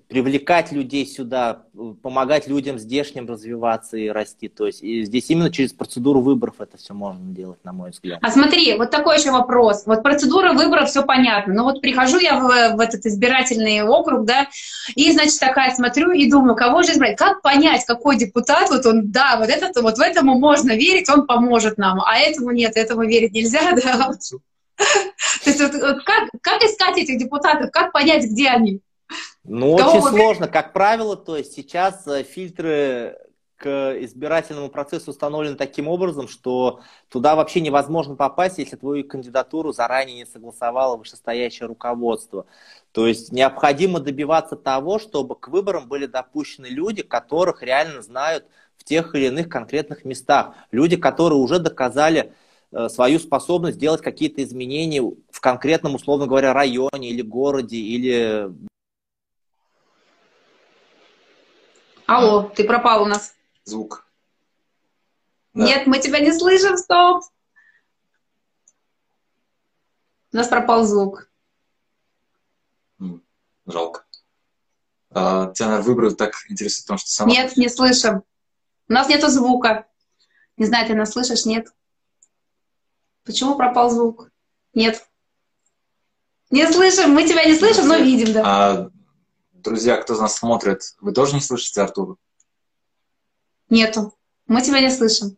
привлекать 0.08 0.72
людей 0.72 1.06
сюда, 1.06 1.64
помогать 2.02 2.48
людям 2.48 2.80
здешним 2.80 3.28
развиваться 3.28 3.98
и 3.98 4.08
расти. 4.08 4.48
То 4.48 4.66
есть 4.68 4.82
и 4.82 5.04
здесь 5.04 5.30
именно 5.30 5.52
через 5.52 5.74
процедуру 5.74 6.22
выборов 6.22 6.56
это 6.60 6.78
все 6.78 6.94
можно 6.94 7.34
делать, 7.34 7.64
на 7.64 7.74
мой 7.74 7.92
взгляд. 7.92 8.20
А 8.22 8.32
смотри, 8.32 8.76
вот 8.78 8.90
такой 8.90 9.18
еще 9.18 9.32
вопрос. 9.32 9.84
Вот 9.86 10.04
процедура 10.04 10.54
выборов, 10.54 10.90
все 10.90 11.04
понятно. 11.04 11.54
Но 11.54 11.64
вот 11.64 11.82
прихожу 11.82 12.20
я 12.20 12.40
в, 12.40 12.78
в 12.78 12.80
этот 12.80 13.06
избирательный 13.06 13.82
округ, 13.82 14.26
да, 14.26 14.48
и, 14.96 15.12
значит, 15.12 15.40
такая 15.40 15.74
смотрю 15.76 16.12
и 16.12 16.30
думаю, 16.30 16.56
кого 16.56 16.84
же 16.84 16.94
избрать? 16.94 17.18
Как 17.18 17.42
понять, 17.42 17.86
какой 17.86 18.18
депутат, 18.18 18.70
вот 18.70 18.86
он, 18.86 19.12
да, 19.12 19.38
вот 19.38 19.50
этот, 19.50 19.76
вот 19.82 19.98
в 19.98 20.02
этому 20.02 20.40
можно 20.40 20.72
верить, 20.72 21.10
он 21.10 21.28
поможет 21.28 21.78
нам, 21.78 22.02
а 22.02 22.18
этому 22.18 22.52
нет, 22.52 22.78
этому 22.78 23.04
верить 23.04 23.34
нельзя, 23.34 23.72
да. 23.84 24.12
То 25.44 25.50
есть 25.50 25.62
вот, 25.62 25.72
как, 26.04 26.30
как 26.42 26.64
искать 26.64 26.98
этих 26.98 27.18
депутатов, 27.18 27.72
как 27.72 27.92
понять, 27.92 28.26
где 28.26 28.50
они? 28.50 28.82
Ну, 29.48 29.74
очень 29.74 30.02
сложно. 30.02 30.48
Как 30.48 30.74
правило, 30.74 31.16
то 31.16 31.38
есть 31.38 31.54
сейчас 31.54 32.06
э, 32.06 32.24
фильтры 32.24 33.18
к 33.58 33.98
избирательному 34.04 34.70
процессу 34.70 35.12
установлены 35.12 35.56
таким 35.56 35.88
образом, 35.88 36.28
что 36.28 36.82
туда 37.10 37.36
вообще 37.36 37.60
невозможно 37.60 38.16
попасть, 38.16 38.60
если 38.60 38.76
твою 38.76 39.04
кандидатуру 39.08 39.74
заранее 39.74 40.18
не 40.18 40.26
согласовало 40.26 40.96
вышестоящее 40.96 41.68
руководство. 41.68 42.46
То 42.92 43.08
есть 43.08 43.32
необходимо 43.32 44.00
добиваться 44.00 44.56
того, 44.56 45.00
чтобы 45.00 45.36
к 45.36 45.48
выборам 45.48 45.88
были 45.88 46.06
допущены 46.06 46.68
люди, 46.68 47.02
которых 47.02 47.64
реально 47.64 48.02
знают 48.04 48.46
в 48.78 48.84
тех 48.84 49.16
или 49.16 49.26
иных 49.26 49.50
конкретных 49.50 50.06
местах. 50.06 50.54
Люди, 50.72 50.96
которые 50.96 51.40
уже 51.40 51.58
доказали 51.58 52.34
э, 52.72 52.90
свою 52.90 53.18
способность 53.18 53.80
делать 53.80 54.02
какие-то 54.02 54.44
изменения 54.44 55.02
в 55.02 55.42
конкретном, 55.42 55.96
условно 55.96 56.28
говоря, 56.28 56.54
районе 56.54 57.10
или 57.10 57.24
городе, 57.24 57.78
или 57.78 58.52
Алло, 62.08 62.44
ты 62.44 62.64
пропал 62.64 63.04
у 63.04 63.06
нас. 63.06 63.36
Звук. 63.66 64.08
Да. 65.54 65.66
Нет, 65.66 65.88
мы 65.88 66.00
тебя 66.00 66.20
не 66.20 66.32
слышим, 66.32 66.78
стоп. 66.78 67.26
У 70.32 70.38
нас 70.38 70.48
пропал 70.48 70.86
звук. 70.86 71.30
Жалко. 73.66 74.06
А, 75.10 75.52
тебя, 75.52 75.82
выбрали 75.82 76.14
так 76.14 76.34
интересует, 76.48 76.86
потому 76.86 77.00
что 77.00 77.10
сама... 77.10 77.30
Нет, 77.30 77.58
не 77.58 77.68
слышим. 77.68 78.24
У 78.88 78.94
нас 78.94 79.10
нету 79.10 79.28
звука. 79.28 79.86
Не 80.56 80.66
знаю, 80.66 80.88
ты 80.88 80.96
нас 80.96 81.12
слышишь? 81.12 81.46
Нет. 81.46 81.68
Почему 83.26 83.58
пропал 83.58 83.90
звук? 83.90 84.32
Нет. 84.74 85.06
Не 86.52 86.72
слышим, 86.72 87.12
мы 87.12 87.28
тебя 87.28 87.44
не 87.44 87.56
слышим, 87.56 87.86
но 87.88 87.98
видим, 87.98 88.32
да. 88.32 88.44
А 88.46 88.92
друзья, 89.68 89.98
кто 89.98 90.16
нас 90.16 90.38
смотрит, 90.38 90.82
вы 91.02 91.12
тоже 91.12 91.36
не 91.36 91.42
слышите 91.42 91.82
Артура? 91.82 92.16
Нету. 93.70 94.18
Мы 94.48 94.62
тебя 94.62 94.80
не 94.80 94.90
слышим. 94.90 95.38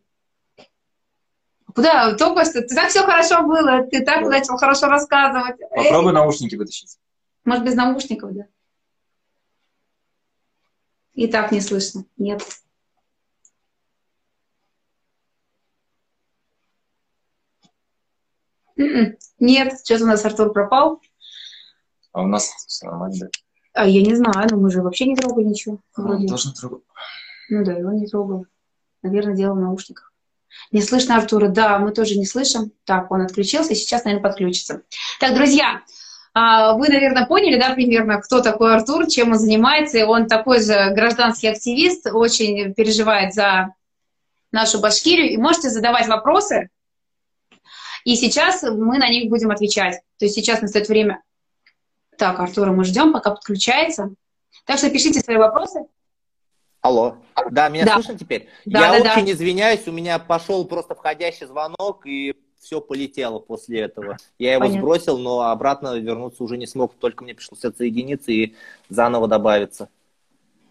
Куда? 1.74 2.14
Только 2.16 2.44
что. 2.44 2.62
Ты 2.62 2.74
так 2.74 2.90
все 2.90 3.02
хорошо 3.02 3.42
было, 3.42 3.84
ты 3.90 4.04
так 4.04 4.24
да. 4.24 4.30
начал 4.30 4.56
хорошо 4.56 4.86
рассказывать. 4.86 5.58
Попробуй 5.74 6.10
Эй. 6.10 6.14
наушники 6.14 6.54
вытащить. 6.54 6.98
Может, 7.44 7.64
без 7.64 7.74
наушников, 7.74 8.32
да? 8.34 8.46
И 11.14 11.26
так 11.26 11.50
не 11.52 11.60
слышно. 11.60 12.04
Нет. 12.16 12.42
М-м. 18.76 19.16
Нет, 19.38 19.80
что-то 19.84 20.04
у 20.04 20.06
нас 20.06 20.24
Артур 20.24 20.52
пропал. 20.52 21.02
А 22.12 22.22
у 22.22 22.26
нас 22.26 22.48
все 22.66 22.86
нормально, 22.86 23.16
да? 23.20 23.28
А 23.72 23.86
я 23.86 24.02
не 24.02 24.14
знаю, 24.14 24.48
но 24.50 24.56
мы 24.56 24.70
же 24.70 24.82
вообще 24.82 25.06
не 25.06 25.16
трогали 25.16 25.44
ничего. 25.44 25.78
Вроде. 25.96 26.24
Он 26.24 26.28
тоже 26.28 26.52
трогал. 26.52 26.82
Ну 27.48 27.64
да, 27.64 27.72
его 27.72 27.92
не 27.92 28.06
трогал. 28.06 28.46
Наверное, 29.02 29.34
делал 29.34 29.56
в 29.56 29.60
наушниках. 29.60 30.12
Не 30.72 30.82
слышно 30.82 31.16
Артура? 31.16 31.48
Да, 31.48 31.78
мы 31.78 31.92
тоже 31.92 32.18
не 32.18 32.26
слышим. 32.26 32.72
Так, 32.84 33.10
он 33.10 33.22
отключился, 33.22 33.72
и 33.72 33.76
сейчас, 33.76 34.04
наверное, 34.04 34.28
подключится. 34.28 34.82
Так, 35.20 35.34
друзья, 35.34 35.82
а, 36.34 36.74
вы, 36.74 36.88
наверное, 36.88 37.26
поняли, 37.26 37.58
да, 37.58 37.74
примерно, 37.74 38.20
кто 38.20 38.40
такой 38.40 38.74
Артур, 38.74 39.06
чем 39.06 39.30
он 39.30 39.38
занимается. 39.38 40.06
Он 40.06 40.26
такой 40.26 40.62
же 40.62 40.90
гражданский 40.94 41.48
активист, 41.48 42.06
очень 42.12 42.74
переживает 42.74 43.34
за 43.34 43.74
нашу 44.52 44.80
Башкирию. 44.80 45.32
И 45.32 45.36
можете 45.36 45.70
задавать 45.70 46.08
вопросы, 46.08 46.68
и 48.04 48.16
сейчас 48.16 48.62
мы 48.62 48.98
на 48.98 49.08
них 49.08 49.28
будем 49.28 49.50
отвечать. 49.50 50.00
То 50.18 50.24
есть 50.24 50.34
сейчас 50.34 50.62
настает 50.62 50.88
время 50.88 51.22
так, 52.20 52.38
Артура 52.38 52.70
мы 52.70 52.84
ждем, 52.84 53.14
пока 53.14 53.30
подключается. 53.30 54.14
Так 54.66 54.76
что 54.76 54.90
пишите 54.90 55.20
свои 55.20 55.38
вопросы. 55.38 55.86
Алло. 56.82 57.16
Да, 57.50 57.70
меня 57.70 57.86
да. 57.86 57.94
слышно 57.94 58.18
теперь? 58.18 58.50
Да, 58.66 58.94
Я 58.94 59.02
да, 59.02 59.12
очень 59.12 59.24
да. 59.26 59.32
извиняюсь, 59.32 59.88
у 59.88 59.92
меня 59.92 60.18
пошел 60.18 60.66
просто 60.66 60.94
входящий 60.94 61.46
звонок, 61.46 62.04
и 62.04 62.36
все 62.60 62.82
полетело 62.82 63.38
после 63.38 63.80
этого. 63.80 64.18
Я 64.38 64.52
его 64.52 64.60
Понятно. 64.60 64.80
сбросил, 64.82 65.16
но 65.16 65.50
обратно 65.50 65.98
вернуться 65.98 66.44
уже 66.44 66.58
не 66.58 66.66
смог, 66.66 66.94
только 66.94 67.24
мне 67.24 67.34
пришлось 67.34 67.64
отсоединиться 67.64 68.32
и 68.32 68.54
заново 68.90 69.26
добавиться. 69.26 69.88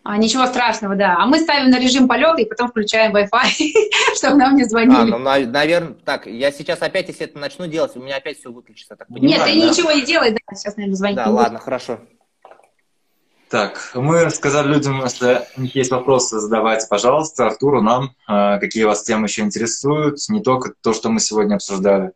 А, 0.04 0.18
ничего 0.18 0.46
страшного, 0.48 0.96
да. 0.96 1.18
А 1.20 1.26
мы 1.26 1.40
ставим 1.40 1.70
на 1.70 1.80
режим 1.80 2.08
полета 2.08 2.42
и 2.42 2.46
потом 2.46 2.70
включаем 2.70 3.16
Wi-Fi, 3.16 3.52
чтобы 4.16 4.38
нам 4.38 4.56
не 4.56 4.64
звонили. 4.64 4.96
А, 4.96 5.06
ну, 5.06 5.18
наверное, 5.20 5.94
так, 6.06 6.26
я 6.26 6.52
сейчас 6.52 6.82
опять, 6.82 7.10
если 7.10 7.26
это 7.26 7.38
начну 7.38 7.68
делать, 7.68 7.96
у 7.96 8.02
меня 8.02 8.16
опять 8.18 8.40
все 8.40 8.50
выключится, 8.52 8.96
так 8.96 9.08
понимаю, 9.08 9.30
Нет, 9.30 9.44
ты 9.46 9.60
да? 9.60 9.68
ничего 9.68 9.92
не 9.92 10.06
делай, 10.06 10.32
да, 10.32 10.56
сейчас, 10.56 10.78
наверное, 10.78 10.96
звонить 10.96 11.18
Да, 11.18 11.30
ладно, 11.30 11.58
будет. 11.58 11.64
хорошо. 11.64 12.00
Так, 13.50 13.92
мы 13.96 14.30
сказали 14.30 14.68
людям, 14.68 15.02
если 15.04 15.42
у 15.58 15.62
них 15.62 15.76
есть 15.76 15.90
вопросы, 15.90 16.40
задавайте, 16.40 16.86
пожалуйста, 16.88 17.48
Артуру, 17.48 17.82
нам, 17.82 18.12
а, 18.28 18.60
какие 18.60 18.84
вас 18.84 19.04
темы 19.04 19.26
еще 19.26 19.42
интересуют, 19.42 20.18
не 20.30 20.42
только 20.42 20.74
то, 20.82 20.94
что 20.94 21.10
мы 21.10 21.20
сегодня 21.20 21.56
обсуждали. 21.56 22.12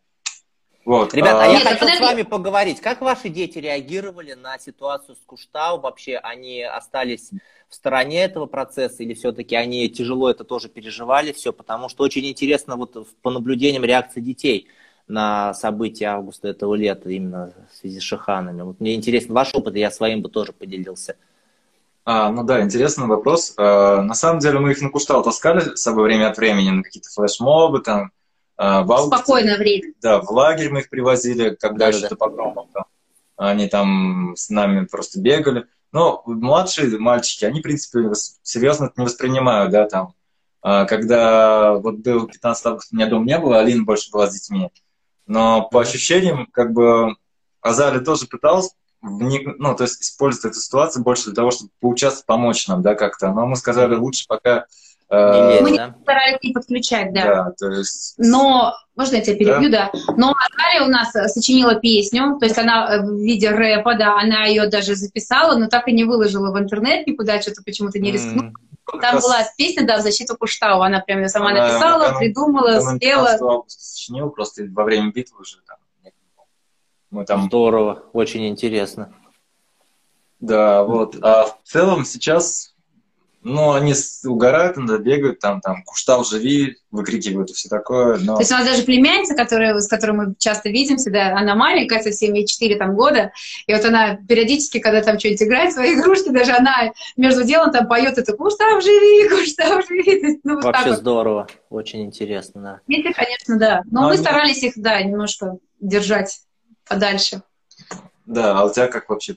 Вот. 0.84 1.14
Ребята, 1.14 1.40
а, 1.40 1.44
а 1.44 1.46
я 1.46 1.58
Нет, 1.58 1.62
хотел 1.62 1.88
с 1.88 2.00
вами 2.00 2.22
поговорить. 2.22 2.80
Как 2.80 3.00
ваши 3.00 3.30
дети 3.30 3.58
реагировали 3.58 4.34
на 4.34 4.58
ситуацию 4.58 5.16
с 5.16 5.20
Куштау? 5.24 5.80
Вообще 5.80 6.18
они 6.18 6.62
остались 6.62 7.30
в 7.68 7.74
стороне 7.74 8.24
этого 8.24 8.46
процесса 8.46 9.02
или 9.02 9.14
все-таки 9.14 9.56
они 9.56 9.88
тяжело 9.88 10.30
это 10.30 10.44
тоже 10.44 10.68
переживали 10.68 11.32
все? 11.32 11.52
Потому 11.52 11.88
что 11.88 12.04
очень 12.04 12.26
интересно 12.26 12.76
вот 12.76 13.08
по 13.22 13.30
наблюдениям 13.30 13.84
реакции 13.84 14.20
детей 14.20 14.68
на 15.08 15.54
события 15.54 16.06
августа 16.06 16.48
этого 16.48 16.74
лета 16.74 17.10
именно 17.10 17.52
в 17.70 17.76
связи 17.76 18.00
с 18.00 18.02
Шиханами. 18.02 18.62
Вот 18.62 18.80
мне 18.80 18.94
интересен 18.94 19.32
ваш 19.32 19.54
опыт, 19.54 19.76
и 19.76 19.80
я 19.80 19.90
своим 19.90 20.22
бы 20.22 20.28
тоже 20.28 20.52
поделился. 20.52 21.16
А, 22.06 22.30
ну 22.30 22.44
да, 22.44 22.62
интересный 22.62 23.06
вопрос. 23.06 23.54
А, 23.56 24.02
на 24.02 24.14
самом 24.14 24.40
деле 24.40 24.58
мы 24.58 24.72
их 24.72 24.82
на 24.82 24.90
Куштау 24.90 25.22
таскали 25.22 25.60
с 25.60 25.80
собой 25.80 26.04
время 26.04 26.28
от 26.28 26.36
времени 26.36 26.70
на 26.70 26.82
какие-то 26.82 27.08
флешмобы, 27.08 27.80
там, 27.80 28.12
в 28.56 28.92
августе, 28.92 29.16
Спокойное 29.16 29.58
время. 29.58 29.92
Да, 30.00 30.20
в 30.20 30.30
лагерь 30.30 30.70
мы 30.70 30.80
их 30.80 30.88
привозили, 30.88 31.56
когда 31.60 31.90
да, 31.90 31.96
еще 31.96 32.08
да. 32.08 32.16
погромов 32.16 32.68
там. 32.72 32.84
они 33.36 33.68
там 33.68 34.34
с 34.36 34.48
нами 34.48 34.84
просто 34.86 35.20
бегали. 35.20 35.66
Но 35.92 36.22
младшие 36.26 36.98
мальчики, 36.98 37.44
они, 37.44 37.60
в 37.60 37.62
принципе, 37.62 38.10
серьезно 38.42 38.86
это 38.86 38.94
не 38.96 39.04
воспринимают, 39.04 39.70
да, 39.70 39.86
там. 39.86 40.14
А, 40.60 40.86
когда 40.86 41.74
вот 41.74 41.98
был 41.98 42.26
15 42.26 42.66
августа, 42.66 42.88
у 42.92 42.96
меня 42.96 43.06
дома 43.06 43.26
не 43.26 43.38
было, 43.38 43.60
Алина 43.60 43.84
больше 43.84 44.10
была 44.10 44.28
с 44.28 44.34
детьми. 44.34 44.70
Но 45.26 45.68
по 45.68 45.80
ощущениям, 45.80 46.48
как 46.52 46.72
бы, 46.72 47.16
Азали 47.60 48.02
тоже 48.02 48.26
пытался, 48.26 48.70
ну, 49.02 49.76
то 49.76 49.84
есть 49.84 50.02
использовать 50.02 50.56
эту 50.56 50.60
ситуацию 50.60 51.04
больше 51.04 51.26
для 51.26 51.34
того, 51.34 51.50
чтобы 51.50 51.70
поучаствовать, 51.80 52.26
помочь 52.26 52.66
нам, 52.66 52.82
да, 52.82 52.94
как-то. 52.94 53.30
Но 53.32 53.46
мы 53.46 53.56
сказали, 53.56 53.94
лучше 53.94 54.26
пока 54.26 54.66
Мы 55.10 55.70
не 55.70 55.94
старались 56.02 56.42
не 56.42 56.52
подключать, 56.52 57.12
да. 57.12 57.24
да 57.24 57.52
то 57.58 57.68
есть... 57.68 58.14
Но, 58.18 58.74
можно 58.96 59.16
я 59.16 59.22
тебя 59.22 59.36
перебью, 59.36 59.70
да? 59.70 59.90
да. 59.92 60.14
Но 60.16 60.32
Наталья 60.32 60.84
у 60.84 60.88
нас 60.88 61.14
э, 61.14 61.28
сочинила 61.28 61.74
песню, 61.74 62.38
то 62.38 62.46
есть 62.46 62.58
она 62.58 62.96
э, 62.96 63.02
в 63.02 63.16
виде 63.20 63.50
рэпа, 63.50 63.94
да, 63.96 64.18
она 64.18 64.46
ее 64.46 64.68
даже 64.68 64.94
записала, 64.94 65.56
но 65.58 65.68
так 65.68 65.88
и 65.88 65.92
не 65.92 66.04
выложила 66.04 66.52
в 66.52 66.58
интернет 66.58 67.06
никуда, 67.06 67.40
что-то 67.40 67.62
почему-то 67.62 67.98
не 67.98 68.10
рискнула. 68.12 68.48
Mm. 68.48 69.00
Там 69.00 69.20
была 69.20 69.38
песня, 69.56 69.86
да, 69.86 69.98
в 69.98 70.02
защиту 70.02 70.36
Куштау, 70.36 70.82
она 70.82 71.00
прям 71.00 71.20
ее 71.20 71.28
сама 71.28 71.50
она, 71.50 71.66
написала, 71.66 72.06
она, 72.06 72.18
придумала, 72.18 72.78
она, 72.78 72.96
спела. 72.96 73.64
сочинила, 73.66 74.28
просто 74.28 74.64
во 74.70 74.84
время 74.84 75.10
битвы 75.12 75.40
уже 75.40 75.58
там. 75.66 75.78
Мы 77.10 77.24
там... 77.24 77.44
Здорово, 77.44 78.02
очень 78.12 78.48
интересно. 78.48 79.14
Да, 80.40 80.82
вот. 80.82 81.16
А 81.22 81.44
в 81.44 81.58
целом 81.62 82.04
сейчас 82.04 82.73
ну, 83.44 83.72
они 83.72 83.94
угорают, 84.24 84.78
иногда 84.78 84.96
бегают, 84.96 85.38
там, 85.38 85.60
там, 85.60 85.84
куштал 85.84 86.24
живи, 86.24 86.78
выкрикивают 86.90 87.50
и 87.50 87.52
все 87.52 87.68
такое. 87.68 88.18
Но... 88.18 88.36
То 88.36 88.40
есть 88.40 88.50
у 88.50 88.54
нас 88.54 88.66
даже 88.66 88.82
племянница, 88.84 89.34
которая, 89.34 89.78
с 89.78 89.86
которой 89.86 90.12
мы 90.12 90.34
часто 90.38 90.70
видимся, 90.70 91.10
да, 91.10 91.36
она 91.36 91.54
маленькая, 91.54 92.02
совсем 92.02 92.32
ей 92.32 92.46
4 92.46 92.76
там, 92.76 92.94
года, 92.96 93.32
и 93.66 93.74
вот 93.74 93.84
она 93.84 94.16
периодически, 94.16 94.78
когда 94.78 95.02
там 95.02 95.18
что-нибудь 95.18 95.42
играет, 95.42 95.74
свои 95.74 95.94
игрушки, 96.00 96.30
даже 96.30 96.52
она 96.52 96.92
между 97.16 97.44
делом 97.44 97.70
там 97.70 97.86
поет 97.86 98.16
это 98.16 98.32
«Куштав, 98.34 98.82
живи, 98.82 99.28
Куштав, 99.28 99.86
живи». 99.86 100.40
Ну, 100.44 100.56
вот 100.56 100.64
Вообще 100.64 100.90
вот. 100.90 100.98
здорово, 100.98 101.46
очень 101.68 102.02
интересно, 102.04 102.62
да. 102.62 102.80
Дети, 102.88 103.12
конечно, 103.12 103.58
да, 103.58 103.82
но, 103.90 104.00
но 104.00 104.06
мы 104.08 104.14
они... 104.14 104.22
старались 104.22 104.62
их, 104.62 104.72
да, 104.76 105.02
немножко 105.02 105.58
держать 105.80 106.40
подальше. 106.88 107.42
Да, 108.26 108.58
а 108.58 108.64
у 108.64 108.72
тебя 108.72 108.88
как 108.88 109.08
вообще 109.08 109.36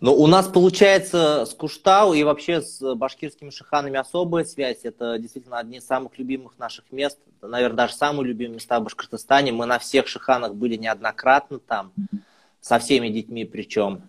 ну, 0.00 0.14
у 0.14 0.26
нас 0.26 0.46
получается 0.46 1.44
с 1.44 1.54
Куштау 1.54 2.14
и 2.14 2.22
вообще 2.22 2.62
с 2.62 2.94
башкирскими 2.94 3.50
шиханами 3.50 3.98
особая 3.98 4.44
связь. 4.44 4.80
Это 4.84 5.18
действительно 5.18 5.58
одни 5.58 5.78
из 5.78 5.86
самых 5.86 6.18
любимых 6.18 6.58
наших 6.58 6.90
мест. 6.90 7.18
Наверное, 7.42 7.76
даже 7.76 7.94
самые 7.94 8.26
любимые 8.26 8.56
места 8.56 8.80
в 8.80 8.84
Башкортостане. 8.84 9.52
Мы 9.52 9.66
на 9.66 9.78
всех 9.78 10.08
шиханах 10.08 10.54
были 10.54 10.76
неоднократно 10.76 11.58
там, 11.58 11.92
со 12.60 12.78
всеми 12.78 13.08
детьми 13.08 13.44
причем. 13.44 14.02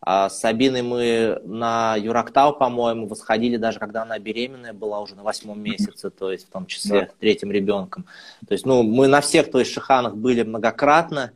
А 0.00 0.28
с 0.28 0.38
Сабиной 0.38 0.82
мы 0.82 1.40
на 1.44 1.96
Юрактау, 1.96 2.54
по-моему, 2.54 3.08
восходили 3.08 3.56
даже 3.56 3.80
когда 3.80 4.02
она 4.02 4.18
беременная 4.18 4.72
была 4.72 5.00
уже 5.00 5.16
на 5.16 5.22
восьмом 5.22 5.60
месяце, 5.60 6.10
то 6.10 6.30
есть 6.30 6.46
в 6.46 6.50
том 6.50 6.66
числе 6.66 7.00
да. 7.00 7.08
третьим 7.18 7.50
ребенком. 7.50 8.06
То 8.46 8.52
есть, 8.52 8.66
ну, 8.66 8.82
мы 8.82 9.08
на 9.08 9.20
всех, 9.20 9.50
то 9.50 9.58
есть, 9.58 9.72
шиханах 9.72 10.14
были 10.14 10.42
многократно. 10.42 11.32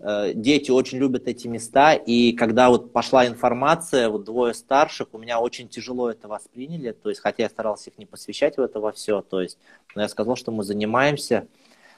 Э, 0.00 0.32
дети 0.32 0.70
очень 0.70 0.98
любят 0.98 1.26
эти 1.26 1.48
места, 1.48 1.94
и 1.94 2.32
когда 2.32 2.68
вот 2.68 2.92
пошла 2.92 3.26
информация, 3.26 4.08
вот 4.08 4.24
двое 4.24 4.54
старших, 4.54 5.08
у 5.12 5.18
меня 5.18 5.40
очень 5.40 5.68
тяжело 5.68 6.08
это 6.08 6.28
восприняли, 6.28 6.92
то 6.92 7.08
есть, 7.08 7.20
хотя 7.20 7.42
я 7.44 7.48
старался 7.48 7.90
их 7.90 7.98
не 7.98 8.06
посвящать 8.06 8.56
в 8.58 8.60
это 8.60 8.78
во 8.78 8.92
все, 8.92 9.22
то 9.22 9.40
есть, 9.40 9.58
но 9.96 10.02
я 10.02 10.08
сказал, 10.08 10.36
что 10.36 10.52
мы 10.52 10.62
занимаемся 10.62 11.48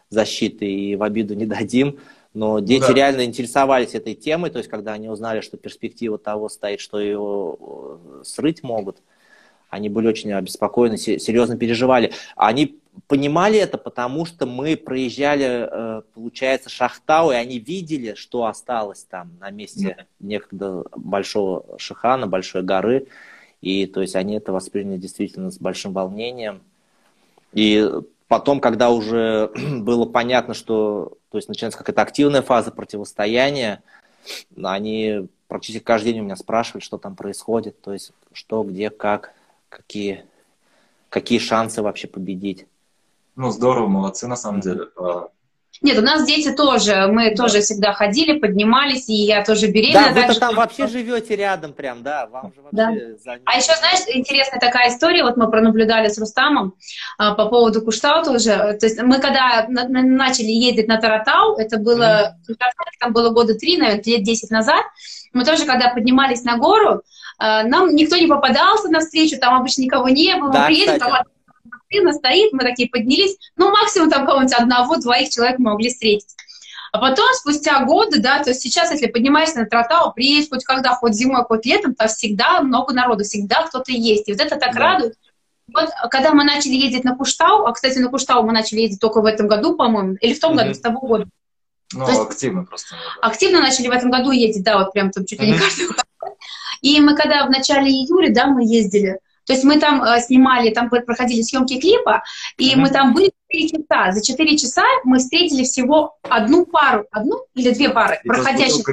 защитой 0.09 0.73
и 0.73 0.97
в 0.97 1.03
обиду 1.03 1.35
не 1.35 1.45
дадим, 1.47 1.99
но 2.33 2.61
дети 2.61 2.87
да. 2.87 2.95
реально 2.95 3.25
интересовались 3.27 3.95
этой 3.95 4.15
темой, 4.15 4.49
то 4.51 4.59
есть, 4.59 4.71
когда 4.71 4.95
они 4.95 5.11
узнали, 5.11 5.43
что 5.43 5.59
перспектива 5.59 6.17
того 6.17 6.49
стоит, 6.49 6.81
что 6.81 6.99
ее 6.99 7.57
э, 7.61 8.23
срыть 8.25 8.63
могут, 8.63 9.03
они 9.71 9.89
были 9.89 10.09
очень 10.09 10.33
обеспокоены, 10.33 10.99
серьезно 10.99 11.57
переживали. 11.57 12.13
Они 12.37 12.79
понимали 13.07 13.59
это, 13.59 13.79
потому 13.79 14.27
что 14.27 14.47
мы 14.47 14.77
проезжали, 14.77 15.69
э, 15.71 16.03
получается, 16.13 16.69
Шахтау, 16.69 17.31
и 17.31 17.37
они 17.37 17.59
видели, 17.59 18.15
что 18.15 18.47
осталось 18.47 19.05
там 19.09 19.31
на 19.41 19.51
месте 19.51 20.07
некогда 20.19 20.85
большого 20.95 21.79
Шихана, 21.79 22.27
большой 22.27 22.63
горы. 22.63 23.07
И 23.61 23.87
то 23.87 24.01
есть 24.01 24.17
они 24.17 24.37
это 24.37 24.53
восприняли 24.53 24.99
действительно 24.99 25.51
с 25.51 25.59
большим 25.59 25.93
волнением. 25.93 26.63
И 27.53 27.89
потом, 28.27 28.61
когда 28.61 28.91
уже 28.91 29.51
было 29.81 30.05
понятно, 30.05 30.55
что 30.55 31.17
то 31.31 31.39
есть 31.39 31.49
начинается 31.49 31.79
какая-то 31.79 32.03
активная 32.03 32.43
фаза 32.43 32.73
противостояния, 32.73 33.83
они 34.63 35.29
практически 35.47 35.83
каждый 35.83 36.13
день 36.13 36.23
у 36.23 36.25
меня 36.25 36.37
спрашивали, 36.37 36.83
что 36.83 36.99
там 36.99 37.17
происходит, 37.17 37.81
то 37.81 37.93
есть 37.93 38.13
что, 38.33 38.63
где, 38.63 38.91
как, 38.91 39.33
какие, 39.71 40.27
какие 41.09 41.39
шансы 41.39 41.81
вообще 41.81 42.07
победить. 42.07 42.67
Ну, 43.37 43.51
здорово, 43.51 43.87
молодцы, 43.87 44.27
на 44.27 44.37
самом 44.37 44.61
деле. 44.61 44.89
Нет, 45.83 45.97
у 45.97 46.03
нас 46.03 46.27
дети 46.27 46.53
тоже, 46.53 47.07
мы 47.07 47.31
да. 47.31 47.37
тоже 47.43 47.61
всегда 47.61 47.95
ходили, 47.95 48.39
поднимались, 48.39 49.09
и 49.09 49.15
я 49.15 49.43
тоже 49.43 49.69
беременна. 49.69 50.13
Да, 50.15 50.27
вы 50.27 50.35
там 50.35 50.55
вообще 50.55 50.89
живете 50.89 51.37
рядом 51.37 51.73
прям, 51.73 52.03
да, 52.03 52.27
вам 52.27 52.53
же 52.53 52.61
вообще 52.61 53.17
да. 53.25 53.39
А 53.47 53.57
еще, 53.57 53.75
знаешь, 53.77 54.01
интересная 54.09 54.61
такая 54.61 54.91
история, 54.91 55.23
вот 55.23 55.39
мы 55.39 55.49
пронаблюдали 55.49 56.09
с 56.09 56.19
Рустамом 56.19 56.75
а, 57.17 57.35
по 57.35 57.47
поводу 57.47 57.81
Куштаута 57.81 58.33
уже, 58.33 58.75
то 58.75 58.85
есть 58.85 59.01
мы 59.01 59.21
когда 59.21 59.65
на, 59.69 59.89
на, 59.89 60.03
начали 60.03 60.51
ездить 60.51 60.89
на 60.89 60.99
Таратау, 60.99 61.57
это 61.57 61.79
было, 61.79 62.37
mm. 62.47 62.57
там 62.99 63.13
было 63.15 63.31
года 63.31 63.55
три, 63.55 63.79
наверное, 63.79 64.03
лет 64.05 64.23
десять 64.23 64.51
назад, 64.51 64.85
мы 65.33 65.47
тоже, 65.47 65.65
когда 65.65 65.89
поднимались 65.95 66.43
на 66.43 66.59
гору, 66.59 67.03
нам 67.41 67.95
никто 67.95 68.17
не 68.17 68.27
попадался 68.27 68.89
на 68.89 69.01
встречу, 69.01 69.39
там 69.39 69.55
обычно 69.55 69.83
никого 69.83 70.09
не 70.09 70.37
было, 70.37 70.53
да, 70.53 70.61
мы 70.61 70.67
приедем, 70.67 70.95
кстати. 70.95 71.11
там 71.11 71.25
машина 71.91 72.13
стоит, 72.13 72.53
мы 72.53 72.61
такие 72.61 72.89
поднялись, 72.89 73.37
ну, 73.57 73.71
максимум 73.71 74.11
там 74.11 74.27
кого-нибудь 74.27 74.55
одного-двоих 74.55 75.31
человек 75.31 75.59
мы 75.59 75.73
могли 75.73 75.91
встретить. 75.91 76.29
А 76.93 76.99
потом, 76.99 77.27
спустя 77.35 77.85
годы, 77.85 78.21
да, 78.21 78.43
то 78.43 78.51
есть 78.51 78.63
сейчас, 78.63 78.91
если 78.91 79.07
поднимаешься 79.07 79.61
на 79.61 79.67
тротуар, 79.67 80.13
приедешь 80.13 80.49
хоть 80.51 80.65
когда, 80.65 80.95
хоть 80.95 81.15
зимой, 81.15 81.45
хоть 81.45 81.65
летом, 81.65 81.95
то 81.95 82.09
всегда 82.09 82.61
много 82.63 82.93
народу, 82.93 83.23
всегда 83.23 83.63
кто-то 83.67 83.93
есть. 83.93 84.29
И 84.29 84.33
вот 84.33 84.41
это 84.41 84.57
так 84.57 84.75
да. 84.75 84.81
радует. 84.81 85.15
Вот 85.73 85.89
когда 86.11 86.33
мы 86.33 86.43
начали 86.43 86.73
ездить 86.73 87.05
на 87.05 87.15
Куштау, 87.15 87.65
а, 87.67 87.73
кстати, 87.73 87.99
на 87.99 88.09
Куштау 88.09 88.43
мы 88.43 88.53
начали 88.53 88.81
ездить 88.81 89.01
только 89.01 89.21
в 89.21 89.25
этом 89.25 89.47
году, 89.47 89.77
по-моему, 89.77 90.17
или 90.21 90.35
в 90.35 90.41
том 90.41 90.55
mm-hmm. 90.55 90.57
году, 90.57 90.75
с 90.75 90.81
того 90.81 91.01
года. 91.01 91.29
Ну, 91.93 92.07
то 92.07 92.23
активно 92.23 92.65
просто. 92.65 92.97
Да. 92.97 93.29
Активно 93.29 93.61
начали 93.61 93.87
в 93.87 93.93
этом 93.93 94.11
году 94.11 94.33
ездить, 94.33 94.65
да, 94.65 94.79
вот 94.79 94.93
прям 94.93 95.13
там 95.13 95.25
чуть 95.25 95.41
ли 95.41 95.49
mm-hmm. 95.49 95.53
не 95.53 95.59
каждый 95.59 95.87
год. 95.87 96.05
И 96.83 97.01
мы 97.01 97.15
когда 97.15 97.47
в 97.47 97.51
начале 97.51 97.91
июля, 97.91 98.33
да, 98.33 98.47
мы 98.47 98.65
ездили, 98.65 99.19
то 99.51 99.55
есть 99.55 99.65
мы 99.65 99.81
там 99.81 100.01
э, 100.03 100.21
снимали, 100.21 100.71
там 100.71 100.89
проходили 100.89 101.43
съемки 101.43 101.81
клипа, 101.81 102.23
и 102.57 102.71
mm-hmm. 102.71 102.77
мы 102.77 102.91
там 102.91 103.15
были 103.15 103.33
4 103.51 103.69
часа. 103.69 104.13
За 104.13 104.23
4 104.23 104.57
часа 104.57 104.85
мы 105.03 105.19
встретили 105.19 105.65
всего 105.65 106.19
одну 106.23 106.67
пару, 106.67 107.07
одну 107.11 107.45
или 107.55 107.73
две 107.73 107.89
пары 107.89 108.21
и 108.23 108.29
проходящих, 108.29 108.85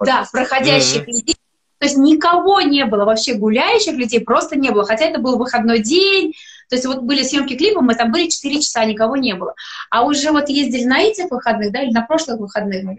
да, 0.00 0.24
проходящих 0.32 1.02
mm-hmm. 1.02 1.12
людей. 1.12 1.36
То 1.78 1.84
есть 1.84 1.98
никого 1.98 2.60
не 2.62 2.86
было, 2.86 3.04
вообще 3.04 3.34
гуляющих 3.34 3.94
людей 3.94 4.20
просто 4.20 4.56
не 4.56 4.70
было. 4.70 4.84
Хотя 4.84 5.04
это 5.04 5.20
был 5.20 5.36
выходной 5.36 5.80
день, 5.80 6.32
то 6.68 6.76
есть 6.76 6.86
вот 6.86 7.02
были 7.02 7.22
съемки 7.22 7.54
клипа, 7.54 7.82
мы 7.82 7.94
там 7.94 8.10
были 8.10 8.28
4 8.28 8.60
часа, 8.60 8.86
никого 8.86 9.16
не 9.16 9.34
было. 9.34 9.54
А 9.90 10.04
уже 10.04 10.32
вот 10.32 10.48
ездили 10.48 10.84
на 10.84 11.00
этих 11.00 11.30
выходных, 11.30 11.70
да, 11.70 11.82
или 11.82 11.92
на 11.92 12.02
прошлых 12.02 12.40
выходных. 12.40 12.98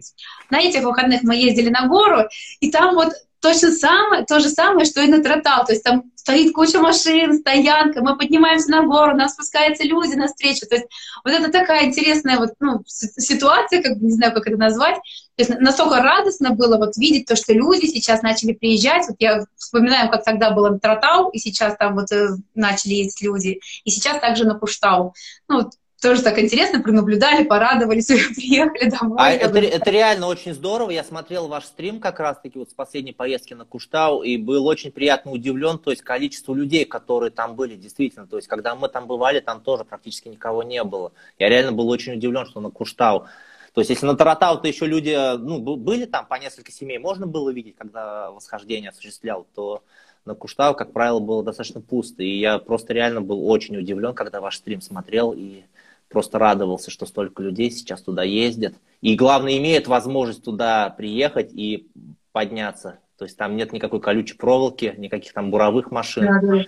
На 0.51 0.61
этих 0.61 0.83
выходных 0.83 1.23
мы 1.23 1.35
ездили 1.35 1.69
на 1.69 1.87
гору, 1.87 2.23
и 2.59 2.71
там 2.71 2.95
вот 2.95 3.13
точно 3.41 3.71
самое, 3.71 4.25
то 4.25 4.39
же 4.39 4.49
самое, 4.49 4.85
что 4.85 5.01
и 5.01 5.07
на 5.07 5.21
тротал. 5.23 5.65
То 5.65 5.71
есть 5.71 5.83
там 5.83 6.03
стоит 6.15 6.53
куча 6.53 6.79
машин, 6.79 7.39
стоянка, 7.39 8.01
мы 8.01 8.17
поднимаемся 8.17 8.69
на 8.69 8.83
гору, 8.83 9.15
нас 9.15 9.33
спускаются 9.33 9.83
люди 9.83 10.15
на 10.15 10.27
встречу. 10.27 10.67
То 10.67 10.75
есть 10.75 10.87
вот 11.23 11.33
это 11.33 11.51
такая 11.51 11.85
интересная 11.85 12.37
вот, 12.37 12.51
ну, 12.59 12.83
ситуация, 12.85 13.81
как 13.81 13.97
не 13.97 14.11
знаю, 14.11 14.33
как 14.33 14.47
это 14.47 14.57
назвать. 14.57 14.95
То 15.35 15.43
есть 15.43 15.49
настолько 15.59 16.01
радостно 16.01 16.51
было 16.51 16.77
вот 16.77 16.97
видеть 16.97 17.25
то, 17.25 17.35
что 17.35 17.53
люди 17.53 17.85
сейчас 17.85 18.21
начали 18.21 18.51
приезжать. 18.51 19.07
Вот 19.07 19.15
я 19.19 19.45
вспоминаю, 19.55 20.09
как 20.09 20.23
тогда 20.25 20.51
было 20.51 20.69
на 20.69 20.79
Тротау, 20.79 21.29
и 21.29 21.39
сейчас 21.39 21.77
там 21.77 21.95
вот 21.95 22.11
э, 22.11 22.29
начали 22.55 22.95
ездить 22.95 23.21
люди. 23.21 23.59
И 23.85 23.89
сейчас 23.89 24.19
также 24.19 24.45
на 24.45 24.55
Пуштау. 24.55 25.13
Ну, 25.47 25.69
тоже 26.01 26.21
так 26.21 26.39
интересно, 26.39 26.81
пронаблюдали, 26.81 27.43
порадовались, 27.43 28.07
приехали 28.35 28.89
домой. 28.89 29.17
А 29.19 29.31
это, 29.31 29.59
это 29.59 29.89
реально 29.89 30.27
очень 30.27 30.53
здорово. 30.53 30.91
Я 30.91 31.03
смотрел 31.03 31.47
ваш 31.47 31.65
стрим 31.65 31.99
как 31.99 32.19
раз-таки 32.19 32.57
вот 32.57 32.69
с 32.69 32.73
последней 32.73 33.11
поездки 33.11 33.53
на 33.53 33.65
Куштау, 33.65 34.23
и 34.23 34.37
был 34.37 34.65
очень 34.65 34.91
приятно 34.91 35.31
удивлен, 35.31 35.77
то 35.77 35.91
есть 35.91 36.01
количество 36.01 36.53
людей, 36.53 36.85
которые 36.85 37.31
там 37.31 37.55
были, 37.55 37.75
действительно. 37.75 38.27
То 38.27 38.37
есть 38.37 38.47
когда 38.47 38.75
мы 38.75 38.87
там 38.87 39.07
бывали, 39.07 39.39
там 39.39 39.61
тоже 39.61 39.83
практически 39.83 40.29
никого 40.29 40.63
не 40.63 40.83
было. 40.83 41.11
Я 41.37 41.49
реально 41.49 41.73
был 41.73 41.89
очень 41.89 42.13
удивлен, 42.13 42.45
что 42.45 42.61
на 42.61 42.69
Куштау. 42.69 43.27
То 43.73 43.81
есть 43.81 43.89
если 43.89 44.05
на 44.05 44.15
Таратау-то 44.15 44.67
еще 44.67 44.85
люди 44.87 45.15
ну, 45.37 45.59
были 45.59 46.05
там 46.05 46.25
по 46.25 46.35
несколько 46.35 46.71
семей, 46.71 46.97
можно 46.97 47.27
было 47.27 47.49
видеть, 47.49 47.75
когда 47.77 48.31
восхождение 48.31 48.89
осуществлял, 48.89 49.45
то 49.53 49.83
на 50.25 50.35
Куштау, 50.35 50.75
как 50.75 50.91
правило, 50.91 51.19
было 51.19 51.43
достаточно 51.43 51.81
пусто. 51.81 52.23
И 52.23 52.39
я 52.39 52.59
просто 52.59 52.93
реально 52.93 53.21
был 53.21 53.49
очень 53.49 53.77
удивлен, 53.77 54.13
когда 54.13 54.41
ваш 54.41 54.57
стрим 54.57 54.81
смотрел 54.81 55.33
и 55.35 55.63
просто 56.09 56.39
радовался, 56.39 56.91
что 56.91 57.05
столько 57.05 57.43
людей 57.43 57.71
сейчас 57.71 58.01
туда 58.01 58.23
ездят. 58.23 58.73
И 59.01 59.15
главное, 59.15 59.57
имеют 59.57 59.87
возможность 59.87 60.43
туда 60.43 60.89
приехать 60.89 61.51
и 61.53 61.87
подняться. 62.31 62.99
То 63.17 63.25
есть 63.25 63.37
там 63.37 63.55
нет 63.55 63.73
никакой 63.73 63.99
колючей 63.99 64.35
проволоки, 64.35 64.93
никаких 64.97 65.33
там 65.33 65.51
буровых 65.51 65.91
машин. 65.91 66.25
Да, 66.25 66.39
да. 66.41 66.63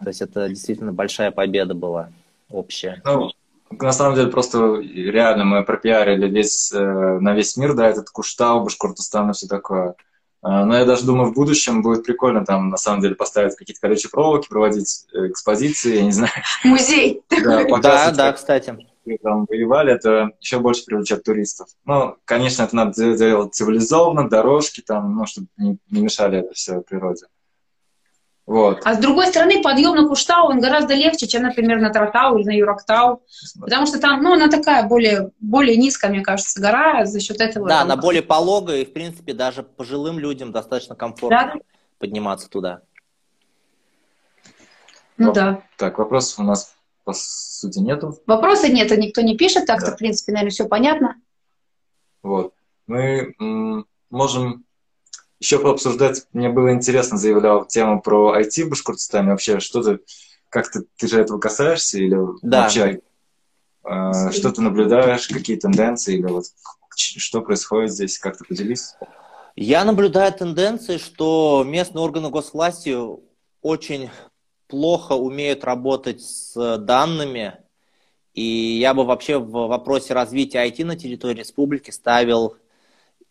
То 0.00 0.08
есть 0.08 0.20
это 0.20 0.48
действительно 0.48 0.92
большая 0.92 1.30
победа 1.30 1.74
была 1.74 2.10
общая. 2.50 3.00
Ну, 3.04 3.30
на 3.70 3.92
самом 3.92 4.16
деле 4.16 4.28
просто 4.28 4.76
реально 4.80 5.44
мы 5.44 5.64
пропиарили 5.64 6.28
весь, 6.28 6.72
э, 6.72 6.78
на 7.20 7.34
весь 7.34 7.56
мир, 7.56 7.74
да, 7.74 7.88
этот 7.88 8.10
Куштау, 8.10 8.64
Башкортостан 8.64 9.30
и 9.30 9.32
все 9.32 9.46
такое. 9.46 9.94
А, 10.42 10.64
но 10.64 10.76
я 10.76 10.84
даже 10.84 11.06
думаю, 11.06 11.30
в 11.30 11.34
будущем 11.34 11.82
будет 11.82 12.04
прикольно 12.04 12.44
там, 12.44 12.68
на 12.68 12.76
самом 12.76 13.00
деле, 13.00 13.14
поставить 13.14 13.54
какие-то 13.54 13.80
колючие 13.80 14.10
проволоки, 14.10 14.48
проводить 14.48 15.06
э, 15.12 15.28
экспозиции, 15.28 15.96
я 15.96 16.02
не 16.02 16.10
знаю. 16.10 16.32
Музей. 16.64 17.22
Да, 17.30 17.64
да, 17.78 18.10
да, 18.10 18.32
кстати. 18.32 18.76
Там 19.22 19.46
воевали, 19.48 19.92
это 19.92 20.30
еще 20.40 20.58
больше 20.58 20.84
привлечет 20.84 21.24
туристов. 21.24 21.68
Ну, 21.84 22.16
конечно, 22.24 22.62
это 22.62 22.74
надо 22.74 23.16
делать 23.16 23.54
цивилизованно, 23.54 24.28
дорожки 24.28 24.80
там, 24.80 25.16
ну, 25.16 25.26
чтобы 25.26 25.48
не, 25.56 25.78
не 25.90 26.02
мешали 26.02 26.38
это 26.38 26.54
все 26.54 26.80
природе. 26.80 27.26
Вот. 28.46 28.80
А 28.84 28.94
с 28.94 28.98
другой 28.98 29.28
стороны, 29.28 29.62
подъем 29.62 29.94
на 29.94 30.08
Куштау, 30.08 30.48
он 30.48 30.60
гораздо 30.60 30.94
легче, 30.94 31.28
чем, 31.28 31.42
например, 31.42 31.80
на 31.80 31.90
Тратау 31.90 32.38
или 32.38 32.46
на 32.46 32.56
Юрактау. 32.56 33.22
Потому 33.60 33.86
что 33.86 34.00
там, 34.00 34.20
ну, 34.20 34.32
она 34.32 34.48
такая 34.48 34.86
более, 34.88 35.30
более 35.40 35.76
низкая, 35.76 36.10
мне 36.10 36.22
кажется, 36.22 36.60
гора 36.60 37.06
за 37.06 37.20
счет 37.20 37.40
этого. 37.40 37.68
Да, 37.68 37.82
она 37.82 37.96
более 37.96 38.22
пологая, 38.22 38.78
и, 38.78 38.84
в 38.84 38.92
принципе, 38.92 39.32
даже 39.32 39.62
пожилым 39.62 40.18
людям 40.18 40.50
достаточно 40.50 40.96
комфортно 40.96 41.52
да? 41.54 41.60
подниматься 41.98 42.50
туда. 42.50 42.82
Ну, 45.16 45.26
ну 45.26 45.32
да. 45.32 45.62
Так, 45.76 45.98
вопросов 45.98 46.40
у 46.40 46.42
нас, 46.42 46.74
по 47.04 47.12
сути, 47.14 47.78
нету. 47.78 48.18
Вопросов 48.26 48.70
нет, 48.70 48.90
никто 48.98 49.20
не 49.20 49.36
пишет, 49.36 49.66
так-то, 49.66 49.86
да. 49.86 49.92
в 49.92 49.98
принципе, 49.98 50.32
наверное, 50.32 50.50
все 50.50 50.66
понятно. 50.66 51.14
Вот. 52.24 52.54
Мы 52.88 53.34
можем 54.10 54.64
еще 55.42 55.58
пообсуждать, 55.58 56.24
мне 56.32 56.48
было 56.50 56.72
интересно, 56.72 57.18
заявлял 57.18 57.64
тему 57.64 58.00
про 58.00 58.40
IT 58.40 58.64
в 58.64 58.70
Башкортостане. 58.70 59.30
Вообще, 59.30 59.58
что 59.58 59.82
ты, 59.82 59.98
как 60.48 60.70
ты, 60.70 60.84
ты 60.96 61.08
же 61.08 61.20
этого 61.20 61.40
касаешься 61.40 61.98
или 61.98 62.16
да. 62.42 62.62
вообще 62.62 63.00
э, 63.84 64.30
что 64.30 64.52
ты 64.52 64.62
наблюдаешь, 64.62 65.26
какие 65.26 65.56
тенденции 65.56 66.14
или 66.14 66.26
вот 66.26 66.44
что 66.94 67.40
происходит 67.40 67.90
здесь, 67.90 68.20
как 68.20 68.38
ты 68.38 68.44
поделись? 68.44 68.94
Я 69.56 69.84
наблюдаю 69.84 70.32
тенденции, 70.32 70.98
что 70.98 71.64
местные 71.66 72.04
органы 72.04 72.30
госвласти 72.30 72.96
очень 73.62 74.10
плохо 74.68 75.14
умеют 75.14 75.64
работать 75.64 76.22
с 76.22 76.78
данными, 76.78 77.54
и 78.32 78.78
я 78.78 78.94
бы 78.94 79.04
вообще 79.04 79.38
в 79.38 79.50
вопросе 79.50 80.14
развития 80.14 80.64
IT 80.68 80.84
на 80.84 80.96
территории 80.96 81.40
республики 81.40 81.90
ставил 81.90 82.56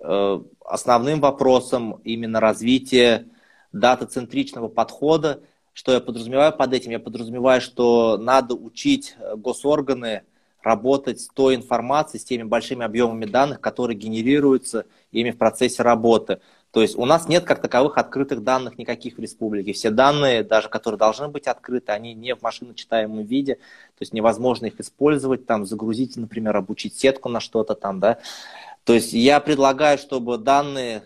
Э, 0.04 0.42
основным 0.72 1.20
вопросом 1.20 2.00
именно 2.04 2.40
развития 2.40 3.28
дата-центричного 3.74 4.70
подхода. 4.70 5.42
Что 5.74 5.94
я 5.94 6.00
подразумеваю 6.00 6.54
под 6.54 6.74
этим? 6.74 6.92
Я 6.92 7.00
подразумеваю, 7.00 7.62
что 7.62 8.18
надо 8.18 8.56
учить 8.56 9.16
э, 9.20 9.36
госорганы 9.36 10.24
работать 10.64 11.20
с 11.20 11.28
той 11.28 11.56
информацией, 11.56 12.22
с 12.22 12.26
теми 12.26 12.44
большими 12.44 12.86
объемами 12.86 13.26
данных, 13.26 13.62
которые 13.62 13.98
генерируются 13.98 14.86
ими 15.12 15.32
в 15.32 15.38
процессе 15.38 15.82
работы. 15.82 16.40
То 16.72 16.82
есть 16.82 16.96
у 16.98 17.06
нас 17.06 17.28
нет 17.28 17.44
как 17.44 17.62
таковых 17.62 17.98
открытых 17.98 18.44
данных 18.44 18.78
никаких 18.78 19.18
в 19.18 19.20
республике. 19.20 19.74
Все 19.74 19.90
данные, 19.90 20.44
даже 20.44 20.70
которые 20.70 20.98
должны 20.98 21.28
быть 21.28 21.48
открыты, 21.48 21.92
они 21.92 22.14
не 22.14 22.34
в 22.34 22.42
машиночитаемом 22.42 23.24
виде. 23.26 23.56
То 23.56 24.02
есть 24.02 24.14
невозможно 24.14 24.68
их 24.68 24.80
использовать, 24.80 25.46
там, 25.46 25.66
загрузить, 25.66 26.16
например, 26.16 26.56
обучить 26.56 26.98
сетку 26.98 27.28
на 27.28 27.42
что-то 27.42 27.76
там, 27.76 28.00
да. 28.00 28.20
То 28.84 28.94
есть 28.94 29.14
я 29.14 29.40
предлагаю, 29.40 29.98
чтобы 29.98 30.38
данные 30.38 31.04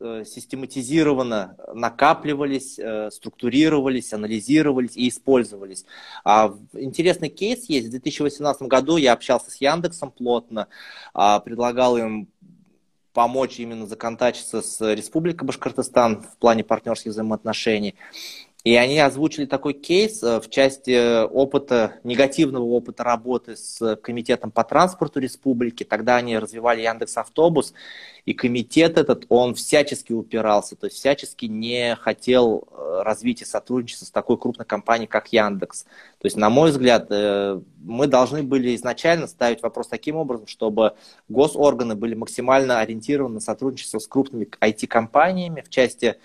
э, 0.00 0.24
систематизированно 0.24 1.56
накапливались, 1.74 2.78
э, 2.78 3.10
структурировались, 3.10 4.12
анализировались 4.12 4.96
и 4.96 5.08
использовались. 5.08 5.84
А 6.24 6.54
интересный 6.72 7.30
кейс 7.30 7.64
есть. 7.68 7.88
В 7.88 7.90
2018 7.90 8.62
году 8.62 8.96
я 8.96 9.12
общался 9.12 9.50
с 9.50 9.56
Яндексом 9.56 10.12
плотно, 10.12 10.68
а, 11.12 11.40
предлагал 11.40 11.96
им 11.96 12.28
помочь 13.12 13.60
именно 13.60 13.86
законтачиться 13.86 14.60
с 14.60 14.94
Республикой 14.94 15.46
Башкортостан 15.46 16.22
в 16.22 16.36
плане 16.36 16.64
партнерских 16.64 17.12
взаимоотношений. 17.12 17.94
И 18.64 18.76
они 18.76 18.98
озвучили 18.98 19.44
такой 19.44 19.74
кейс 19.74 20.22
э, 20.22 20.40
в 20.40 20.48
части 20.48 21.26
опыта, 21.26 21.96
негативного 22.02 22.64
опыта 22.64 23.04
работы 23.04 23.56
с 23.56 23.96
комитетом 23.96 24.50
по 24.50 24.64
транспорту 24.64 25.20
республики. 25.20 25.84
Тогда 25.84 26.16
они 26.16 26.38
развивали 26.38 26.80
Яндекс 26.80 27.18
Автобус, 27.18 27.74
и 28.24 28.32
комитет 28.32 28.96
этот, 28.96 29.26
он 29.28 29.54
всячески 29.54 30.14
упирался, 30.14 30.76
то 30.76 30.86
есть 30.86 30.96
всячески 30.96 31.44
не 31.44 31.94
хотел 31.96 32.66
э, 32.70 33.02
развития 33.02 33.44
сотрудничества 33.44 34.06
с 34.06 34.10
такой 34.10 34.38
крупной 34.38 34.64
компанией, 34.64 35.08
как 35.08 35.30
Яндекс. 35.30 35.82
То 35.82 36.24
есть, 36.26 36.38
на 36.38 36.48
мой 36.48 36.70
взгляд, 36.70 37.08
э, 37.10 37.60
мы 37.82 38.06
должны 38.06 38.42
были 38.42 38.74
изначально 38.76 39.26
ставить 39.26 39.62
вопрос 39.62 39.88
таким 39.88 40.16
образом, 40.16 40.46
чтобы 40.46 40.94
госорганы 41.28 41.96
были 41.96 42.14
максимально 42.14 42.80
ориентированы 42.80 43.34
на 43.34 43.40
сотрудничество 43.40 43.98
с 43.98 44.06
крупными 44.06 44.48
IT-компаниями 44.62 45.60
в 45.60 45.68
части 45.68 46.06
Э, 46.06 46.18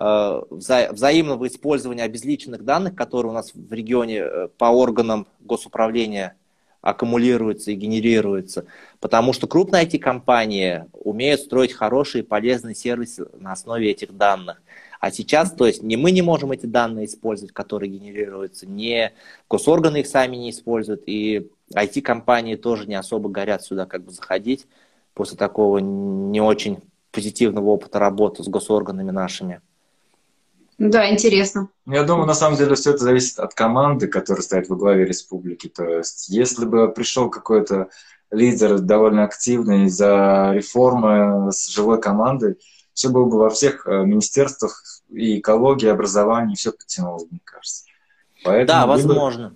вза 0.00 0.90
взаимного 0.92 1.46
использования 1.46 2.04
обезличенных 2.04 2.64
данных, 2.64 2.94
которые 2.94 3.32
у 3.32 3.34
нас 3.34 3.52
в 3.54 3.72
регионе 3.72 4.18
э, 4.20 4.48
по 4.56 4.66
органам 4.66 5.26
госуправления 5.40 6.36
аккумулируются 6.80 7.70
и 7.70 7.74
генерируются. 7.74 8.64
Потому 8.98 9.34
что 9.34 9.46
крупные 9.46 9.84
IT-компании 9.84 10.86
умеют 10.92 11.42
строить 11.42 11.74
хорошие 11.74 12.24
полезные 12.24 12.74
сервисы 12.74 13.26
на 13.38 13.52
основе 13.52 13.90
этих 13.90 14.16
данных. 14.16 14.62
А 15.00 15.10
сейчас, 15.10 15.52
то 15.52 15.66
есть, 15.66 15.82
не 15.82 15.98
мы 15.98 16.10
не 16.12 16.22
можем 16.22 16.52
эти 16.52 16.64
данные 16.64 17.04
использовать, 17.04 17.52
которые 17.52 17.90
генерируются, 17.90 18.66
не 18.66 19.12
госорганы 19.50 19.98
их 19.98 20.06
сами 20.06 20.36
не 20.36 20.50
используют, 20.50 21.02
и 21.04 21.50
IT-компании 21.74 22.54
тоже 22.56 22.86
не 22.86 22.94
особо 22.94 23.28
горят 23.28 23.62
сюда 23.62 23.84
как 23.84 24.04
бы 24.04 24.12
заходить 24.12 24.66
после 25.12 25.36
такого 25.36 25.78
не 25.78 26.40
очень 26.40 26.78
позитивного 27.12 27.66
опыта 27.66 27.98
работы 27.98 28.42
с 28.42 28.48
госорганами 28.48 29.10
нашими. 29.10 29.60
Да, 30.80 31.10
интересно. 31.10 31.68
Я 31.84 32.04
думаю, 32.04 32.26
на 32.26 32.32
самом 32.32 32.56
деле 32.56 32.74
все 32.74 32.92
это 32.92 33.00
зависит 33.00 33.38
от 33.38 33.52
команды, 33.52 34.08
которая 34.08 34.42
стоит 34.42 34.70
во 34.70 34.76
главе 34.76 35.04
республики. 35.04 35.68
То 35.68 35.84
есть, 35.84 36.30
если 36.30 36.64
бы 36.64 36.90
пришел 36.90 37.28
какой-то 37.28 37.90
лидер 38.30 38.78
довольно 38.78 39.24
активный 39.24 39.90
за 39.90 40.52
реформы 40.54 41.52
с 41.52 41.68
живой 41.68 42.00
командой, 42.00 42.56
все 42.94 43.10
было 43.10 43.26
бы 43.26 43.38
во 43.38 43.50
всех 43.50 43.86
э, 43.86 44.04
министерствах 44.06 44.82
и 45.10 45.40
экологии, 45.40 45.84
и 45.84 45.90
образования, 45.90 46.54
все 46.54 46.72
подтянулось, 46.72 47.26
мне 47.30 47.40
кажется. 47.44 47.84
Поэтому 48.42 48.66
да, 48.66 48.86
возможно. 48.86 49.54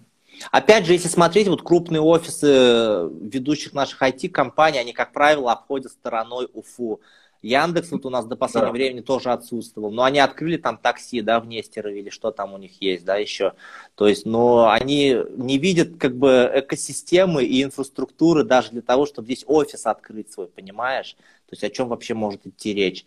Опять 0.50 0.84
же, 0.84 0.92
если 0.92 1.08
смотреть, 1.08 1.48
вот 1.48 1.62
крупные 1.62 2.02
офисы 2.02 3.08
ведущих 3.22 3.72
наших 3.72 4.02
IT-компаний, 4.02 4.78
они, 4.78 4.92
как 4.92 5.14
правило, 5.14 5.52
обходят 5.52 5.90
стороной 5.90 6.50
УФУ. 6.52 7.00
Яндекс 7.44 7.90
вот 7.90 8.06
у 8.06 8.10
нас 8.10 8.24
до 8.24 8.36
последнего 8.36 8.72
да. 8.72 8.78
времени 8.78 9.00
тоже 9.00 9.30
отсутствовал, 9.30 9.90
но 9.90 10.02
они 10.02 10.18
открыли 10.18 10.56
там 10.56 10.78
такси, 10.78 11.20
да, 11.20 11.40
в 11.40 11.46
Нестерове 11.46 12.00
или 12.00 12.08
что 12.08 12.30
там 12.30 12.54
у 12.54 12.58
них 12.58 12.80
есть, 12.80 13.04
да, 13.04 13.16
еще. 13.16 13.52
То 13.94 14.08
есть, 14.08 14.24
но 14.24 14.70
они 14.70 15.18
не 15.36 15.58
видят 15.58 15.96
как 15.98 16.16
бы 16.16 16.50
экосистемы 16.54 17.44
и 17.44 17.62
инфраструктуры 17.62 18.44
даже 18.44 18.70
для 18.70 18.82
того, 18.82 19.04
чтобы 19.04 19.26
здесь 19.26 19.44
офис 19.46 19.84
открыть 19.84 20.32
свой, 20.32 20.46
понимаешь? 20.46 21.16
То 21.46 21.52
есть 21.52 21.64
о 21.64 21.70
чем 21.70 21.88
вообще 21.88 22.14
может 22.14 22.46
идти 22.46 22.72
речь? 22.72 23.04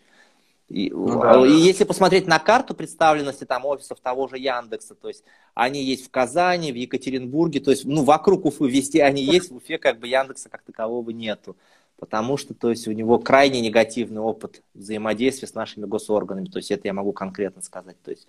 И, 0.68 0.90
ну, 0.90 1.20
да, 1.20 1.46
и 1.46 1.50
если 1.50 1.84
посмотреть 1.84 2.26
на 2.26 2.38
карту 2.38 2.74
представленности 2.74 3.44
там 3.44 3.64
офисов 3.64 4.00
того 4.00 4.28
же 4.28 4.38
Яндекса, 4.38 4.94
то 4.94 5.08
есть 5.08 5.24
они 5.54 5.82
есть 5.82 6.06
в 6.06 6.10
Казани, 6.10 6.72
в 6.72 6.76
Екатеринбурге, 6.76 7.60
то 7.60 7.70
есть 7.70 7.86
ну 7.86 8.04
вокруг 8.04 8.44
Уфы 8.44 8.68
везде 8.68 9.02
они 9.02 9.22
есть, 9.24 9.50
в 9.50 9.56
Уфе 9.56 9.78
как 9.78 9.98
бы 9.98 10.06
Яндекса 10.06 10.50
как 10.50 10.62
такового 10.62 11.10
нету 11.10 11.56
потому 11.98 12.36
что 12.36 12.54
то 12.54 12.70
есть, 12.70 12.86
у 12.88 12.92
него 12.92 13.18
крайне 13.18 13.60
негативный 13.60 14.20
опыт 14.20 14.62
взаимодействия 14.74 15.48
с 15.48 15.54
нашими 15.54 15.84
госорганами. 15.84 16.46
То 16.46 16.58
есть 16.58 16.70
это 16.70 16.88
я 16.88 16.94
могу 16.94 17.12
конкретно 17.12 17.62
сказать, 17.62 18.00
то 18.02 18.10
есть 18.10 18.28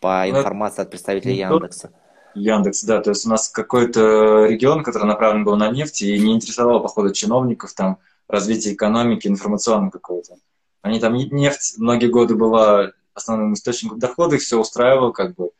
по 0.00 0.24
ну, 0.26 0.38
информации 0.38 0.82
от 0.82 0.90
представителей 0.90 1.36
Яндекса. 1.38 1.92
Яндекс, 2.34 2.84
да, 2.84 3.00
то 3.00 3.10
есть 3.10 3.24
у 3.24 3.30
нас 3.30 3.48
какой-то 3.48 4.44
регион, 4.46 4.82
который 4.84 5.06
направлен 5.06 5.44
был 5.44 5.56
на 5.56 5.70
нефть 5.70 6.02
и 6.02 6.18
не 6.18 6.34
интересовал, 6.34 6.82
походу, 6.82 7.12
чиновников, 7.12 7.72
там, 7.72 7.98
развитие 8.28 8.74
экономики, 8.74 9.26
информационного 9.26 9.90
какого-то. 9.90 10.34
Они 10.82 11.00
там, 11.00 11.14
нефть 11.14 11.78
многие 11.78 12.08
годы 12.08 12.34
была 12.34 12.92
основным 13.14 13.54
источником 13.54 13.98
дохода, 13.98 14.36
их 14.36 14.42
все 14.42 14.60
устраивало, 14.60 15.12
как 15.12 15.34
бы, 15.34 15.50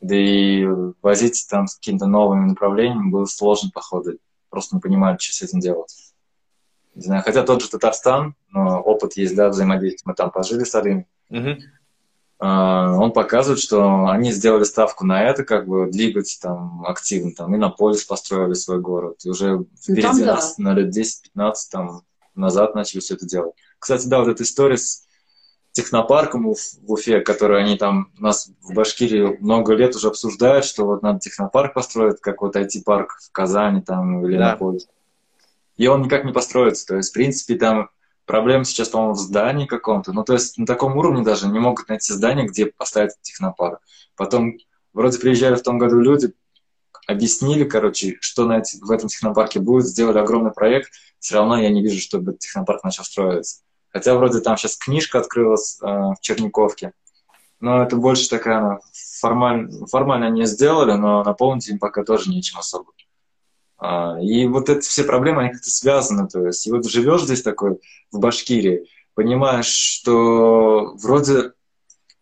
да 0.00 0.16
и 0.16 0.66
возить 1.00 1.46
там 1.48 1.68
с 1.68 1.76
какими-то 1.76 2.06
новыми 2.06 2.48
направлениями 2.48 3.10
было 3.10 3.26
сложно, 3.26 3.70
походу, 3.72 4.18
просто 4.50 4.74
не 4.74 4.80
понимали, 4.80 5.16
что 5.18 5.32
с 5.32 5.42
этим 5.42 5.60
делать. 5.60 6.05
Не 6.96 7.02
знаю, 7.02 7.22
хотя 7.22 7.42
тот 7.42 7.62
же 7.62 7.68
Татарстан, 7.68 8.34
но 8.48 8.80
опыт 8.80 9.18
есть, 9.18 9.36
да, 9.36 9.50
взаимодействия. 9.50 10.02
Мы 10.06 10.14
там 10.14 10.30
пожили 10.30 10.64
с 10.64 10.74
Арим. 10.74 11.06
Угу. 11.28 11.58
он 12.38 13.12
показывает, 13.12 13.60
что 13.60 14.06
они 14.06 14.30
сделали 14.30 14.64
ставку 14.64 15.04
на 15.04 15.24
это, 15.24 15.44
как 15.44 15.66
бы 15.66 15.90
двигать 15.90 16.38
там 16.40 16.86
активно, 16.86 17.32
там 17.32 17.54
и 17.54 17.58
на 17.58 17.68
полис 17.68 18.04
построили 18.04 18.54
свой 18.54 18.80
город. 18.80 19.18
И 19.24 19.28
уже 19.28 19.58
ну, 19.58 19.66
впереди 19.78 20.02
там, 20.02 20.18
да. 20.20 20.34
нас 20.36 20.56
на 20.56 20.72
лет 20.72 20.96
10-15 20.96 21.54
там 21.70 22.02
назад 22.34 22.74
начали 22.74 23.00
все 23.00 23.14
это 23.14 23.26
делать. 23.26 23.54
Кстати, 23.78 24.06
да, 24.06 24.20
вот 24.20 24.28
эта 24.28 24.42
история 24.42 24.78
с 24.78 25.06
технопарком 25.72 26.54
в 26.54 26.90
Уфе, 26.90 27.20
который 27.20 27.62
они 27.62 27.76
там 27.76 28.10
у 28.18 28.22
нас 28.22 28.48
в 28.62 28.72
Башкирии 28.72 29.36
много 29.40 29.74
лет 29.74 29.94
уже 29.94 30.08
обсуждают, 30.08 30.64
что 30.64 30.86
вот 30.86 31.02
надо 31.02 31.18
технопарк 31.18 31.74
построить, 31.74 32.20
как 32.22 32.40
вот 32.40 32.56
IT-парк 32.56 33.18
в 33.20 33.32
Казани 33.32 33.82
там 33.82 34.24
или 34.24 34.38
да. 34.38 34.52
на 34.52 34.56
поле. 34.56 34.78
И 35.76 35.86
он 35.86 36.02
никак 36.02 36.24
не 36.24 36.32
построится. 36.32 36.86
То 36.86 36.96
есть, 36.96 37.10
в 37.10 37.12
принципе, 37.12 37.56
там 37.56 37.90
проблема 38.24 38.64
сейчас, 38.64 38.88
по-моему, 38.88 39.14
в 39.14 39.18
здании 39.18 39.66
каком-то. 39.66 40.12
Ну, 40.12 40.24
то 40.24 40.32
есть 40.34 40.58
на 40.58 40.66
таком 40.66 40.96
уровне 40.96 41.22
даже 41.22 41.48
не 41.48 41.58
могут 41.58 41.88
найти 41.88 42.12
здание, 42.12 42.46
где 42.46 42.66
поставить 42.66 43.12
технопарк. 43.22 43.80
Потом 44.16 44.56
вроде 44.92 45.18
приезжали 45.18 45.54
в 45.54 45.62
том 45.62 45.78
году 45.78 46.00
люди, 46.00 46.32
объяснили, 47.06 47.64
короче, 47.64 48.16
что 48.20 48.46
на 48.46 48.58
эти, 48.58 48.78
в 48.82 48.90
этом 48.90 49.08
технопарке 49.08 49.60
будет, 49.60 49.86
сделали 49.86 50.18
огромный 50.18 50.52
проект, 50.52 50.90
все 51.20 51.36
равно 51.36 51.60
я 51.60 51.70
не 51.70 51.82
вижу, 51.82 52.00
чтобы 52.00 52.34
технопарк 52.34 52.82
начал 52.82 53.04
строиться. 53.04 53.62
Хотя 53.88 54.14
вроде 54.14 54.40
там 54.40 54.56
сейчас 54.56 54.76
книжка 54.76 55.20
открылась 55.20 55.78
э, 55.80 55.86
в 55.86 56.16
Черниковке. 56.20 56.92
Но 57.60 57.82
это 57.82 57.96
больше 57.96 58.28
такая, 58.28 58.80
формально, 59.20 59.86
формально 59.86 60.28
не 60.28 60.44
сделали, 60.44 60.92
но 60.92 61.22
наполнить 61.22 61.68
им 61.68 61.78
пока 61.78 62.04
тоже 62.04 62.28
нечем 62.30 62.58
особо. 62.58 62.92
А, 63.78 64.18
и 64.20 64.46
вот 64.46 64.68
эти 64.68 64.86
все 64.86 65.04
проблемы, 65.04 65.42
они 65.42 65.52
как-то 65.52 65.70
связаны. 65.70 66.28
То 66.28 66.46
есть, 66.46 66.66
и 66.66 66.72
вот 66.72 66.86
живешь 66.86 67.22
здесь 67.22 67.42
такой, 67.42 67.80
в 68.10 68.18
Башкирии, 68.18 68.86
понимаешь, 69.14 69.66
что 69.66 70.94
вроде 70.96 71.52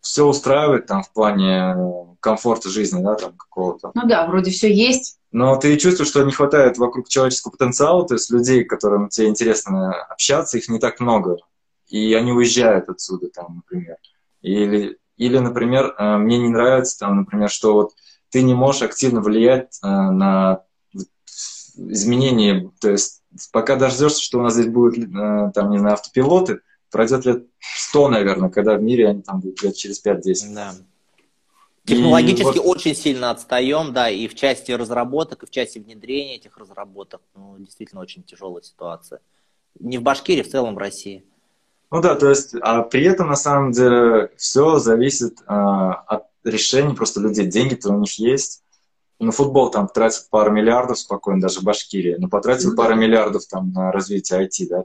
все 0.01 0.25
устраивает 0.25 0.85
там 0.85 1.03
в 1.03 1.11
плане 1.11 2.15
комфорта 2.19 2.69
жизни, 2.69 3.03
да, 3.03 3.15
там 3.15 3.33
какого-то. 3.33 3.91
Ну 3.93 4.07
да, 4.07 4.27
вроде 4.27 4.51
все 4.51 4.73
есть. 4.73 5.19
Но 5.31 5.55
ты 5.57 5.77
чувствуешь, 5.77 6.09
что 6.09 6.23
не 6.23 6.31
хватает 6.31 6.77
вокруг 6.77 7.07
человеческого 7.09 7.51
потенциала, 7.51 8.07
то 8.07 8.15
есть 8.15 8.29
людей, 8.29 8.63
которым 8.63 9.09
тебе 9.09 9.27
интересно 9.27 9.93
общаться, 9.93 10.57
их 10.57 10.69
не 10.69 10.79
так 10.79 10.99
много 10.99 11.37
и 11.87 12.13
они 12.13 12.31
уезжают 12.31 12.89
отсюда, 12.89 13.29
там, 13.29 13.57
например. 13.57 13.97
Или, 14.41 14.97
или, 15.17 15.37
например, 15.37 15.95
э, 15.97 16.17
мне 16.17 16.37
не 16.37 16.49
нравится, 16.49 16.99
там, 16.99 17.17
например, 17.17 17.49
что 17.49 17.73
вот 17.73 17.91
ты 18.29 18.41
не 18.41 18.53
можешь 18.53 18.81
активно 18.81 19.21
влиять 19.21 19.79
э, 19.83 19.87
на 19.87 20.63
изменения, 21.77 22.71
то 22.79 22.89
есть 22.89 23.21
пока 23.51 23.75
дождешься, 23.75 24.21
что 24.21 24.39
у 24.39 24.41
нас 24.41 24.53
здесь 24.53 24.67
будут, 24.67 24.97
э, 24.97 25.51
там, 25.53 25.71
не 25.71 25.77
знаю, 25.77 25.93
автопилоты, 25.93 26.61
пройдет 26.91 27.25
лет 27.25 27.45
100, 27.59 28.09
наверное, 28.09 28.49
когда 28.49 28.75
в 28.75 28.81
мире 28.81 29.09
они 29.09 29.21
там 29.21 29.39
будут 29.39 29.61
лет 29.63 29.75
через 29.75 30.03
5-10. 30.03 30.53
Да. 30.53 30.73
Технологически 31.85 32.57
вот... 32.57 32.65
очень 32.65 32.95
сильно 32.95 33.29
отстаем, 33.29 33.93
да, 33.93 34.09
и 34.09 34.27
в 34.27 34.35
части 34.35 34.71
разработок, 34.71 35.43
и 35.43 35.45
в 35.45 35.51
части 35.51 35.77
внедрения 35.77 36.37
этих 36.37 36.57
разработок, 36.57 37.21
ну, 37.35 37.55
действительно 37.59 38.01
очень 38.01 38.23
тяжелая 38.23 38.63
ситуация. 38.63 39.19
Не 39.79 39.99
в 39.99 40.01
Башкирии, 40.01 40.41
в 40.41 40.49
целом 40.49 40.75
в 40.75 40.77
России. 40.77 41.23
Ну 41.91 42.01
да, 42.01 42.15
то 42.15 42.29
есть, 42.29 42.55
а 42.61 42.81
при 42.81 43.03
этом 43.05 43.27
на 43.27 43.35
самом 43.35 43.71
деле 43.71 44.31
все 44.37 44.79
зависит 44.79 45.37
а, 45.45 45.93
от 45.93 46.23
решений 46.43 46.95
просто 46.95 47.19
людей. 47.19 47.45
Деньги-то 47.45 47.93
у 47.93 47.99
них 47.99 48.17
есть. 48.17 48.63
На 49.19 49.31
футбол 49.31 49.71
там 49.71 49.87
тратят 49.87 50.29
пару 50.29 50.51
миллиардов 50.51 50.99
спокойно, 50.99 51.41
даже 51.41 51.61
в 51.61 51.63
Башкирии. 51.63 52.15
Но 52.17 52.27
потратил 52.27 52.73
mm-hmm. 52.73 52.77
пару 52.77 52.95
миллиардов 52.95 53.45
там 53.47 53.71
на 53.71 53.91
развитие 53.91 54.45
IT, 54.45 54.67
да. 54.69 54.83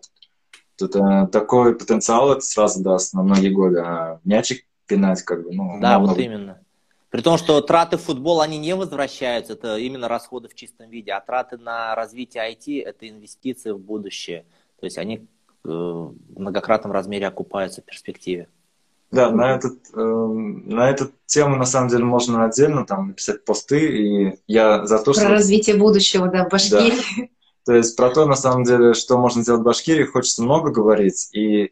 Тут 0.76 0.96
а, 0.96 1.26
такой 1.26 1.74
потенциал 1.76 2.32
это 2.32 2.40
сразу 2.42 2.82
даст 2.82 3.12
на 3.12 3.22
многие 3.22 3.50
годы. 3.50 3.80
А 3.80 4.20
мячик 4.24 4.64
пинать 4.86 5.22
как 5.22 5.42
бы, 5.42 5.52
ну... 5.52 5.80
Да, 5.80 5.98
вот 5.98 6.18
именно. 6.18 6.60
При 7.10 7.22
том, 7.22 7.38
что 7.38 7.60
траты 7.60 7.96
в 7.96 8.02
футбол, 8.02 8.40
они 8.40 8.58
не 8.58 8.74
возвращаются, 8.76 9.54
это 9.54 9.76
именно 9.78 10.06
расходы 10.06 10.48
в 10.48 10.54
чистом 10.54 10.90
виде, 10.90 11.10
а 11.10 11.20
траты 11.20 11.58
на 11.58 11.94
развитие 11.96 12.52
IT– 12.52 12.82
это 12.84 13.08
инвестиции 13.08 13.72
в 13.72 13.80
будущее. 13.80 14.44
То 14.78 14.86
есть 14.86 14.96
они 14.96 15.26
Э, 15.62 15.68
в 15.68 16.38
многократном 16.40 16.92
размере 16.92 17.26
окупаются 17.26 17.82
в 17.82 17.84
перспективе. 17.84 18.48
Да, 19.10 19.30
на, 19.30 19.56
этот, 19.56 19.78
э, 19.92 20.00
на 20.00 20.88
эту 20.88 21.10
тему 21.26 21.56
на 21.56 21.64
самом 21.64 21.88
деле 21.88 22.04
можно 22.04 22.44
отдельно 22.44 22.86
там 22.86 23.08
написать 23.08 23.44
посты, 23.44 23.86
и 23.86 24.38
я 24.46 24.86
за 24.86 24.98
то, 24.98 25.06
про 25.06 25.14
что... 25.14 25.22
Про 25.22 25.30
развитие 25.30 25.76
будущего, 25.76 26.28
да, 26.28 26.44
в 26.44 26.48
Башкирии. 26.48 26.92
Да. 27.18 27.26
То 27.66 27.74
есть 27.74 27.96
про 27.96 28.10
то, 28.10 28.24
на 28.26 28.36
самом 28.36 28.64
деле, 28.64 28.94
что 28.94 29.18
можно 29.18 29.42
сделать 29.42 29.62
в 29.62 29.64
Башкирии, 29.64 30.04
хочется 30.04 30.42
много 30.42 30.70
говорить, 30.70 31.28
и 31.32 31.70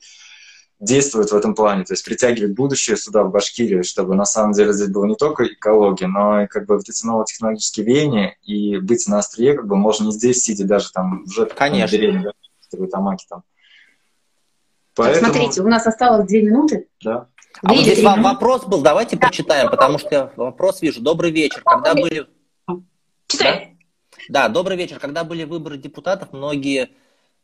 действовать 0.81 1.33
в 1.33 1.37
этом 1.37 1.55
плане, 1.55 1.85
то 1.85 1.93
есть 1.93 2.05
притягивать 2.05 2.55
будущее 2.55 2.97
сюда, 2.97 3.25
в 3.25 3.33
Башкирию, 3.33 3.83
чтобы 3.83 4.15
на 4.15 4.25
самом 4.25 4.53
деле 4.53 4.73
здесь 4.73 4.91
была 4.91 5.09
не 5.09 5.17
только 5.17 5.45
экология, 5.45 6.07
но 6.07 6.43
и 6.43 6.47
как 6.47 6.67
бы 6.67 6.77
вот 6.77 6.89
эти 6.89 7.05
новые 7.05 7.27
технологические 7.27 7.85
веяния, 7.85 8.37
и 8.43 8.79
быть 8.79 9.09
на 9.09 9.19
острие 9.19 9.55
как 9.55 9.67
бы 9.67 9.77
можно 9.77 10.05
не 10.05 10.13
здесь, 10.13 10.43
сидя 10.43 10.65
даже 10.65 10.93
там 10.93 11.25
в 11.25 11.47
Конечно. 11.47 11.97
деревне, 11.97 12.23
да, 12.23 12.33
в 12.79 12.87
Тамаке 12.87 13.27
там. 13.29 13.43
Поэтому... 14.99 15.27
Так, 15.27 15.35
смотрите, 15.35 15.63
у 15.63 15.69
нас 15.69 15.87
осталось 15.87 16.27
две 16.27 16.43
минуты. 16.43 16.89
Да. 17.05 17.29
А 17.63 17.73
вот 17.73 17.83
здесь 17.83 17.99
минуты. 17.99 18.21
вопрос 18.21 18.65
был, 18.67 18.83
давайте 18.83 19.17
да. 19.17 19.29
почитаем, 19.29 19.71
потому 19.71 19.99
что 19.99 20.09
я 20.11 20.33
вопрос 20.35 20.83
вижу. 20.83 21.01
Добрый 21.01 21.31
вечер. 21.31 21.63
Когда 21.65 21.95
были... 21.95 22.27
Читай. 23.29 23.77
Да? 24.29 24.49
да, 24.49 24.49
добрый 24.49 24.77
вечер. 24.77 24.99
Когда 24.99 25.23
были 25.23 25.45
выборы 25.45 25.79
депутатов, 25.79 26.33
многие 26.33 26.91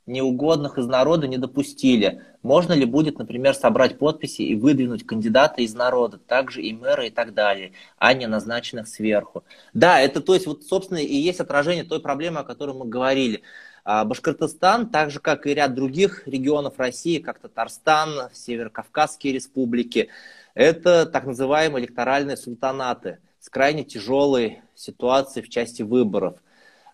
неугодных 0.06 0.78
из 0.78 0.86
народа 0.86 1.28
не 1.28 1.38
допустили. 1.38 2.22
Можно 2.42 2.72
ли 2.72 2.84
будет, 2.84 3.18
например, 3.18 3.54
собрать 3.54 3.98
подписи 3.98 4.42
и 4.42 4.56
выдвинуть 4.56 5.06
кандидата 5.06 5.62
из 5.62 5.74
народа, 5.74 6.18
также 6.18 6.60
и 6.60 6.72
мэра 6.72 7.06
и 7.06 7.10
так 7.10 7.34
далее, 7.34 7.72
а 7.98 8.12
не 8.14 8.26
назначенных 8.26 8.88
сверху? 8.88 9.44
Да, 9.72 10.00
это, 10.00 10.20
то 10.20 10.34
есть, 10.34 10.46
вот, 10.46 10.64
собственно, 10.64 10.98
и 10.98 11.14
есть 11.14 11.40
отражение 11.40 11.84
той 11.84 12.00
проблемы, 12.00 12.40
о 12.40 12.44
которой 12.44 12.74
мы 12.76 12.84
говорили. 12.84 13.42
А 13.84 14.04
Башкортостан, 14.06 14.88
так 14.88 15.10
же 15.10 15.20
как 15.20 15.46
и 15.46 15.52
ряд 15.52 15.74
других 15.74 16.26
регионов 16.26 16.78
России, 16.78 17.18
как 17.18 17.38
Татарстан, 17.38 18.30
Северокавказские 18.32 19.34
республики, 19.34 20.08
это 20.54 21.04
так 21.04 21.26
называемые 21.26 21.84
электоральные 21.84 22.38
султанаты 22.38 23.18
с 23.40 23.50
крайне 23.50 23.84
тяжелой 23.84 24.62
ситуацией 24.74 25.44
в 25.44 25.50
части 25.50 25.82
выборов. 25.82 26.38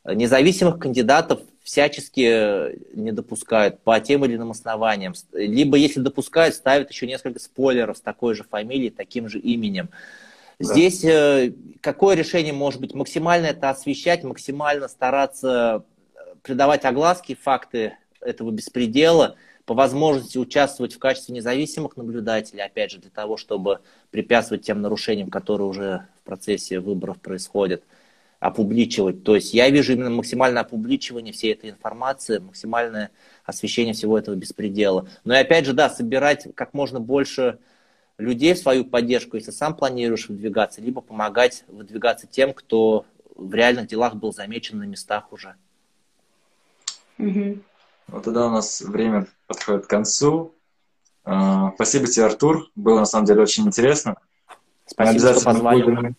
Независимых 0.05 0.81
кандидатов 0.81 1.41
всячески 1.63 2.97
не 2.97 3.13
допускают 3.13 3.81
по 3.83 4.01
тем 4.01 4.25
или 4.25 4.35
иным 4.35 4.51
основаниям. 4.51 5.15
Либо, 5.33 5.77
если 5.77 6.01
допускают, 6.01 6.57
ставят 6.57 6.91
еще 6.91 7.07
несколько 7.07 7.39
спойлеров 7.39 7.99
с 7.99 8.01
такой 8.01 8.35
же 8.35 8.43
фамилией, 8.43 8.91
таким 8.91 9.29
же 9.29 9.39
именем. 9.39 9.91
Да. 10.59 10.67
Здесь 10.67 11.05
э, 11.05 11.53
какое 11.81 12.17
решение 12.17 12.53
может 12.53 12.81
быть? 12.81 12.95
Максимально 12.95 13.47
это 13.47 13.71
освещать, 13.71 14.25
максимально 14.25 14.89
стараться 14.89 15.85
придавать 16.43 16.85
огласки 16.85 17.35
факты 17.35 17.97
этого 18.21 18.51
беспредела, 18.51 19.37
по 19.67 19.75
возможности 19.75 20.37
участвовать 20.37 20.95
в 20.95 20.99
качестве 20.99 21.35
независимых 21.35 21.97
наблюдателей, 21.97 22.63
опять 22.63 22.91
же, 22.91 22.99
для 22.99 23.11
того, 23.11 23.37
чтобы 23.37 23.81
препятствовать 24.11 24.65
тем 24.65 24.81
нарушениям, 24.81 25.31
которые 25.31 25.69
уже 25.69 26.09
в 26.21 26.27
процессе 26.27 26.81
выборов 26.81 27.21
происходят, 27.21 27.85
опубличивать. 28.41 29.23
То 29.23 29.37
есть 29.37 29.55
я 29.55 29.71
вижу 29.71 29.93
именно 29.93 30.11
максимальное 30.11 30.63
опубличивание 30.63 31.33
всей 31.33 31.53
этой 31.53 31.71
информации, 31.71 32.39
максимальное 32.39 33.11
освещение 33.45 33.95
всего 33.95 34.19
этого 34.19 34.35
беспредела. 34.35 35.09
Но 35.25 35.35
и 35.35 35.39
опять 35.39 35.67
же, 35.67 35.73
да, 35.73 35.89
собирать 35.89 36.49
как 36.57 36.75
можно 36.75 36.99
больше 36.99 37.59
людей 38.19 38.55
в 38.55 38.59
свою 38.59 38.85
поддержку, 38.85 39.37
если 39.37 39.51
сам 39.51 39.77
планируешь 39.77 40.29
выдвигаться, 40.29 40.81
либо 40.81 41.01
помогать 41.01 41.65
выдвигаться 41.69 42.27
тем, 42.27 42.55
кто 42.55 43.07
в 43.37 43.55
реальных 43.55 43.87
делах 43.87 44.17
был 44.17 44.33
замечен 44.33 44.79
на 44.79 44.85
местах 44.85 45.33
уже. 45.33 45.55
Угу. 47.21 47.59
Вот 48.09 48.25
тогда 48.25 48.47
у 48.47 48.51
нас 48.51 48.81
время 48.81 49.27
подходит 49.47 49.87
к 49.87 49.91
концу. 49.91 50.55
А, 51.25 51.73
спасибо 51.75 52.07
тебе, 52.07 52.27
Артур. 52.27 52.69
Было 52.75 53.01
на 53.01 53.05
самом 53.05 53.27
деле 53.27 53.43
очень 53.43 53.67
интересно. 53.67 54.17
Спасибо, 54.87 55.29
обязательно 55.29 55.55
что 55.55 55.63
будем 55.63 56.17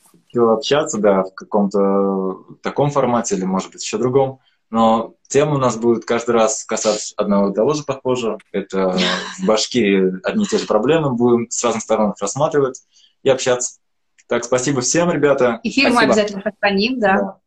общаться, 0.49 0.97
да, 0.97 1.23
в 1.23 1.33
каком-то 1.33 2.45
таком 2.61 2.89
формате 2.91 3.35
или, 3.35 3.43
может 3.43 3.71
быть, 3.71 3.83
еще 3.83 3.97
другом. 3.97 4.39
Но 4.69 5.15
темы 5.27 5.55
у 5.55 5.57
нас 5.57 5.75
будут 5.75 6.05
каждый 6.05 6.31
раз 6.31 6.63
касаться 6.63 7.13
одного 7.17 7.49
и 7.49 7.53
того 7.53 7.73
же 7.73 7.83
похожего. 7.83 8.39
Это 8.53 8.97
в 9.37 9.45
Башкирии 9.45 10.21
одни 10.23 10.45
и 10.45 10.47
те 10.47 10.57
же 10.57 10.65
проблемы. 10.65 11.11
Будем 11.11 11.49
с 11.49 11.61
разных 11.63 11.83
сторон 11.83 12.13
рассматривать 12.19 12.81
и 13.23 13.29
общаться. 13.29 13.79
Так, 14.27 14.45
спасибо 14.45 14.79
всем, 14.79 15.11
ребята. 15.11 15.59
Эфир 15.63 15.91
спасибо. 15.91 15.99
мы 15.99 16.03
обязательно 16.05 16.41
сохраним, 16.41 16.99
да. 17.01 17.17
да. 17.17 17.37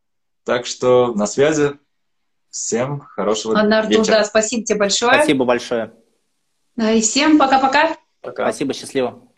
Так 0.45 0.67
что 0.67 1.15
на 1.15 1.27
связи. 1.27 1.79
Всем 2.55 3.01
хорошего 3.01 3.59
Анна 3.59 3.81
Артур, 3.81 3.99
вечера. 3.99 4.19
да, 4.19 4.25
спасибо 4.25 4.65
тебе 4.65 4.79
большое. 4.79 5.15
Спасибо 5.15 5.45
большое. 5.45 5.93
Да, 6.77 6.93
и 6.93 7.01
всем 7.01 7.37
пока-пока. 7.37 7.97
Пока. 8.21 8.45
Спасибо, 8.45 8.73
счастливо. 8.73 9.29